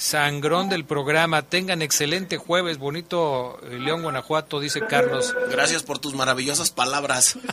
sangrón 0.00 0.70
del 0.70 0.86
programa. 0.86 1.42
Tengan 1.42 1.82
excelente 1.82 2.38
jueves, 2.38 2.78
bonito 2.78 3.58
eh, 3.70 3.78
León, 3.78 4.02
Guanajuato, 4.02 4.58
dice 4.58 4.80
Carlos. 4.86 5.36
Gracias 5.52 5.82
por 5.82 5.98
tus 5.98 6.14
maravillosas 6.14 6.72
palabras. 6.72 7.38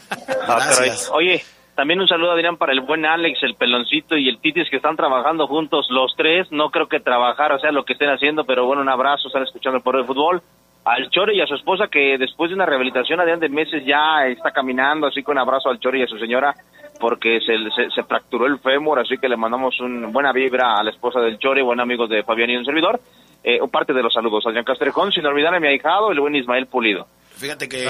Ah, 0.50 0.56
Gracias. 0.56 1.12
Oye, 1.14 1.44
también 1.76 2.00
un 2.00 2.08
saludo, 2.08 2.32
Adrián, 2.32 2.56
para 2.56 2.72
el 2.72 2.80
buen 2.80 3.06
Alex, 3.06 3.44
el 3.44 3.56
peloncito 3.56 4.16
y 4.16 4.30
el 4.30 4.40
Titis 4.40 4.70
que 4.70 4.78
están 4.78 4.96
trabajando 4.96 5.46
juntos 5.46 5.88
los 5.90 6.16
tres. 6.16 6.50
No 6.52 6.70
creo 6.70 6.88
que 6.88 7.02
trabajar, 7.02 7.52
o 7.52 7.60
sea, 7.60 7.74
lo 7.74 7.84
que 7.84 7.94
estén 7.94 8.10
haciendo, 8.10 8.46
pero 8.46 8.66
bueno, 8.66 8.82
un 8.82 8.88
abrazo, 8.88 9.28
están 9.28 9.44
escuchando 9.44 9.82
por 9.82 9.98
el 9.98 10.06
fútbol. 10.06 10.42
Al 10.86 11.10
Chore 11.10 11.36
y 11.36 11.42
a 11.42 11.48
su 11.48 11.56
esposa 11.56 11.90
que 11.92 12.18
después 12.18 12.50
de 12.50 12.56
una 12.56 12.66
rehabilitación, 12.66 13.20
Adrián, 13.20 13.42
de 13.42 13.50
meses 13.50 13.84
ya 13.86 14.26
está 14.26 14.52
caminando, 14.52 15.08
así 15.08 15.22
que 15.22 15.32
un 15.32 15.38
abrazo 15.38 15.70
al 15.70 15.80
Chore 15.80 16.00
y 16.00 16.04
a 16.04 16.08
su 16.08 16.18
señora 16.18 16.56
porque 17.00 17.40
se, 17.42 17.56
se, 17.94 18.04
fracturó 18.04 18.46
el 18.46 18.60
fémur, 18.60 19.00
así 19.00 19.18
que 19.18 19.30
le 19.30 19.38
mandamos 19.38 19.80
una 19.80 20.08
buena 20.08 20.32
vibra 20.32 20.78
a 20.78 20.84
la 20.84 20.92
esposa 20.92 21.20
del 21.20 21.38
Chore, 21.38 21.62
buen 21.62 21.80
amigo 21.80 22.08
de 22.08 22.24
Fabián 22.24 22.50
y 22.50 22.58
un 22.58 22.66
servidor. 22.66 23.00
Eh, 23.44 23.60
parte 23.72 23.94
de 23.94 24.04
los 24.04 24.14
saludos, 24.14 24.46
Adrián 24.46 24.66
Castrejón, 24.66 25.12
sin 25.12 25.26
olvidar 25.26 25.56
a 25.56 25.60
mi 25.60 25.68
ahijado, 25.68 26.12
el 26.12 26.20
buen 26.20 26.36
Ismael 26.36 26.68
Pulido. 26.68 27.08
Fíjate 27.38 27.70
que 27.70 27.88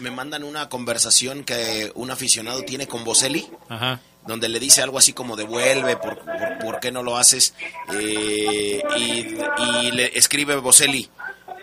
me, 0.00 0.10
mandan 0.10 0.44
una 0.44 0.68
conversación 0.68 1.44
que 1.44 1.90
un 1.94 2.10
aficionado 2.10 2.62
tiene 2.62 2.86
con 2.86 3.02
Boselli, 3.02 3.46
donde 4.26 4.50
le 4.50 4.60
dice 4.60 4.82
algo 4.82 4.98
así 4.98 5.14
como 5.14 5.34
devuelve, 5.34 5.96
por, 5.96 6.18
por, 6.60 6.78
qué 6.78 6.92
no 6.92 7.02
lo 7.02 7.16
haces, 7.16 7.54
eh, 7.94 8.82
y, 8.96 9.90
le 9.92 10.16
escribe 10.18 10.56
Boselli, 10.56 11.08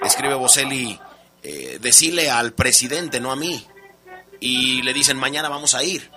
escribe 0.03 0.33
Boselli, 0.33 0.99
eh, 1.43 1.77
decirle 1.79 2.31
al 2.31 2.53
presidente, 2.53 3.19
no 3.19 3.31
a 3.31 3.35
mí, 3.35 3.63
y 4.39 4.81
le 4.81 4.93
dicen 4.93 5.17
mañana 5.17 5.49
vamos 5.49 5.75
a 5.75 5.83
ir, 5.83 6.09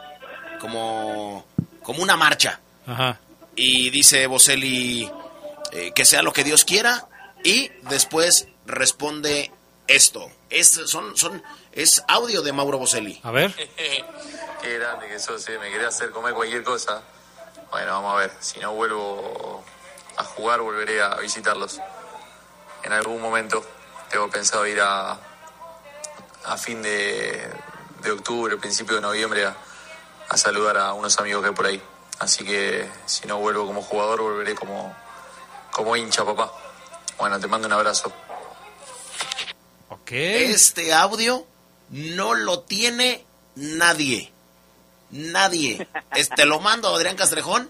como, 0.65 1.45
como 1.83 2.03
una 2.03 2.17
marcha, 2.17 2.59
y 3.55 3.91
dice 3.91 4.27
Boselli 4.27 5.11
eh, 5.73 5.93
que 5.95 6.07
sea 6.07 6.23
lo 6.23 6.33
que 6.33 6.43
Dios 6.43 6.65
quiera, 6.65 7.07
y 7.43 7.71
después 7.83 8.49
responde 8.65 9.53
esto. 9.89 10.31
Es, 10.49 10.71
son, 10.87 11.19
son, 11.19 11.43
es 11.73 12.03
audio 12.09 12.41
de 12.41 12.55
Mauro 12.55 12.79
Boselli. 12.79 13.21
A 13.25 13.31
ver. 13.31 13.55
Qué 14.62 14.79
grande 14.79 15.07
que 15.07 15.19
sos, 15.19 15.47
eh. 15.51 15.59
me 15.59 15.71
quería 15.71 15.89
hacer 15.89 16.11
comer 16.12 16.33
cualquier 16.33 16.65
cosa. 16.65 17.03
Bueno, 17.71 17.93
vamos 17.93 18.15
a 18.15 18.21
ver. 18.21 18.33
Si 18.41 18.59
no 18.61 18.73
vuelvo 18.73 19.62
a 20.17 20.25
jugar, 20.25 20.62
volveré 20.62 21.03
a 21.03 21.17
visitarlos. 21.17 21.79
En 22.85 22.93
algún 22.93 23.21
momento 23.21 23.62
tengo 24.11 24.31
pensado 24.31 24.67
ir 24.67 24.81
a, 24.81 25.19
a 26.47 26.57
fin 26.57 26.81
de, 26.81 27.51
de 28.01 28.11
octubre, 28.11 28.57
principio 28.57 28.95
de 28.95 29.03
noviembre, 29.03 29.45
a, 29.45 29.55
a 30.35 30.37
saludar 30.37 30.76
a 30.76 30.93
unos 30.95 31.16
amigos 31.18 31.43
que 31.43 31.49
hay 31.49 31.55
por 31.55 31.66
ahí. 31.66 31.80
Así 32.18 32.45
que 32.45 32.89
si 33.07 33.26
no 33.26 33.39
vuelvo 33.39 33.66
como 33.66 33.82
jugador, 33.82 34.20
volveré 34.20 34.55
como, 34.55 34.95
como 35.70 35.97
hincha, 35.97 36.24
papá. 36.24 36.53
Bueno, 37.18 37.39
te 37.39 37.47
mando 37.47 37.66
un 37.66 37.72
abrazo. 37.72 38.12
Este 40.07 40.93
audio 40.93 41.47
no 41.91 42.35
lo 42.35 42.61
tiene 42.61 43.24
nadie. 43.55 44.32
Nadie. 45.11 45.87
Este 46.14 46.45
lo 46.45 46.61
mando 46.61 46.89
a 46.89 46.97
Adrián 46.97 47.16
Castrejón 47.16 47.68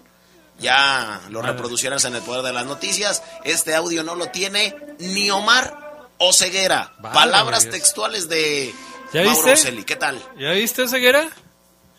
Ya 0.59 1.21
lo 1.29 1.41
reproducieras 1.41 2.05
en 2.05 2.15
el 2.15 2.21
poder 2.21 2.43
de 2.43 2.53
las 2.53 2.65
noticias. 2.65 3.23
Este 3.43 3.75
audio 3.75 4.03
no 4.03 4.15
lo 4.15 4.27
tiene 4.29 4.75
ni 4.99 5.29
Omar 5.31 6.09
o 6.17 6.33
Ceguera. 6.33 6.93
Palabras 7.01 7.63
Dios. 7.63 7.75
textuales 7.75 8.29
de 8.29 8.73
¿Ya 9.13 9.23
Mauro 9.23 9.35
viste? 9.35 9.53
Ocelli. 9.53 9.83
¿Qué 9.83 9.95
tal? 9.95 10.21
¿Ya 10.37 10.51
viste, 10.51 10.87
Ceguera? 10.87 11.29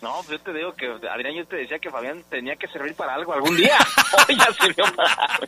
No, 0.01 0.21
pues 0.25 0.37
yo 0.37 0.39
te 0.39 0.53
digo 0.53 0.73
que, 0.73 0.87
Adrián, 1.09 1.33
yo 1.35 1.47
te 1.47 1.55
decía 1.55 1.79
que 1.79 1.89
Fabián 1.89 2.23
tenía 2.29 2.55
que 2.55 2.67
servir 2.67 2.93
para 2.93 3.15
algo 3.15 3.33
algún 3.33 3.57
día. 3.57 3.77
Hoy 4.27 4.37
ya 4.37 4.53
sirvió 4.61 4.85
para 4.95 5.13
algo. 5.13 5.47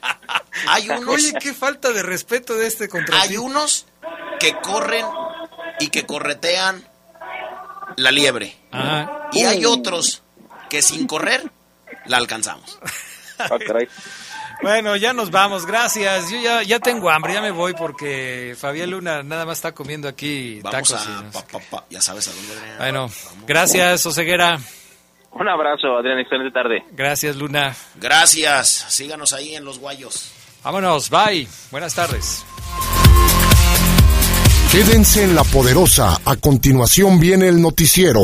Hay 0.67 0.89
unos, 0.89 1.15
Oye, 1.15 1.33
qué 1.39 1.53
falta 1.53 1.91
de 1.91 2.01
respeto 2.01 2.55
de 2.55 2.67
este 2.67 2.89
contra 2.89 3.21
hay 3.21 3.37
unos 3.37 3.85
que 4.39 4.53
corren 4.53 5.05
y 5.79 5.89
que 5.89 6.05
corretean 6.05 6.83
la 7.95 8.11
liebre. 8.11 8.57
Ajá. 8.71 9.29
Y 9.33 9.43
hay 9.43 9.65
otros 9.65 10.23
que 10.69 10.81
sin 10.81 11.05
correr 11.05 11.43
la 12.05 12.17
alcanzamos. 12.17 12.79
Bueno, 14.61 14.95
ya 14.97 15.13
nos 15.13 15.31
vamos, 15.31 15.65
gracias. 15.65 16.29
Yo 16.29 16.37
ya, 16.41 16.63
ya 16.63 16.79
tengo 16.79 17.09
hambre, 17.09 17.33
ya 17.33 17.41
me 17.41 17.51
voy 17.51 17.73
porque 17.73 18.55
Fabián 18.59 18.89
Luna 18.91 19.23
nada 19.23 19.45
más 19.45 19.57
está 19.59 19.71
comiendo 19.73 20.07
aquí 20.09 20.59
Vamos 20.61 20.89
tacos. 20.89 21.07
y 21.07 21.11
a, 21.11 21.21
nos- 21.21 21.33
pa, 21.33 21.43
pa, 21.47 21.59
pa, 21.71 21.85
ya 21.89 22.01
sabes 22.01 22.27
a 22.27 22.31
dónde. 22.31 22.53
Bueno, 22.77 23.09
gracias, 23.47 24.05
Oseguera. 24.05 24.59
Un 25.31 25.47
abrazo, 25.47 25.95
Adrián, 25.97 26.19
excelente 26.19 26.51
tarde. 26.51 26.83
Gracias, 26.91 27.35
Luna. 27.37 27.75
Gracias. 27.95 28.67
Síganos 28.89 29.31
ahí 29.31 29.55
en 29.55 29.63
los 29.63 29.79
guayos. 29.79 30.31
Vámonos, 30.63 31.09
bye. 31.09 31.47
Buenas 31.71 31.95
tardes. 31.95 32.43
Quédense 34.71 35.23
en 35.23 35.35
la 35.35 35.43
poderosa. 35.45 36.19
A 36.25 36.35
continuación 36.35 37.19
viene 37.19 37.47
el 37.47 37.61
noticiero. 37.61 38.21